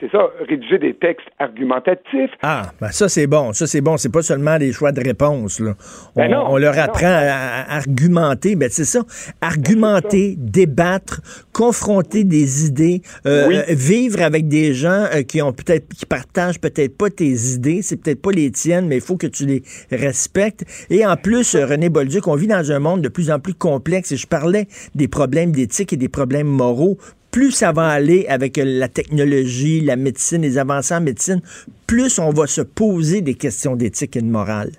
[0.00, 2.30] c'est ça, rédiger des textes argumentatifs.
[2.42, 3.52] Ah, ben ça, c'est bon.
[3.52, 3.96] Ça, c'est bon.
[3.96, 5.58] C'est pas seulement des choix de réponse.
[5.60, 5.74] Là.
[6.14, 8.54] On, Ben non, on leur ben apprend à, à argumenter.
[8.54, 9.00] Ben, c'est ça.
[9.40, 11.20] Argumenter, débattre,
[11.52, 13.56] confronter des idées, euh, Oui.
[13.56, 17.80] euh, vivre avec des gens euh, qui ont peut-être, qui partagent peut-être pas tes idées.
[17.82, 20.64] C'est peut-être pas les tiennes, mais il faut que tu les respectes.
[20.90, 23.54] Et en plus, euh, René Bolduc, on vit dans un monde de plus en plus
[23.54, 24.12] complexe.
[24.12, 26.98] Et je parlais des problèmes d'éthique et des problèmes moraux
[27.38, 31.40] plus ça va aller avec euh, la technologie, la médecine, les avancées en médecine,
[31.86, 34.70] plus on va se poser des questions d'éthique et de morale.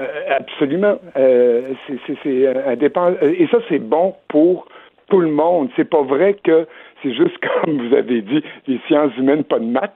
[0.00, 0.98] Euh, absolument.
[1.16, 2.26] Euh, c'est-.
[2.26, 4.66] Et ça, c'est bon pour
[5.08, 5.68] tout le monde.
[5.76, 6.66] C'est pas vrai que
[7.00, 9.94] c'est juste comme vous avez dit, les sciences humaines, pas de maths.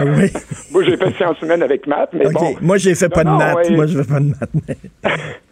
[0.00, 0.30] Oui.
[0.72, 2.54] Moi, j'ai fait sciences humaines avec maths, mais bon.
[2.62, 3.70] Moi, j'ai fait pas de maths.
[3.72, 4.78] Moi, je fais pas de maths.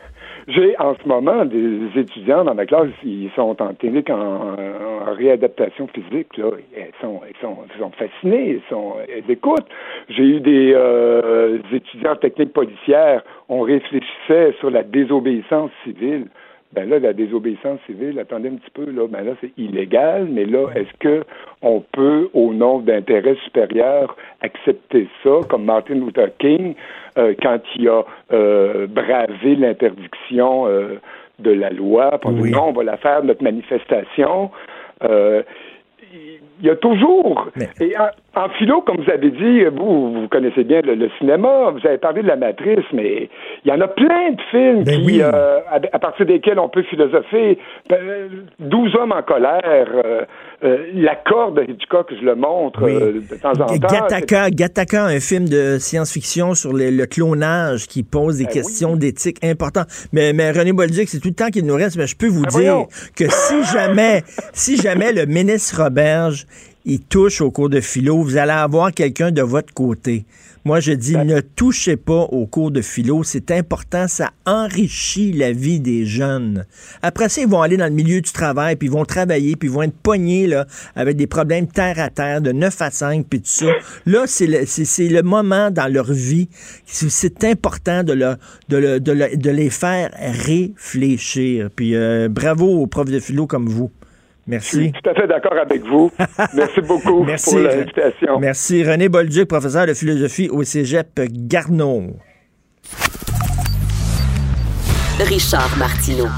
[0.49, 5.13] J'ai en ce moment des étudiants dans ma classe, ils sont en technique en, en
[5.15, 6.37] réadaptation physique.
[6.37, 6.51] Là.
[6.77, 9.69] Ils, sont, ils, sont, ils sont fascinés, ils, sont, ils écoutent.
[10.09, 16.27] J'ai eu des euh, étudiants en technique policière, on réfléchissait sur la désobéissance civile.
[16.75, 20.45] Ben là, la désobéissance civile, attendez un petit peu, là, ben là, c'est illégal, mais
[20.45, 21.25] là, est-ce que
[21.63, 26.75] on peut, au nom d'intérêts supérieurs, accepter ça, comme Martin Luther King,
[27.17, 28.03] euh, quand il a
[28.33, 31.01] euh, bravé l'interdiction euh,
[31.39, 34.51] de la loi, on dit non, on va la faire, notre manifestation.
[36.15, 37.49] Euh, il y a toujours,
[37.81, 41.71] et en, en philo, comme vous avez dit, vous, vous connaissez bien le, le cinéma,
[41.71, 43.29] vous avez parlé de la matrice, mais
[43.65, 46.83] il y en a plein de films qui, euh, à, à partir desquels on peut
[46.83, 47.59] philosopher.
[47.91, 47.99] Ben,
[48.61, 50.25] 12 hommes en colère, euh,
[50.65, 53.75] euh, la corde de Hitchcock, je le montre euh, de temps en temps.
[53.77, 58.97] Gattaca, Gattaca, un film de science-fiction sur le, le clonage qui pose des Ben questions
[58.97, 59.89] d'éthique importantes.
[60.13, 62.43] Mais, mais René Bolduc, c'est tout le temps qu'il nous reste, mais je peux vous
[62.43, 62.89] Ben dire voyons.
[63.17, 64.23] que si jamais,
[64.53, 66.47] si jamais le ministre Roberge,
[66.85, 70.25] il touche au cours de philo, vous allez avoir quelqu'un de votre côté.
[70.67, 73.23] Moi, je dis, Ben ne touchez pas au cours de philo.
[73.23, 74.09] C'est important.
[74.09, 76.65] Ça enrichit la vie des jeunes.
[77.03, 79.69] Après ça, ils vont aller dans le milieu du travail, puis ils vont travailler, puis
[79.69, 80.67] ils vont être pognés là,
[80.97, 83.67] avec des problèmes terre à terre, de 9 à 5, puis tout ça.
[84.07, 86.49] Là, c'est le, c'est, c'est le moment dans leur vie.
[86.87, 88.37] C'est, c'est important de, leur,
[88.71, 91.69] de, le- de, le- de les faire réfléchir.
[91.75, 93.91] Puis euh, bravo aux profs de philo comme vous.
[94.47, 94.93] Je suis Merci.
[95.03, 96.11] tout à fait d'accord avec vous.
[96.55, 97.51] Merci beaucoup Merci.
[97.51, 98.39] pour l'invitation.
[98.39, 98.85] Merci.
[98.85, 102.17] René Bolduc, professeur de philosophie au cégep Garneau.
[105.21, 106.29] Richard Martineau.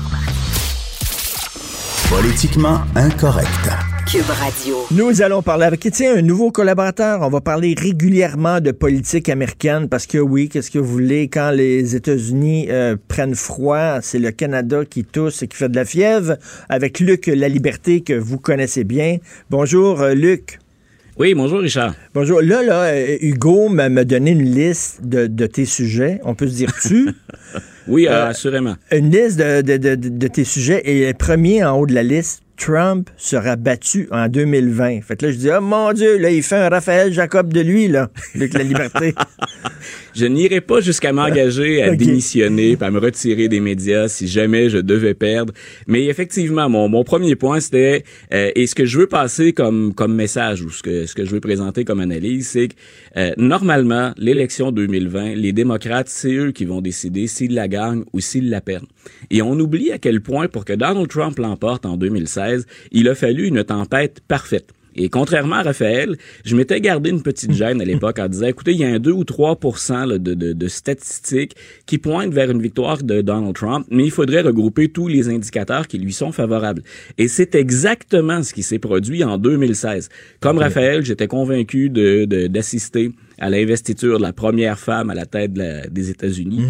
[2.08, 3.95] Politiquement incorrect.
[4.10, 4.76] Cube Radio.
[4.92, 7.20] Nous allons parler avec tiens, un nouveau collaborateur.
[7.22, 11.50] On va parler régulièrement de politique américaine parce que oui, qu'est-ce que vous voulez, quand
[11.50, 15.84] les États-Unis euh, prennent froid, c'est le Canada qui tousse et qui fait de la
[15.84, 16.36] fièvre.
[16.68, 19.16] Avec Luc La Liberté que vous connaissez bien.
[19.50, 20.58] Bonjour euh, Luc.
[21.18, 21.94] Oui, bonjour Richard.
[22.14, 22.40] Bonjour.
[22.42, 26.20] Là, là, euh, Hugo m'a donné une liste de, de tes sujets.
[26.24, 27.08] On peut se dire tu?
[27.88, 28.74] Oui, Euh, assurément.
[28.90, 31.94] Une liste de, de- de- de- de tes sujets et le premier en haut de
[31.94, 35.02] la liste, Trump sera battu en 2020.
[35.02, 37.60] Fait que là, je dis, oh mon Dieu, là, il fait un Raphaël Jacob de
[37.60, 39.14] lui, là, avec la liberté.
[40.14, 44.70] je n'irai pas jusqu'à m'engager à démissionner, puis à me retirer des médias si jamais
[44.70, 45.52] je devais perdre.
[45.86, 49.94] Mais effectivement, mon, mon premier point, c'était euh, et ce que je veux passer comme
[49.94, 52.74] comme message ou ce que ce que je veux présenter comme analyse, c'est que
[53.16, 58.20] euh, normalement, l'élection 2020, les démocrates, c'est eux qui vont décider s'ils la gagnent ou
[58.20, 58.86] s'ils la perdent.
[59.30, 63.14] Et on oublie à quel point pour que Donald Trump l'emporte en 2016, il a
[63.14, 64.75] fallu une tempête parfaite.
[64.96, 68.72] Et contrairement à Raphaël, je m'étais gardé une petite gêne à l'époque en disant, écoutez,
[68.72, 69.58] il y a un 2 ou 3
[70.06, 71.54] là, de, de, de statistiques
[71.86, 75.86] qui pointent vers une victoire de Donald Trump, mais il faudrait regrouper tous les indicateurs
[75.86, 76.82] qui lui sont favorables.
[77.18, 80.08] Et c'est exactement ce qui s'est produit en 2016.
[80.40, 85.56] Comme Raphaël, j'étais convaincu de- d'assister à l'investiture de la première femme à la tête
[85.56, 86.62] la- des États-Unis.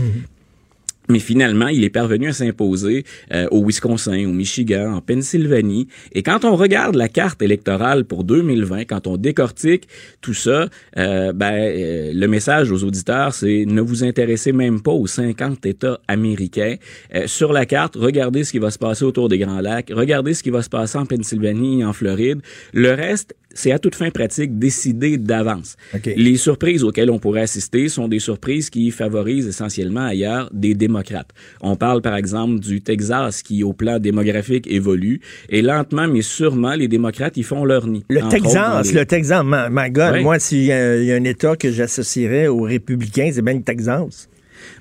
[1.09, 5.89] Mais finalement, il est parvenu à s'imposer euh, au Wisconsin, au Michigan, en Pennsylvanie.
[6.13, 9.89] Et quand on regarde la carte électorale pour 2020, quand on décortique
[10.21, 10.69] tout ça,
[10.99, 15.67] euh, ben, euh, le message aux auditeurs, c'est ne vous intéressez même pas aux 50
[15.67, 16.77] États américains.
[17.15, 20.35] Euh, sur la carte, regardez ce qui va se passer autour des Grands Lacs, regardez
[20.35, 22.41] ce qui va se passer en Pennsylvanie, en Floride.
[22.73, 25.77] Le reste, c'est à toute fin pratique décidé d'avance.
[26.17, 31.31] Les surprises auxquelles on pourrait assister sont des surprises qui favorisent essentiellement ailleurs des démocrates.
[31.61, 36.75] On parle par exemple du Texas qui au plan démographique évolue et lentement mais sûrement
[36.75, 38.05] les démocrates y font leur nid.
[38.09, 40.23] Le Texas, les- le Texas, my, my God, Oui.
[40.23, 44.29] moi, s'il y a un État que j'associerais aux républicains, c'est bien le Texas.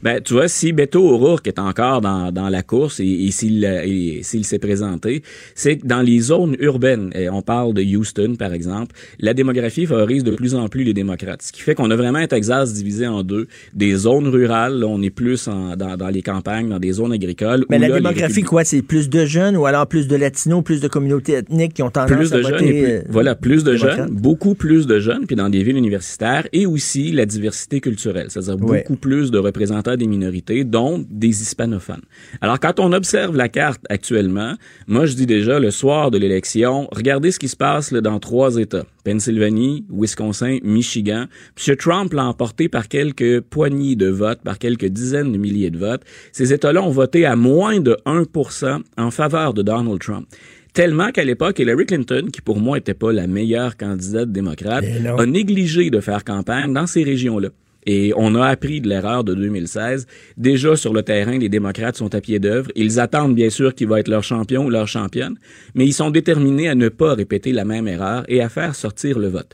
[0.03, 4.45] Ben, tu vois, si Beto O'Rourke est encore dans, dans la course et, et s'il
[4.45, 5.23] s'est présenté,
[5.55, 9.85] c'est que dans les zones urbaines, et on parle de Houston par exemple, la démographie
[9.85, 11.41] favorise de plus en plus les démocrates.
[11.41, 13.47] Ce qui fait qu'on a vraiment un Texas divisé en deux.
[13.73, 17.13] Des zones rurales, là, on est plus en- dans, dans les campagnes, dans des zones
[17.13, 17.65] agricoles.
[17.69, 20.63] Mais où la là, démographie, quoi, c'est plus de jeunes ou alors plus de latinos,
[20.63, 23.01] plus de communautés ethniques qui ont tendance plus à de jeunes voter, et plus, euh,
[23.09, 23.97] voilà plus de démocrate?
[23.97, 28.27] jeunes beaucoup plus de jeunes puis dans des villes universitaires et aussi la diversité culturelle
[28.29, 28.79] c'est-à-dire Ouais.
[28.87, 29.37] beaucoup plus de
[29.75, 32.01] représentants des minorités dont des hispanophones.
[32.41, 34.55] Alors quand on observe la carte actuellement
[34.87, 38.19] moi je dis déjà le soir de l'élection regardez ce qui se passe là, dans
[38.19, 38.85] trois États.
[39.03, 41.25] Pennsylvanie Wisconsin Michigan.
[41.67, 41.75] M.
[41.75, 46.03] Trump l'a emporté par quelques poignées de votes par quelques dizaines de milliers de votes.
[46.31, 50.27] Ces États-là ont voté à moins de 1% en faveur de Donald Trump.
[50.73, 54.83] Tellement qu'à l'époque, Hillary Clinton, qui pour moi était pas la meilleure candidate démocrate,
[55.17, 57.49] a négligé de faire campagne dans ces régions-là.
[57.85, 60.07] Et on a appris de l'erreur de 2016.
[60.37, 62.71] Déjà sur le terrain, les démocrates sont à pied d'œuvre.
[62.75, 65.35] Ils attendent bien sûr qui va être leur champion ou leur championne,
[65.75, 69.19] mais ils sont déterminés à ne pas répéter la même erreur et à faire sortir
[69.19, 69.53] le vote.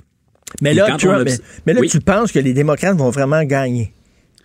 [0.61, 1.89] Mais là, mais, mais Oui?
[1.89, 3.93] tu penses que les démocrates vont vraiment gagner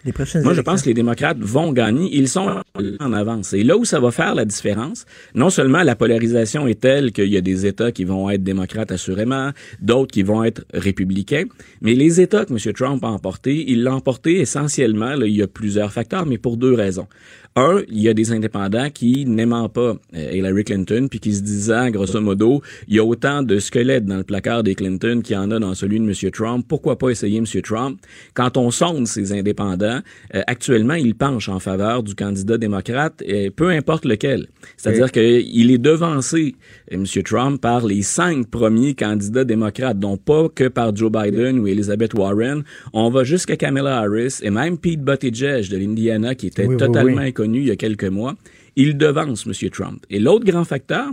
[0.05, 2.09] les prochaines Moi, je pense que les démocrates vont gagner.
[2.12, 2.62] Ils sont
[3.01, 3.52] en avance.
[3.52, 7.28] Et là où ça va faire la différence, non seulement la polarisation est telle qu'il
[7.28, 9.51] y a des États qui vont être démocrates assurément,
[9.81, 11.44] d'autres qui vont être républicains,
[11.81, 12.73] mais les États que M.
[12.73, 16.56] Trump a emportés, il l'a emporté essentiellement, là, il y a plusieurs facteurs, mais pour
[16.56, 17.09] deux raisons.
[17.59, 21.41] Un, il y a des indépendants qui n'aimant pas euh, Hillary Clinton, puis qui se
[21.41, 25.37] disant, grosso modo, il y a autant de squelettes dans le placard des Clinton qu'il
[25.37, 26.31] y en a dans celui de M.
[26.33, 26.66] Trump.
[26.69, 27.47] Pourquoi pas essayer M.
[27.62, 27.99] Trump?
[28.35, 30.01] Quand on sonde ces indépendants,
[30.35, 34.49] euh, actuellement, ils penchent en faveur du candidat démocrate, euh, peu importe lequel.
[34.77, 36.57] C'est-à-dire qu'il est devancé,
[36.91, 37.05] M.
[37.24, 42.12] Trump, par les cinq premiers candidats démocrates, dont pas que par Joe Biden ou Elizabeth
[42.12, 42.65] Warren.
[42.93, 47.23] On va jusqu'à Kamala Harris et même Pete Buttigieg de l'Indiana, qui était oui, totalement
[47.23, 47.28] oui.
[47.28, 48.35] inconnu il y a quelques mois.
[48.77, 49.70] Il devance M.
[49.70, 50.05] Trump.
[50.10, 51.10] Et l'autre grand facteur,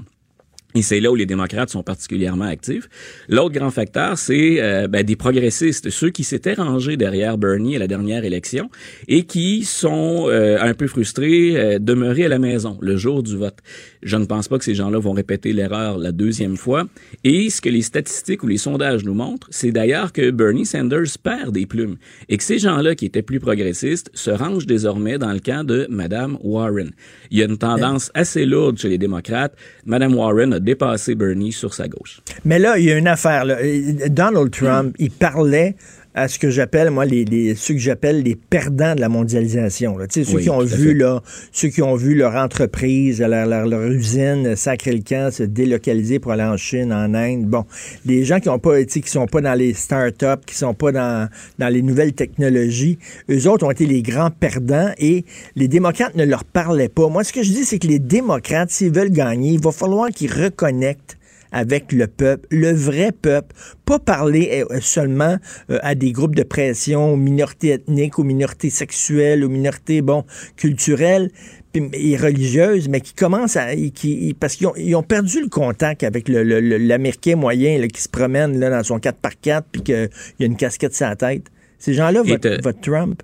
[0.76, 2.90] et c'est là où les démocrates sont particulièrement actifs.
[3.30, 7.80] L'autre grand facteur, c'est euh, ben, des progressistes, ceux qui s'étaient rangés derrière Bernie à
[7.80, 8.70] la dernière élection
[9.08, 13.38] et qui sont euh, un peu frustrés, euh, demeurés à la maison le jour du
[13.38, 13.58] vote.
[14.02, 16.88] Je ne pense pas que ces gens-là vont répéter l'erreur la deuxième fois.
[17.24, 21.18] Et ce que les statistiques ou les sondages nous montrent, c'est d'ailleurs que Bernie Sanders
[21.22, 21.98] perd des plumes
[22.30, 25.88] et que ces gens-là qui étaient plus progressistes se rangent désormais dans le camp de
[25.90, 26.91] Madame Warren.
[27.32, 29.56] Il y a une tendance assez lourde chez les démocrates.
[29.86, 32.22] Madame Warren a dépassé Bernie sur sa gauche.
[32.45, 33.45] Mais là, il y a une affaire.
[33.45, 33.57] là.
[34.10, 35.76] Donald Trump, il parlait
[36.15, 39.98] à ce que j'appelle, moi, les, les- ceux que j'appelle les perdants de la mondialisation.
[39.98, 40.06] là.
[40.07, 41.22] Tu sais, ceux Oui, qui ont vu là,
[41.52, 46.19] ceux qui ont vu leur entreprise, leur, leur- leur usine sacrer le camp, se délocaliser
[46.19, 47.45] pour aller en Chine, en Inde.
[47.45, 47.65] Bon,
[48.06, 51.30] les gens qui ont pas, qui sont pas dans les startups, qui sont pas dans,
[51.57, 52.99] dans les nouvelles technologies,
[53.31, 55.26] eux autres ont été les grands perdants et
[55.56, 57.10] les démocrates ne leur parlaient pas.
[57.10, 60.10] Moi, ce que je dis, c'est que les démocrates, s'ils veulent gagner, il va falloir
[60.10, 61.18] qu'ils reconnectent
[61.53, 63.55] avec le peuple, le vrai peuple,
[63.85, 65.38] pas parler euh, seulement
[65.69, 70.25] euh, à des groupes de pression, aux minorités ethniques, aux minorités sexuelles, aux minorités bon
[70.57, 71.30] culturelles
[71.75, 76.03] et religieuses, mais qui commencent à qui parce qu'ils ont, ils ont perdu le contact
[76.03, 76.43] avec le-
[76.77, 80.09] l'américain moyen là, qui se promène là, dans son 4x4 puis qu'il
[80.39, 81.43] y a une casquette sur la tête.
[81.80, 83.23] Ces gens-là votent, votent Trump.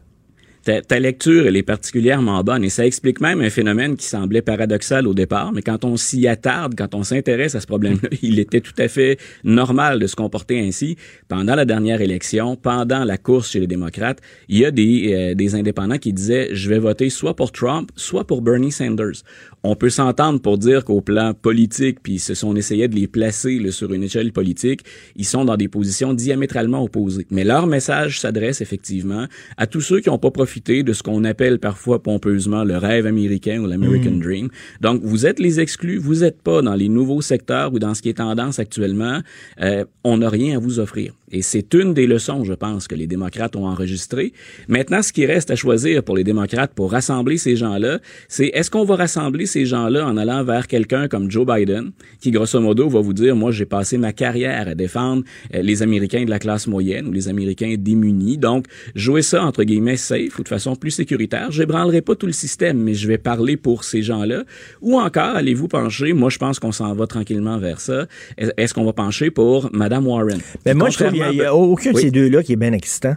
[0.87, 5.07] Ta, lecture, elle est particulièrement bonne et ça explique même un phénomène qui semblait paradoxal
[5.07, 8.61] au départ, mais quand on s'y attarde, quand on s'intéresse à ce problème-là, il était
[8.61, 10.95] tout à fait normal de se comporter ainsi.
[11.27, 15.33] Pendant la dernière élection, pendant la course chez les démocrates, il y a des, euh,
[15.33, 19.23] des indépendants qui disaient, je vais voter soit pour Trump, soit pour Bernie Sanders.
[19.63, 23.07] On peut s'entendre pour dire qu'au plan politique, puis ce sont on essayait de les
[23.07, 24.81] placer là, sur une échelle politique,
[25.15, 27.27] ils sont dans des positions diamétralement opposées.
[27.29, 29.27] Mais leur message s'adresse effectivement
[29.57, 33.05] à tous ceux qui n'ont pas profité de ce qu'on appelle parfois pompeusement le rêve
[33.05, 34.19] américain ou l'American Mm.
[34.19, 34.49] Dream.
[34.81, 38.01] Donc, vous êtes les exclus, vous n'êtes pas dans les nouveaux secteurs ou dans ce
[38.01, 39.19] qui est tendance actuellement.
[39.61, 41.13] Euh, on n'a rien à vous offrir.
[41.31, 44.33] Et c'est une des leçons, je pense, que les démocrates ont enregistrées.
[44.67, 48.71] Maintenant, ce qui reste à choisir pour les démocrates pour rassembler ces gens-là, c'est est-ce
[48.71, 52.87] qu'on va rassembler ces gens-là en allant vers quelqu'un comme Joe Biden, qui grosso modo
[52.87, 55.23] va vous dire, moi, j'ai passé ma carrière à défendre
[55.53, 58.37] euh, les Américains de la classe moyenne ou les Américains démunis.
[58.37, 58.65] Donc,
[58.95, 61.51] jouer ça, entre guillemets, safe ou de façon plus sécuritaire.
[61.51, 64.43] Je branlerai pas tout le système, mais je vais parler pour ces gens-là.
[64.81, 68.05] Ou encore, allez-vous pencher, moi, je pense qu'on s'en va tranquillement vers ça.
[68.37, 70.39] Est- Est-ce qu'on va pencher pour Madame Warren?
[70.65, 72.55] Mais Qui, moi, je trouve qu'il n'y a, a aucun de ces deux-là qui est
[72.55, 73.15] bien excitant.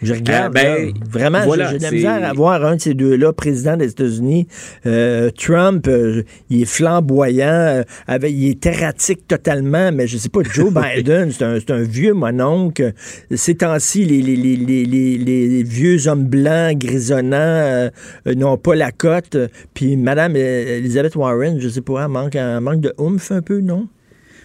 [0.00, 2.76] Je regarde, Ah, ben, là, vraiment, j'ai- voilà, j'ai de la misère à voir un
[2.76, 4.46] de ces deux-là, président des États-Unis.
[4.86, 10.28] Euh, Trump, euh, il est flamboyant, euh, avec, il est erratique totalement, mais je sais
[10.28, 12.92] pas, Joe Biden, c'est un, un vieux mononcle.
[13.34, 17.90] Ces temps-ci, les, les, les, les, les, les vieux hommes blancs, grisonnants, euh,
[18.28, 19.36] euh, n'ont pas la cote.
[19.74, 23.42] Puis Madame euh, Elizabeth Warren, je sais pas, elle manque, elle manque de oomph un
[23.42, 23.88] peu, non?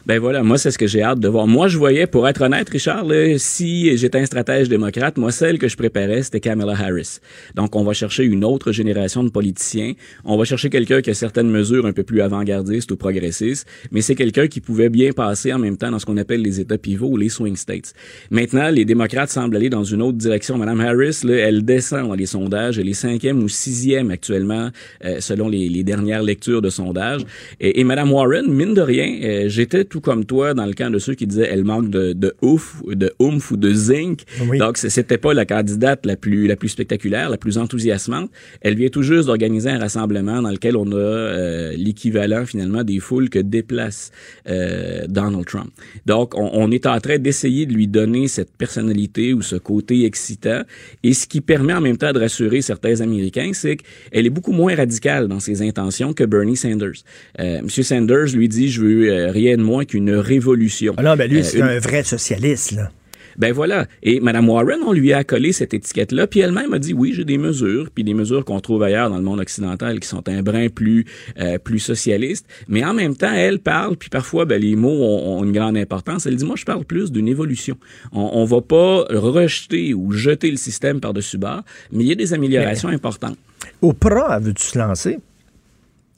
[0.06, 1.48] Ben voilà, moi c'est ce que j'ai hâte de voir.
[1.48, 5.58] Moi je voyais, pour être honnête, Richard, là, si j'étais un stratège démocrate, moi celle
[5.58, 7.20] que je préparais c'était Kamala Harris.
[7.56, 9.94] Donc on va chercher une autre génération de politiciens.
[10.26, 14.02] On va chercher quelqu'un qui a certaines mesures un peu plus avant-gardistes ou progressistes, mais
[14.02, 16.78] c'est quelqu'un qui pouvait bien passer en même temps dans ce qu'on appelle les États
[16.78, 17.94] pivots ou les swing states.
[18.30, 20.58] Maintenant, les démocrates semblent aller dans une autre direction.
[20.58, 24.70] Madame Harris, là, elle descend dans les sondages, elle est cinquième ou sixième actuellement
[25.06, 27.22] euh, selon les, dernières lectures de sondages.
[27.62, 30.90] Et, et Madame Warren, mine de rien, euh, j'étais tout comme toi dans le camp
[30.90, 34.18] de ceux qui disaient elle manque de, de ouf, de oomph ou de zinc.
[34.58, 38.30] Donc c- c'était pas la candidate la plus la plus spectaculaire, la plus enthousiasmante.
[38.62, 43.00] Elle vient tout juste d'organiser un rassemblement dans lequel on a euh, l'équivalent finalement des
[43.00, 44.12] foules que déplace
[44.50, 45.72] euh, Donald Trump.
[46.08, 50.06] Donc on, on est en train d'essayer de lui donner cette personnalité ou ce côté
[50.06, 50.62] excitant.
[51.04, 54.54] Et ce qui permet en même temps de rassurer certains Américains, c'est qu'elle est beaucoup
[54.54, 57.00] moins radicale dans ses intentions que Bernie Sanders.
[57.40, 60.94] Euh, Monsieur Sanders lui dit je veux euh, rien de moins qu'une révolution.
[60.98, 62.90] Ah non, ben lui, Euh, c'est une- un vrai socialiste, là.
[63.38, 63.88] ben voilà.
[64.04, 67.26] Et Mme Warren, on lui a collé cette étiquette-là, puis elle-même a dit oui, j'ai
[67.26, 70.44] des mesures, puis des mesures qu'on trouve ailleurs dans le monde occidental qui sont un
[70.44, 71.06] brin plus
[71.40, 72.46] euh, plus socialiste.
[72.68, 75.78] Mais en même temps, elle parle, puis parfois, ben, les mots ont, ont une grande
[75.78, 76.28] importance.
[76.28, 77.76] Elle dit moi, je parle plus d'une évolution.
[78.12, 82.16] On, on va pas rejeter ou jeter le système par-dessus bord, mais il y a
[82.16, 83.38] des améliorations importantes.
[83.82, 85.18] Oprah, veux-tu se lancer?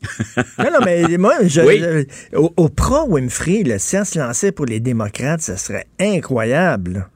[0.60, 1.80] non, non, mais moi, je, Oui.
[1.82, 7.07] je- O- Oprah Winfrey, le si elle se lançait pour les démocrates, ça serait incroyable.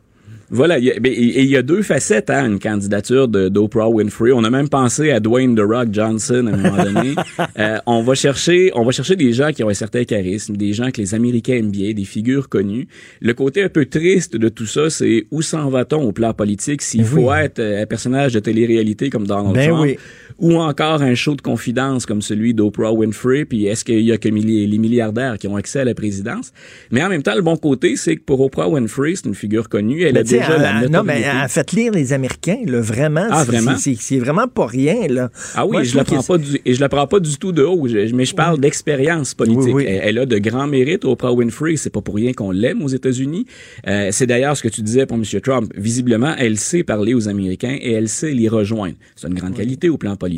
[0.52, 4.32] Voilà, il y a- ben, y deux facettes à une candidature de d'Oprah Winfrey.
[4.34, 7.14] On a même pensé à Dwayne The Rock Johnson à un moment donné.
[7.58, 10.72] Euh, on va chercher, on va chercher des gens qui ont un certain charisme, des
[10.74, 12.88] gens que les Américains aiment bien, des figures connues.
[13.22, 16.82] Le côté un peu triste de tout ça, c'est où s'en va-t-on au plan politique
[16.82, 19.98] s'il faut être euh, un personnage de télé-réalité comme Donald Ben Trump, oui.
[20.40, 23.46] Ou encore un show de confidence comme celui d'Oprah Winfrey.
[23.46, 26.52] Puis est-ce qu'il y a que les milliardaires qui ont accès à la présidence?
[26.92, 29.70] Mais en même temps, le bon côté, c'est que pour Oprah Winfrey, c'est une figure
[29.70, 30.04] connue.
[30.04, 32.82] Elle Mais a déjà elle- la non, mais elle a fait lire les Américains, là,
[32.82, 33.28] vraiment.
[33.30, 33.78] Ah, c'est- vraiment?
[33.78, 35.30] c'est- vraiment pas rien, là.
[35.56, 37.52] Ah oui, Moi, je, la prends pas du, et je la prends pas du tout
[37.52, 39.74] de haut, je- mais je parle d'expérience politique.
[39.76, 39.86] Oui, oui.
[39.88, 42.88] Elle, elle a de grands mérites, Oprah Winfrey, c'est pas pour rien qu'on l'aime aux
[42.88, 43.46] États-Unis.
[43.88, 45.24] Euh, c'est d'ailleurs ce que tu disais pour M.
[45.42, 45.72] Trump.
[45.76, 48.96] Visiblement, elle sait parler aux Américains et elle sait les rejoindre.
[49.16, 50.29] C'est une grande qualité au plan politique.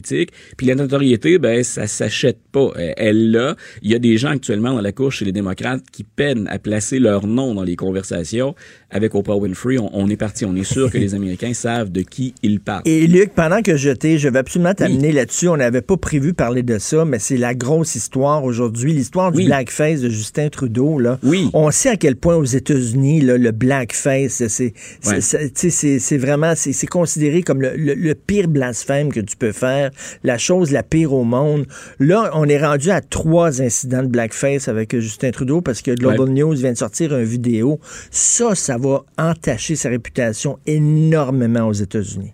[0.58, 2.72] Puis la notoriété, ben ça s'achète pas.
[2.78, 3.56] Euh, Elle l'a.
[3.82, 6.60] Il y a des gens actuellement dans la cour chez les démocrates qui peinent à
[6.60, 8.56] placer leur nom dans les conversations.
[8.92, 10.46] Avec Oprah Winfrey, on, on est parti.
[10.46, 12.82] On est sûr que les Américains savent de qui ils parlent.
[12.86, 15.48] Et Luc, pendant que je t'ai, je vais absolument t'amener là-dessus.
[15.48, 19.40] On n'avait pas prévu parler de ça, mais c'est la grosse histoire aujourd'hui, l'histoire du
[19.40, 19.46] Oui.
[19.46, 21.00] blackface de Justin Trudeau.
[21.00, 21.20] Là.
[21.24, 21.50] Oui.
[21.54, 24.74] On sait à quel point aux États-Unis, le blackface, c'est,
[25.08, 26.18] Ouais.
[26.18, 29.92] vraiment, c'est, c'est considéré comme le, le- le pire blasphème que tu peux faire,
[30.24, 31.66] la chose la pire au monde.
[32.00, 36.22] Là, on est rendu à trois incidents de blackface avec Justin Trudeau parce que Global
[36.22, 36.30] Ouais.
[36.42, 37.80] News vient de sortir une vidéo.
[38.12, 42.34] Ça, ça va entacher sa réputation énormément aux États-Unis.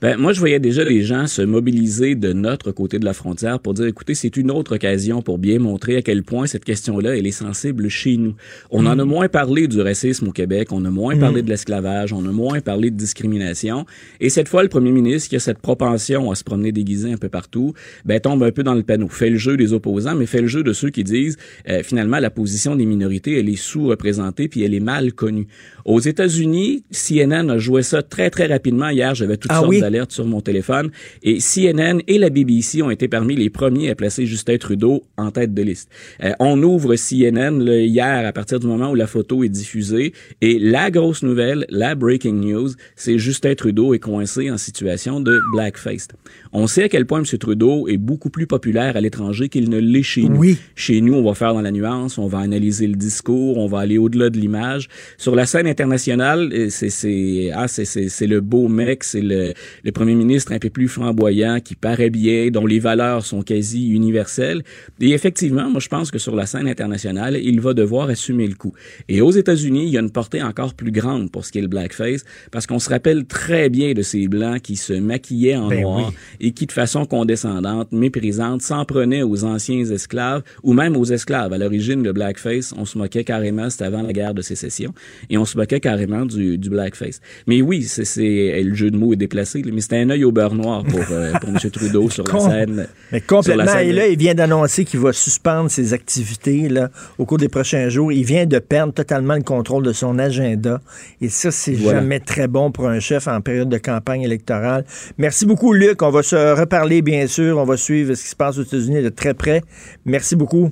[0.00, 3.60] Ben, moi, je voyais déjà les gens se mobiliser de notre côté de la frontière
[3.60, 7.16] pour dire, écoutez, c'est une autre occasion pour bien montrer à quel point cette question-là,
[7.18, 8.34] elle est sensible chez nous.
[8.70, 11.20] On en a moins parlé du racisme au Québec, on a moins Mm.
[11.20, 13.84] parlé de l'esclavage, on a moins parlé de discrimination.
[14.20, 17.18] Et cette fois, le premier ministre, qui a cette propension à se promener déguisé un
[17.18, 17.74] peu partout,
[18.06, 19.08] ben, tombe un peu dans le panneau.
[19.08, 21.36] Fait le jeu des opposants, mais fait le jeu de ceux qui disent,
[21.68, 25.46] euh, finalement, la position des minorités, elle est sous-représentée puis elle est mal connue.
[25.84, 28.88] Aux États-Unis, CNN a joué ça très, très rapidement.
[28.88, 29.80] Hier, j'avais toutes Ah sortes oui?
[30.08, 30.90] Sur mon téléphone.
[31.22, 35.30] Et CNN et la BBC ont été parmi les premiers à placer Justin Trudeau en
[35.30, 35.90] tête de liste.
[36.22, 40.12] Euh, on ouvre CNN là, hier à partir du moment où la photo est diffusée.
[40.40, 45.40] Et la grosse nouvelle, la breaking news, c'est Justin Trudeau est coincé en situation de
[45.52, 46.08] blackface.
[46.52, 47.38] On sait à quel point M.
[47.38, 50.38] Trudeau est beaucoup plus populaire à l'étranger qu'il ne l'est chez nous.
[50.38, 50.58] Oui.
[50.74, 53.80] Chez nous, on va faire dans la nuance, on va analyser le discours, on va
[53.80, 54.88] aller au-delà de l'image.
[55.18, 59.52] Sur la scène internationale, euh, c'est c'est ah c'est c'est le beau mec, c'est le
[59.84, 63.90] le premier ministre un peu plus flamboyant qui paraît bien, dont les valeurs sont quasi
[63.90, 64.62] universelles.
[65.00, 68.54] Et effectivement, moi je pense que sur la scène internationale, il va devoir assumer le
[68.54, 68.72] coup.
[69.08, 71.62] Et aux États-Unis, il y a une portée encore plus grande pour ce qui est
[71.62, 75.68] le blackface parce qu'on se rappelle très bien de ces blancs qui se maquillaient en
[75.68, 76.14] Ben noir oui.
[76.40, 81.52] et qui, de façon condescendante, méprisante, s'en prenaient aux anciens esclaves ou même aux esclaves.
[81.52, 84.92] À l'origine, le blackface, on se moquait carrément, c'était avant la guerre de sécession,
[85.28, 87.20] et on se moquait carrément du, du blackface.
[87.46, 90.32] Mais oui, c'est, c'est le jeu de mots est déplacé, mais c'était un œil au
[90.32, 91.56] beurre noir pour, euh, pour M.
[91.72, 92.86] Trudeau sur la scène.
[93.12, 93.66] Mais complètement.
[93.66, 97.48] scène- Et là, il vient d'annoncer qu'il va suspendre ses activités là, au cours des
[97.48, 98.12] prochains jours.
[98.12, 100.80] Il vient de perdre totalement le contrôle de son agenda.
[101.20, 102.00] Et ça, c'est Voilà.
[102.00, 104.84] jamais très bon pour un chef en période de campagne électorale.
[105.18, 106.02] Merci beaucoup, Luc.
[106.02, 107.58] On va se reparler, bien sûr.
[107.58, 109.62] On va suivre ce qui se passe aux États-Unis de très près.
[110.04, 110.70] Merci beaucoup.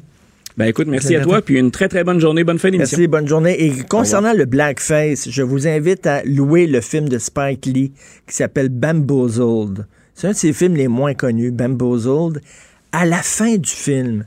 [0.58, 2.98] Ben écoute, merci à toi, puis une très très bonne journée, bonne fin d'émission.
[2.98, 3.64] Merci, bonne journée.
[3.64, 7.92] Et concernant le blackface, je vous invite à louer le film de Spike Lee
[8.26, 9.86] qui s'appelle Bamboozled.
[10.16, 12.42] C'est un de ses films les moins connus, Bamboozled.
[12.90, 14.26] À la fin du film,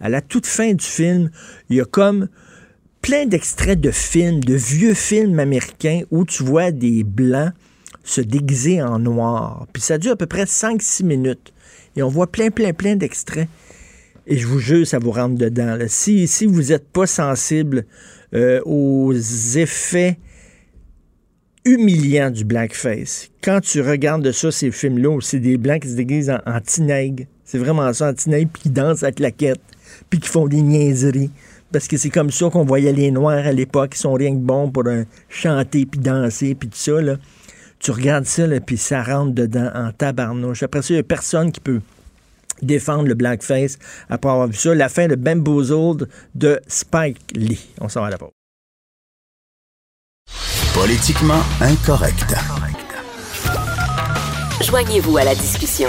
[0.00, 1.30] à la toute fin du film,
[1.70, 2.26] il y a comme
[3.00, 7.52] plein d'extraits de films, de vieux films américains où tu vois des blancs
[8.02, 9.68] se déguiser en noir.
[9.72, 11.52] Puis ça dure à peu près 5-6 minutes.
[11.94, 13.48] Et on voit plein, plein, plein d'extraits.
[14.30, 15.78] Et je vous jure, ça vous rentre dedans.
[15.88, 17.86] Si, si vous n'êtes pas sensible
[18.34, 20.18] euh, aux effets
[21.64, 25.96] humiliants du blackface, quand tu regardes de ça, ces films-là, c'est des blancs qui se
[25.96, 26.60] déguisent en, en
[27.44, 29.60] c'est vraiment ça, en puis qui dansent à claquette,
[30.10, 31.30] puis qui font des niaiseries.
[31.72, 34.40] Parce que c'est comme ça qu'on voyait les Noirs à l'époque, qui sont rien que
[34.40, 37.00] bons pour euh, chanter, puis danser, puis tout ça.
[37.00, 37.16] Là.
[37.78, 40.62] Tu regardes ça, puis ça rentre dedans en tabarnouche.
[40.62, 41.80] Après ça, il n'y a personne qui peut
[42.62, 43.78] défendre le blackface
[44.08, 44.74] après avoir vu ça.
[44.74, 47.68] La fin de Bamboozled de Spike Lee.
[47.80, 48.30] On s'en va à la pause.
[50.74, 52.34] Politiquement incorrect.
[54.62, 55.88] Joignez-vous à la discussion.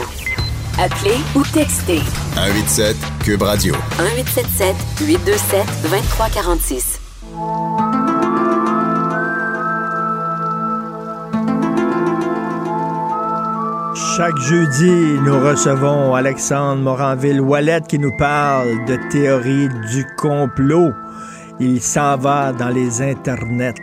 [0.79, 1.99] Appelez ou textez
[2.35, 3.75] 187 Cube Radio.
[3.97, 7.98] 1877 827 2346.
[14.15, 14.91] Chaque jeudi,
[15.25, 20.91] nous recevons Alexandre Moranville-Wallet qui nous parle de théorie du complot.
[21.59, 23.73] Il s'en va dans les internets.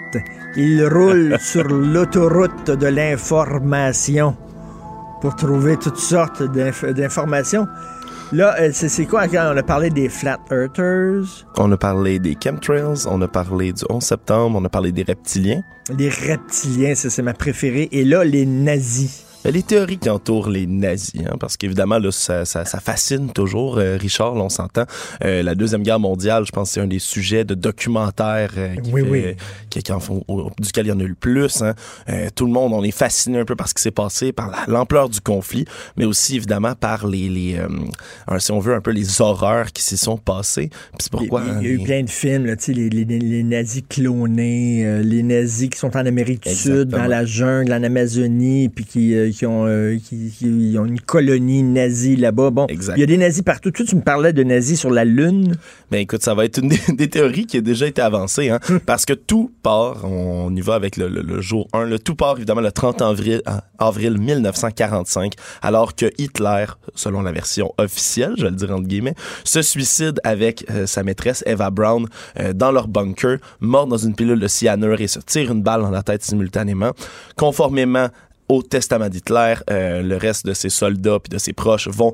[0.56, 4.36] Il roule sur l'autoroute de l'information
[5.20, 7.66] pour trouver toutes sortes d'inf- d'informations.
[8.32, 9.28] Là, euh, c'est c'est quoi?
[9.28, 13.72] Quand on a parlé des Flat Earthers, On a parlé des chemtrails, on a parlé
[13.72, 15.62] du 11 septembre, on a parlé des reptiliens.
[15.96, 19.25] les reptiliens, ça c'est ma préférée, et là, les nazis.
[19.44, 23.30] Ben, Les théories qui entourent les nazis, hein, parce qu'évidemment, là, ça, ça, ça fascine
[23.32, 23.78] toujours.
[23.78, 24.84] euh, Richard, là, on s'entend.
[25.24, 28.74] Euh, la Deuxième Guerre mondiale, je pense que c'est un des sujets de documentaires euh,
[28.76, 29.24] qui Oui, fait- oui.
[29.70, 31.62] qui, qui en font, au- duquel il y en a eu le plus.
[31.62, 31.74] hein.
[32.08, 34.50] Euh, tout le monde, on est fasciné un peu par ce qui s'est passé, par
[34.50, 35.64] la- l'ampleur du conflit,
[35.96, 39.82] mais aussi évidemment par les, les euh, si on veut, un peu les horreurs qui
[39.84, 40.70] s'y sont passées.
[40.70, 41.42] Puis c'est pourquoi...
[41.44, 43.42] Il y a hein, eu les- plein de films, là, tu sais, les, les- les
[43.44, 47.82] nazis clonés, euh, les nazis qui sont en Amérique du Sud, dans la jungle, en
[47.84, 52.50] Amazonie, puis qui, euh, qui ont, euh, qui, qui ont une colonie nazie là-bas.
[52.50, 53.70] Bon, il y a des nazis partout.
[53.70, 55.56] Toi, tu me parlais de nazis sur la Lune.
[55.90, 58.58] Ben écoute, ça va être une des, des théories qui a déjà été avancée, hein,
[58.86, 62.14] parce que tout part, on y va avec le, le- le jour 1, le tout
[62.14, 65.32] part évidemment le 30 avril, ah, avril 1945,
[65.62, 66.64] alors que Hitler,
[66.94, 69.14] selon la version officielle, je vais le dire entre guillemets,
[69.44, 72.06] se suicide avec euh, sa maîtresse Eva Brown
[72.40, 75.82] euh, dans leur bunker, mort dans une pilule de cyanure et se tire une balle
[75.82, 76.92] dans la tête simultanément,
[77.36, 78.08] conformément
[78.48, 82.12] au testament d'Hitler, euh, le reste de ses soldats puis de ses proches vont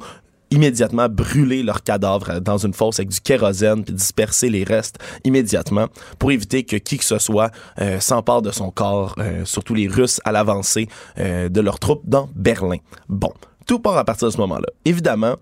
[0.52, 5.86] immédiatement brûler leurs cadavres dans une fosse avec du kérosène puis disperser les restes immédiatement
[6.18, 7.50] pour éviter que qui que ce soit
[7.80, 10.88] euh, s'empare de son corps, euh, surtout les Russes à l'avancée
[11.18, 12.76] euh, de leurs troupes dans Berlin.
[13.08, 13.32] Bon,
[13.66, 14.68] tout part à partir de ce moment-là.
[14.84, 15.36] Évidemment,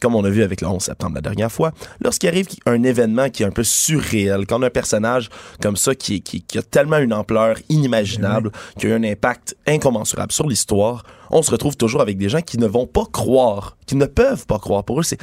[0.00, 1.72] comme on a vu avec le 11 septembre la dernière fois,
[2.02, 5.30] lorsqu'il arrive un événement qui est un peu surréel, quand on a un personnage
[5.62, 9.56] comme ça qui, qui, qui a tellement une ampleur inimaginable, qui a eu un impact
[9.66, 13.76] incommensurable sur l'histoire, on se retrouve toujours avec des gens qui ne vont pas croire,
[13.86, 14.84] qui ne peuvent pas croire.
[14.84, 15.18] Pour eux, c'est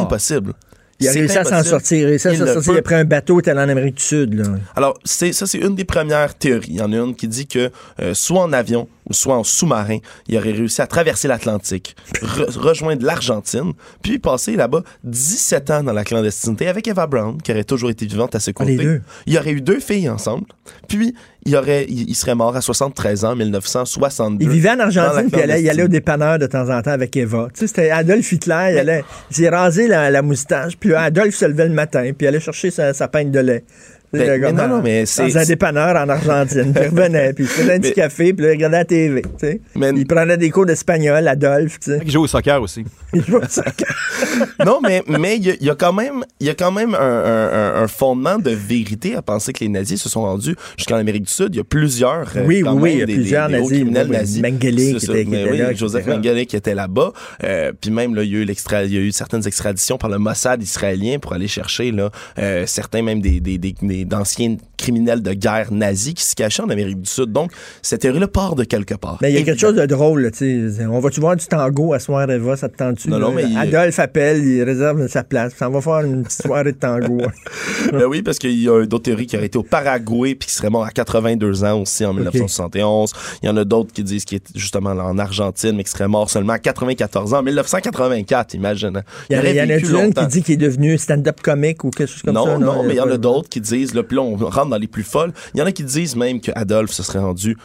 [0.00, 0.52] impossible.
[0.98, 1.98] Il a réussi à s'en sortir.
[1.98, 4.02] Il a réussi à Il s'en sortir peut- après un bateau, tel en Amérique du
[4.02, 4.32] Sud.
[4.34, 4.44] Là.
[4.74, 6.70] Alors, c'est ça, c'est une des premières théories.
[6.70, 7.70] Il y en a une qui dit que
[8.00, 12.58] euh, soit en avion ou soit en sous-marin, il aurait réussi à traverser l'Atlantique, re-
[12.58, 13.72] rejoindre l'Argentine,
[14.02, 18.06] puis passer là-bas 17 ans dans la clandestinité avec Eva Brown, qui aurait toujours été
[18.06, 18.76] vivante à ses côtés.
[18.76, 19.02] les deux.
[19.26, 20.46] Il y aurait eu deux filles ensemble,
[20.88, 21.14] puis
[21.44, 24.44] il, aurait, il, serait mort à 73 ans, en 1962.
[24.44, 26.90] Il vivait en Argentine, puis il allait, il allait au dépanneur de temps en temps
[26.90, 27.48] avec Eva.
[27.54, 31.36] Tu sais, c'était Adolf Hitler, il allait, il s'est rasé la, la moustache, puis Adolphe
[31.36, 33.64] se levait le matin, puis il allait chercher sa, sa de lait.
[34.12, 36.88] Ben, mais gars, non, dans- non, mais c'est- Dans un dépanneur en Argentine, puis il
[36.90, 39.28] revenait, puis il faisait un petit Mais- café, puis là, il regardait la TV, tu
[39.40, 39.60] sais.
[39.74, 42.00] Il prenait des cours d'espagnol, Adolphe, tu sais.
[42.04, 42.84] Il joue au soccer aussi.
[43.12, 43.86] Il jouait au soccer.
[44.64, 46.72] non, mais mais il y, a- il y a quand même il y a quand
[46.72, 50.22] même un, un- un- un fondement de vérité à penser que les nazis se sont
[50.22, 51.48] rendus jusqu'en Amérique du Sud.
[51.54, 53.58] Il y a plusieurs euh, Oui, oui, même il y a des- plusieurs des- des
[53.60, 53.78] hauts nazis.
[53.78, 54.16] criminels Oui, oui.
[54.18, 54.42] nazis.
[54.42, 56.06] Mengele qui était- qui Mais était oui, là, Joseph.
[56.06, 57.12] Mengele qui était là-bas.
[57.44, 59.98] Euh, puis même là, il y a eu l'extra, il y a eu certaines extraditions
[59.98, 63.58] par le Mossad israélien pour aller chercher là euh, certains même des des-
[63.96, 67.32] des- d'anciens criminels de guerre nazis qui se cachaient en Amérique du Sud.
[67.32, 67.50] Donc
[67.82, 69.18] cette théorie-là part de quelque part.
[69.22, 70.86] Mais il y a quelque chose de drôle, tu sais.
[70.86, 73.08] On va-tu voir du tango à soir, Eva, ça te tente-tu?
[73.08, 76.72] Non, non, il- Adolphe appelle, il réserve sa place, on va faire une petite soirée
[76.72, 77.18] de tango.
[77.92, 80.54] Ben oui, parce qu'il y a d'autres théories qui auraient été au Paraguay puis qui
[80.54, 83.12] serait mort à 82 ans aussi en 1971.
[83.42, 85.90] Il y en a d'autres qui disent qu'il est justement là en Argentine, mais qui
[85.90, 89.02] serait mort seulement à 94 ans en 1984, imagine.
[89.30, 92.22] Il y en a, une qui dit qu'il est devenu stand-up comique ou quelque chose
[92.22, 92.58] comme non, ça.
[92.58, 94.86] non, mais il y en a d'autres qui disent, puis là, on rentre dans les
[94.86, 95.32] plus folles.
[95.54, 97.56] Il y en a qui disent même que Adolphe se serait rendu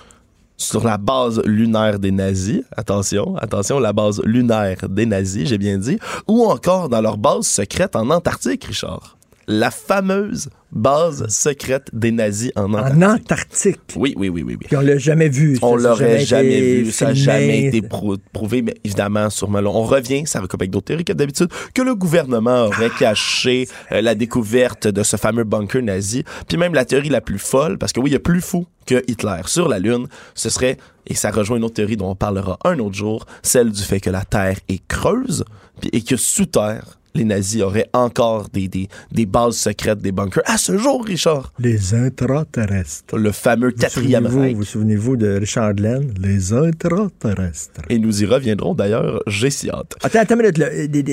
[0.58, 2.64] sur la base lunaire des nazis.
[2.76, 5.98] Attention, attention, la base lunaire des nazis, j'ai bien dit.
[6.28, 9.18] Ou encore dans leur base secrète en Antarctique, Richard.
[9.48, 13.04] La fameuse base secrète des nazis en Antarctique.
[13.04, 13.80] En Antarctique.
[13.96, 14.58] Oui, oui, oui, oui.
[14.60, 14.68] oui.
[14.68, 15.58] Puis on l'a jamais vu.
[15.62, 19.70] On l'aurait jamais été vu, ça n'a jamais été prou- prouvé, mais évidemment, sûrement, là,
[19.70, 24.02] on revient, ça comme avec d'autres théories que d'habitude, que le gouvernement aurait caché euh,
[24.02, 26.24] la découverte de ce fameux bunker nazi.
[26.48, 28.66] Puis même la théorie la plus folle, parce que oui, il y a plus fou
[28.86, 30.78] que Hitler sur la Lune, ce serait,
[31.08, 34.00] et ça rejoint une autre théorie dont on parlera un autre jour, celle du fait
[34.00, 35.46] que la Terre est creuse,
[35.94, 40.44] et que sous Terre, les nazis auraient encore des, des, des bases secrètes, des bunkers.
[40.46, 41.54] À ce jour, Richard!
[41.60, 43.18] Les intraterrestres.
[43.18, 44.56] Le fameux quatrième Reich.
[44.56, 46.14] Vous souvenez-vous de Richard Glenn?
[46.22, 47.82] Les intraterrestres.
[47.90, 49.96] Et nous y reviendrons d'ailleurs, j'ai si hâte.
[50.04, 50.58] Attends, attends une minute.
[50.58, 50.70] là.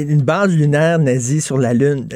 [0.08, 2.08] Une base lunaire nazie sur la Lune.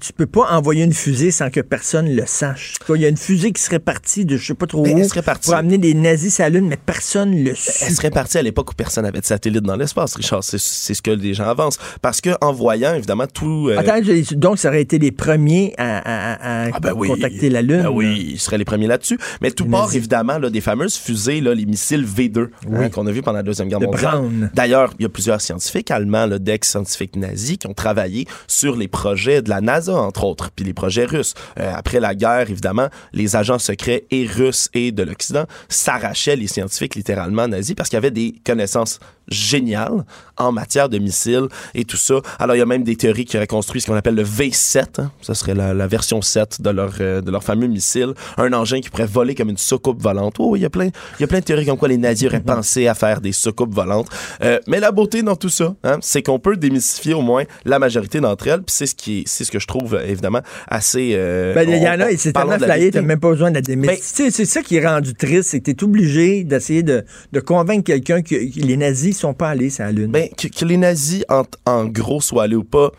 [0.00, 2.74] Tu peux pas envoyer une fusée sans que personne le sache.
[2.94, 4.98] Il y a une fusée qui serait partie de je sais pas trop Ben, où
[4.98, 5.46] elle serait partie.
[5.50, 7.86] pour amener des nazis sur la Lune, mais personne le sait.
[7.86, 10.42] Elle serait partie à l'époque où personne n'avait de satellite dans l'espace, Richard.
[10.44, 11.78] C'est c'est ce que les gens avancent.
[12.02, 13.68] Parce que en voyant, évidemment, tout...
[13.70, 14.00] euh, Attends,
[14.32, 17.08] donc ça aurait été les premiers à- à- Ah ben oui.
[17.08, 17.82] contacter la Lune.
[17.82, 19.18] Ben oui, ils seraient les premiers là-dessus.
[19.40, 23.10] Mais tout part évidemment là, des fameuses fusées, là, les missiles V2 hein, qu'on a
[23.12, 24.50] vu pendant la Deuxième Guerre De mondiale.
[24.54, 29.42] D'ailleurs, il y a plusieurs scientifiques allemands, d'ex-scientifiques nazis, qui ont travaillé sur les projets
[29.42, 31.34] de la NASA, entre autres, puis les projets russes.
[31.58, 36.46] Euh, après la guerre, évidemment, les agents secrets et russes et de l'Occident s'arrachaient les
[36.46, 38.98] scientifiques littéralement nazis parce qu'il y avait des connaissances
[39.28, 40.04] géniales
[40.36, 42.14] en matière de missiles et tout ça.
[42.38, 45.00] Alors, il y a même des théories qui auraient construit ce qu'on appelle le V7.
[45.00, 45.10] hein.
[45.22, 48.12] Ça serait la, la version 7 de leur, euh, de leur fameux missile.
[48.36, 50.36] Un engin qui pourrait voler comme une soucoupe volante.
[50.38, 52.28] Oh, il y a plein, il y a plein de théories comme quoi les nazis
[52.28, 54.08] auraient pensé à faire des soucoupes volantes.
[54.42, 57.78] Euh, mais la beauté dans tout ça, hein, c'est qu'on peut démystifier au moins la
[57.78, 58.62] majorité d'entre elles.
[58.62, 61.12] Puis c'est ce qui, est- c'est ce que je trouve euh, évidemment assez.
[61.14, 63.62] euh, Ben, il y en a, c'est tellement flyé, t'as même pas besoin de la
[63.62, 64.30] démystifier.
[64.30, 68.22] C'est ça qui est rendu triste, c'est que t'es obligé d'essayer de, de convaincre quelqu'un
[68.22, 70.10] que, que les nazis sont pas allés sur la Lune.
[70.10, 72.92] Ben, que, que les nazis, en, en gros, soient allés ou pas,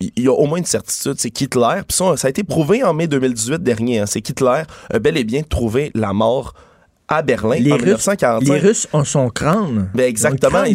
[0.00, 2.84] il y a au moins une certitude, c'est qu'Hitler, puis ça, ça a été prouvé
[2.84, 4.62] en mai 2018 dernier, hein, c'est qu'Hitler
[4.92, 6.54] a bel et bien trouvé la mort
[7.10, 8.52] à Berlin les, en Russes, 1945.
[8.52, 9.90] les Russes ont son crâne.
[9.94, 10.74] Ben exactement, et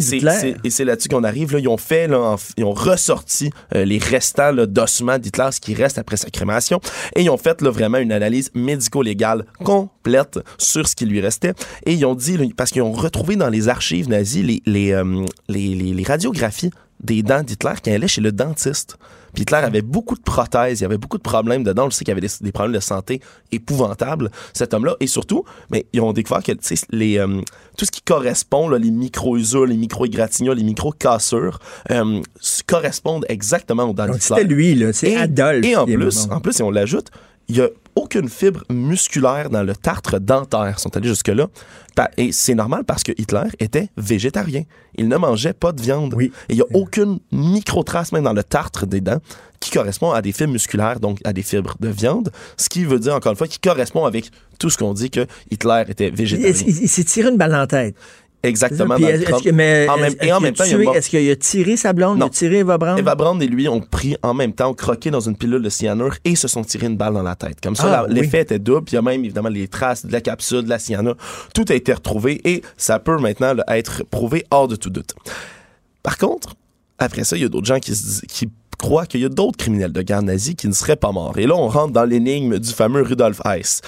[0.64, 1.52] c'est, et là-dessus qu'on arrive.
[1.52, 1.60] Là.
[1.60, 5.74] Ils ont fait, là, en- ils ont ressorti euh, les restants d'ossements d'Hitler, ce qui
[5.74, 6.80] reste après sa crémation,
[7.14, 11.52] et ils ont fait là, vraiment une analyse médico-légale complète sur ce qui lui restait.
[11.86, 14.92] Et ils ont dit, là, parce qu'ils ont retrouvé dans les archives nazies les, les,
[14.92, 16.70] euh, les, les- les radiographies
[17.04, 18.96] des dents d'Hitler qui allaient chez le dentiste.
[19.34, 21.90] Puis Hitler avait beaucoup de prothèses, il y avait beaucoup de problèmes dedans.
[21.90, 23.20] Je sais qu'il y avait des, des problèmes de santé
[23.52, 24.96] épouvantables, cet homme-là.
[25.00, 26.52] Et surtout, mais ils ont découvert que
[26.90, 27.40] les, euh,
[27.76, 31.58] tout ce qui correspond, là, les micro-usures, les micro-égratignures, les micro-cassures,
[31.90, 32.20] euh,
[32.66, 34.20] correspondent exactement aux dents d'Hitler.
[34.20, 34.92] c'était lui, là.
[34.92, 35.64] C'est Et- Adolphe.
[35.66, 37.08] Et en plus, en plus, si on l'ajoute,
[37.48, 40.74] il y a aucune fibre musculaire dans le tartre dentaire.
[40.76, 41.48] Ils sont allés jusque-là.
[42.16, 44.64] Et c'est normal parce que Hitler était végétarien.
[44.96, 46.12] Il ne mangeait pas de viande.
[46.20, 49.20] Et il n'y a aucune micro-trace, même dans le tartre des dents,
[49.60, 52.30] qui correspond à des fibres musculaires, donc à des fibres de viande.
[52.56, 55.26] Ce qui veut dire, encore une fois, qui correspond avec tout ce qu'on dit que
[55.50, 56.52] Hitler était Il, végétarien.
[56.66, 57.94] il- il s'est tiré une balle en tête.
[58.44, 58.94] Exactement.
[58.94, 61.08] Puis dans le est-ce trente- que- mais en même, est-ce et en même temps, Est-ce
[61.08, 62.18] qu'il a tiré sa blonde?
[62.18, 62.96] Il a tiré Eva Braun?
[62.96, 66.14] Eva et lui ont pris en même temps, ont croqué dans une pilule de cyanure
[66.24, 67.60] et se sont tirés une balle dans la tête.
[67.62, 68.14] Comme ça, Ah, oui.
[68.14, 68.84] l'effet était double.
[68.84, 71.16] Puis il y a même évidemment les traces de la capsule, de la cyanure.
[71.54, 75.14] Tout a été retrouvé et ça peut maintenant là, être prouvé hors de tout doute.
[76.02, 76.54] Par contre,
[76.98, 78.48] après ça, il y a d'autres gens qui, se disent- qui
[78.84, 81.38] croient qu'il y a d'autres criminels de guerre nazis qui ne seraient pas morts.
[81.38, 83.80] Et là, on rentre dans l'énigme du fameux Rudolf Hess.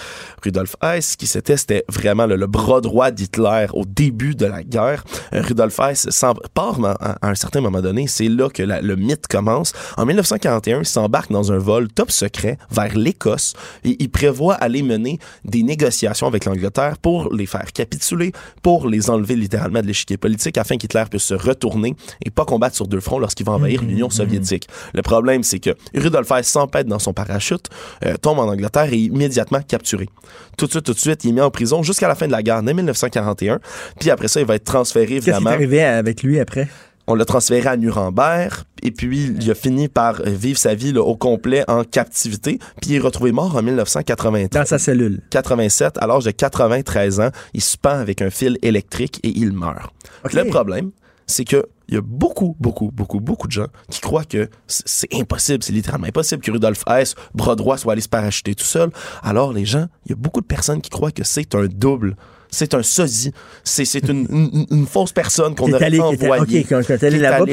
[0.42, 4.62] Rudolf Hess, qui c'était, c'était vraiment le, le bras droit d'Hitler au début de la
[4.62, 5.04] guerre.
[5.34, 6.92] Euh, Rudolf Hess s'en- part à,
[7.26, 8.06] à un certain moment donné.
[8.06, 9.74] C'est là que la- le mythe commence.
[9.98, 13.52] En 1941, il s'embarque dans un vol top secret vers l'Écosse
[13.84, 18.32] et il prévoit aller mener des négociations avec l'Angleterre pour les faire capituler,
[18.62, 21.94] pour les enlever littéralement de l'échiquier politique afin qu'Hitler puisse se retourner
[22.24, 24.66] et pas combattre sur deux fronts lorsqu'il va envahir l'Union soviétique.
[24.94, 27.68] Le problème, c'est que Rudolf Hess s'empête dans son parachute,
[28.04, 30.08] euh, tombe en Angleterre et est immédiatement capturé.
[30.56, 32.32] Tout de suite, tout de suite, il est mis en prison jusqu'à la fin de
[32.32, 33.60] la guerre, dès 1941.
[33.98, 35.50] Puis après ça, il va être transféré, Qu'est-ce qui est évidemment.
[35.50, 36.68] arrivé avec lui après?
[37.08, 38.52] On l'a transféré à Nuremberg,
[38.82, 42.58] et puis il a fini par euh, vivre sa vie là, au complet en captivité,
[42.80, 44.60] puis il est retrouvé mort en 1983.
[44.60, 45.20] Dans sa cellule.
[45.30, 49.52] 87, à l'âge de 93 ans, il se pend avec un fil électrique et il
[49.52, 49.92] meurt.
[50.32, 50.90] Le problème,
[51.28, 55.12] c'est que il y a beaucoup, beaucoup, beaucoup, beaucoup de gens qui croient que c'est
[55.14, 58.90] impossible, c'est littéralement impossible que Rudolf Hess, bras droit, soit allé se parachuter tout seul.
[59.22, 62.16] Alors, les gens, il y a beaucoup de personnes qui croient que c'est un double.
[62.50, 63.32] C'est un sosie.
[63.64, 66.64] C'est une, une- une fausse personne qu'on aurait allé- était- envoyée.
[66.64, 67.44] Qui allé a- là-bas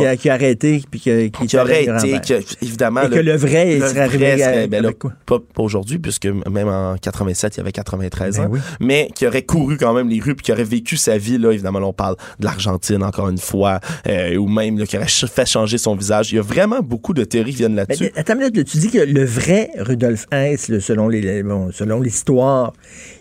[0.00, 3.02] qui a- qui a arrêté, puis que- qui, aurait été, que, évidemment.
[3.02, 5.12] Et que le vrai, il serait arrivé serait- à- ben là, quoi?
[5.26, 8.60] pas, pas aujourd'hui, puisque même en 87, il y avait 93 Ben ans, oui.
[8.80, 11.52] mais qui aurait couru quand même les rues, puis qui aurait vécu sa vie, là,
[11.52, 15.06] évidemment, là, on parle de l'Argentine, encore une fois, euh, ou même là, qui aurait
[15.08, 16.32] fait changer son visage.
[16.32, 18.10] Il y a vraiment beaucoup de théories qui viennent là-dessus.
[18.16, 21.70] attends une minute, là, tu dis que le vrai Rudolf Hess, là, selon les bon,
[21.72, 22.72] selon l'histoire,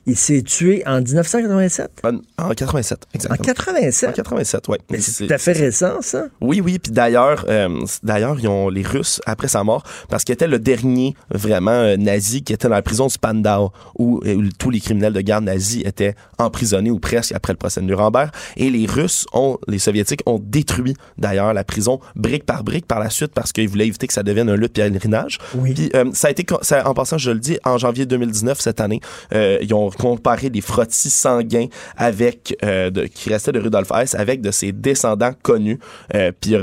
[0.10, 2.02] il s'est tué en 1987?
[2.04, 3.40] En, en 87, exactement.
[3.40, 4.10] En 87?
[4.10, 4.78] En 87, oui.
[4.90, 6.26] Mais c'est tout à fait récent, ça.
[6.42, 6.80] Oui, oui.
[6.80, 10.60] Puis d'ailleurs, euh, d'ailleurs, ils ont les Russes après sa mort parce qu'il était le
[10.60, 14.70] dernier vraiment euh, nazi qui était dans la prison de Spandau où, euh, où tous
[14.70, 18.30] les criminels de guerre nazis étaient emprisonnés ou presque après le procès de Nuremberg.
[18.58, 23.00] Et les Russes ont, les Soviétiques ont détruit d'ailleurs la prison brique par brique par
[23.00, 25.38] la suite parce qu'ils voulaient éviter que ça devienne un lieu de pèlerinage.
[25.56, 25.74] Oui.
[25.74, 28.82] Puis euh, ça a été, ça, en passant, je le dis, en janvier 2019 cette
[28.82, 31.68] année, ils ont comparé des frottis sanguins
[31.98, 35.78] avec euh, de, qui restaient de Rudolf Hess avec de ses descendants connus.
[36.16, 36.56] Euh, puis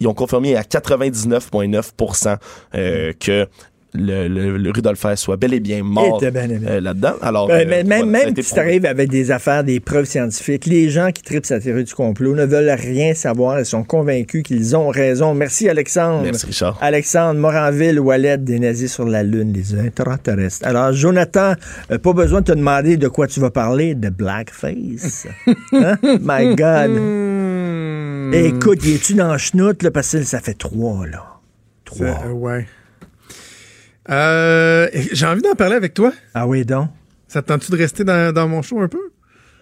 [0.00, 2.36] ils ont confirmé à 99,9%
[2.74, 3.46] euh, que
[3.94, 7.14] le, le- le Rudolf Hess soit bel et bien mort euh, là-dedans.
[7.22, 10.66] Alors, Ben, euh, mais même voilà, si tu arrives avec des affaires, des preuves scientifiques,
[10.66, 13.58] les gens qui tripent sa théorie du complot ne veulent rien savoir.
[13.58, 15.34] Ils sont convaincus qu'ils ont raison.
[15.34, 16.22] Merci, Alexandre.
[16.24, 16.78] Merci, Richard.
[16.80, 20.66] Alexandre Moranville, Wallet, des nazis sur la Lune, les intraterrestres.
[20.66, 21.54] Alors, Jonathan,
[21.90, 25.26] euh, pas besoin de te demander de quoi tu vas parler, de blackface.
[25.72, 25.96] Hein?
[26.02, 26.90] My God.
[26.90, 28.32] Hmm.
[28.34, 31.24] Écoute, y es-tu dans le chenoute, là, parce que ça fait trois, là.
[31.84, 32.06] Trois.
[32.06, 32.66] Ça, euh, ouais.
[34.08, 36.12] Euh, J'ai envie d'en parler avec toi.
[36.34, 36.88] Ah oui, donc?
[37.28, 39.10] Ça te tente-tu de rester dans, dans mon show un peu?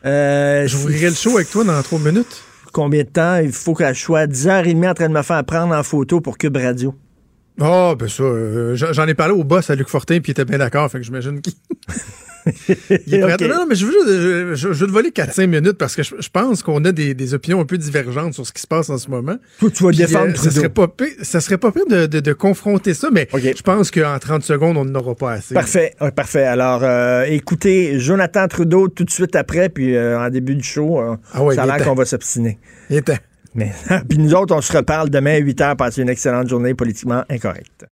[0.07, 2.43] Euh, J'ouvrirai le show avec toi dans trois minutes.
[2.73, 3.37] Combien de temps?
[3.39, 6.21] Il faut que je sois à 10h30 en train de me faire prendre en photo
[6.21, 6.95] pour Cube Radio.
[7.61, 10.33] Ah, ben ça, euh, j'en j'en ai parlé au boss à Luc Fortin, puis il
[10.33, 11.55] était bien d'accord, fait que j'imagine qu'il.
[13.07, 13.35] il est prêt?
[13.35, 13.41] Ok.
[13.43, 15.95] Non, non, mais je veux, juste, je, je- je veux te voler 4-5 minutes parce
[15.97, 18.63] que je, je pense qu'on a des, des opinions un peu divergentes sur ce qui
[18.63, 19.37] se passe en ce moment.
[19.59, 20.55] Toi, tu vas Puis, défendre euh, ça Trudeau.
[20.57, 23.91] serait pas pire, ça serait pas pire de, de- de confronter ça, mais je pense
[23.91, 25.55] qu'en 30 secondes, on n'aura pas assez.
[25.55, 26.45] Parfait, ouais, parfait.
[26.45, 31.01] Alors, euh, écoutez, Jonathan Trudeau tout de suite après, puis euh, en début du show,
[31.33, 32.59] Ah ouais, ça a l'air qu'on va s'obstiner.
[33.55, 33.73] Mais,
[34.09, 35.77] puis nous autres, on se reparle demain à 8 h.
[35.77, 37.87] Passez une excellente journée politiquement incorrecte.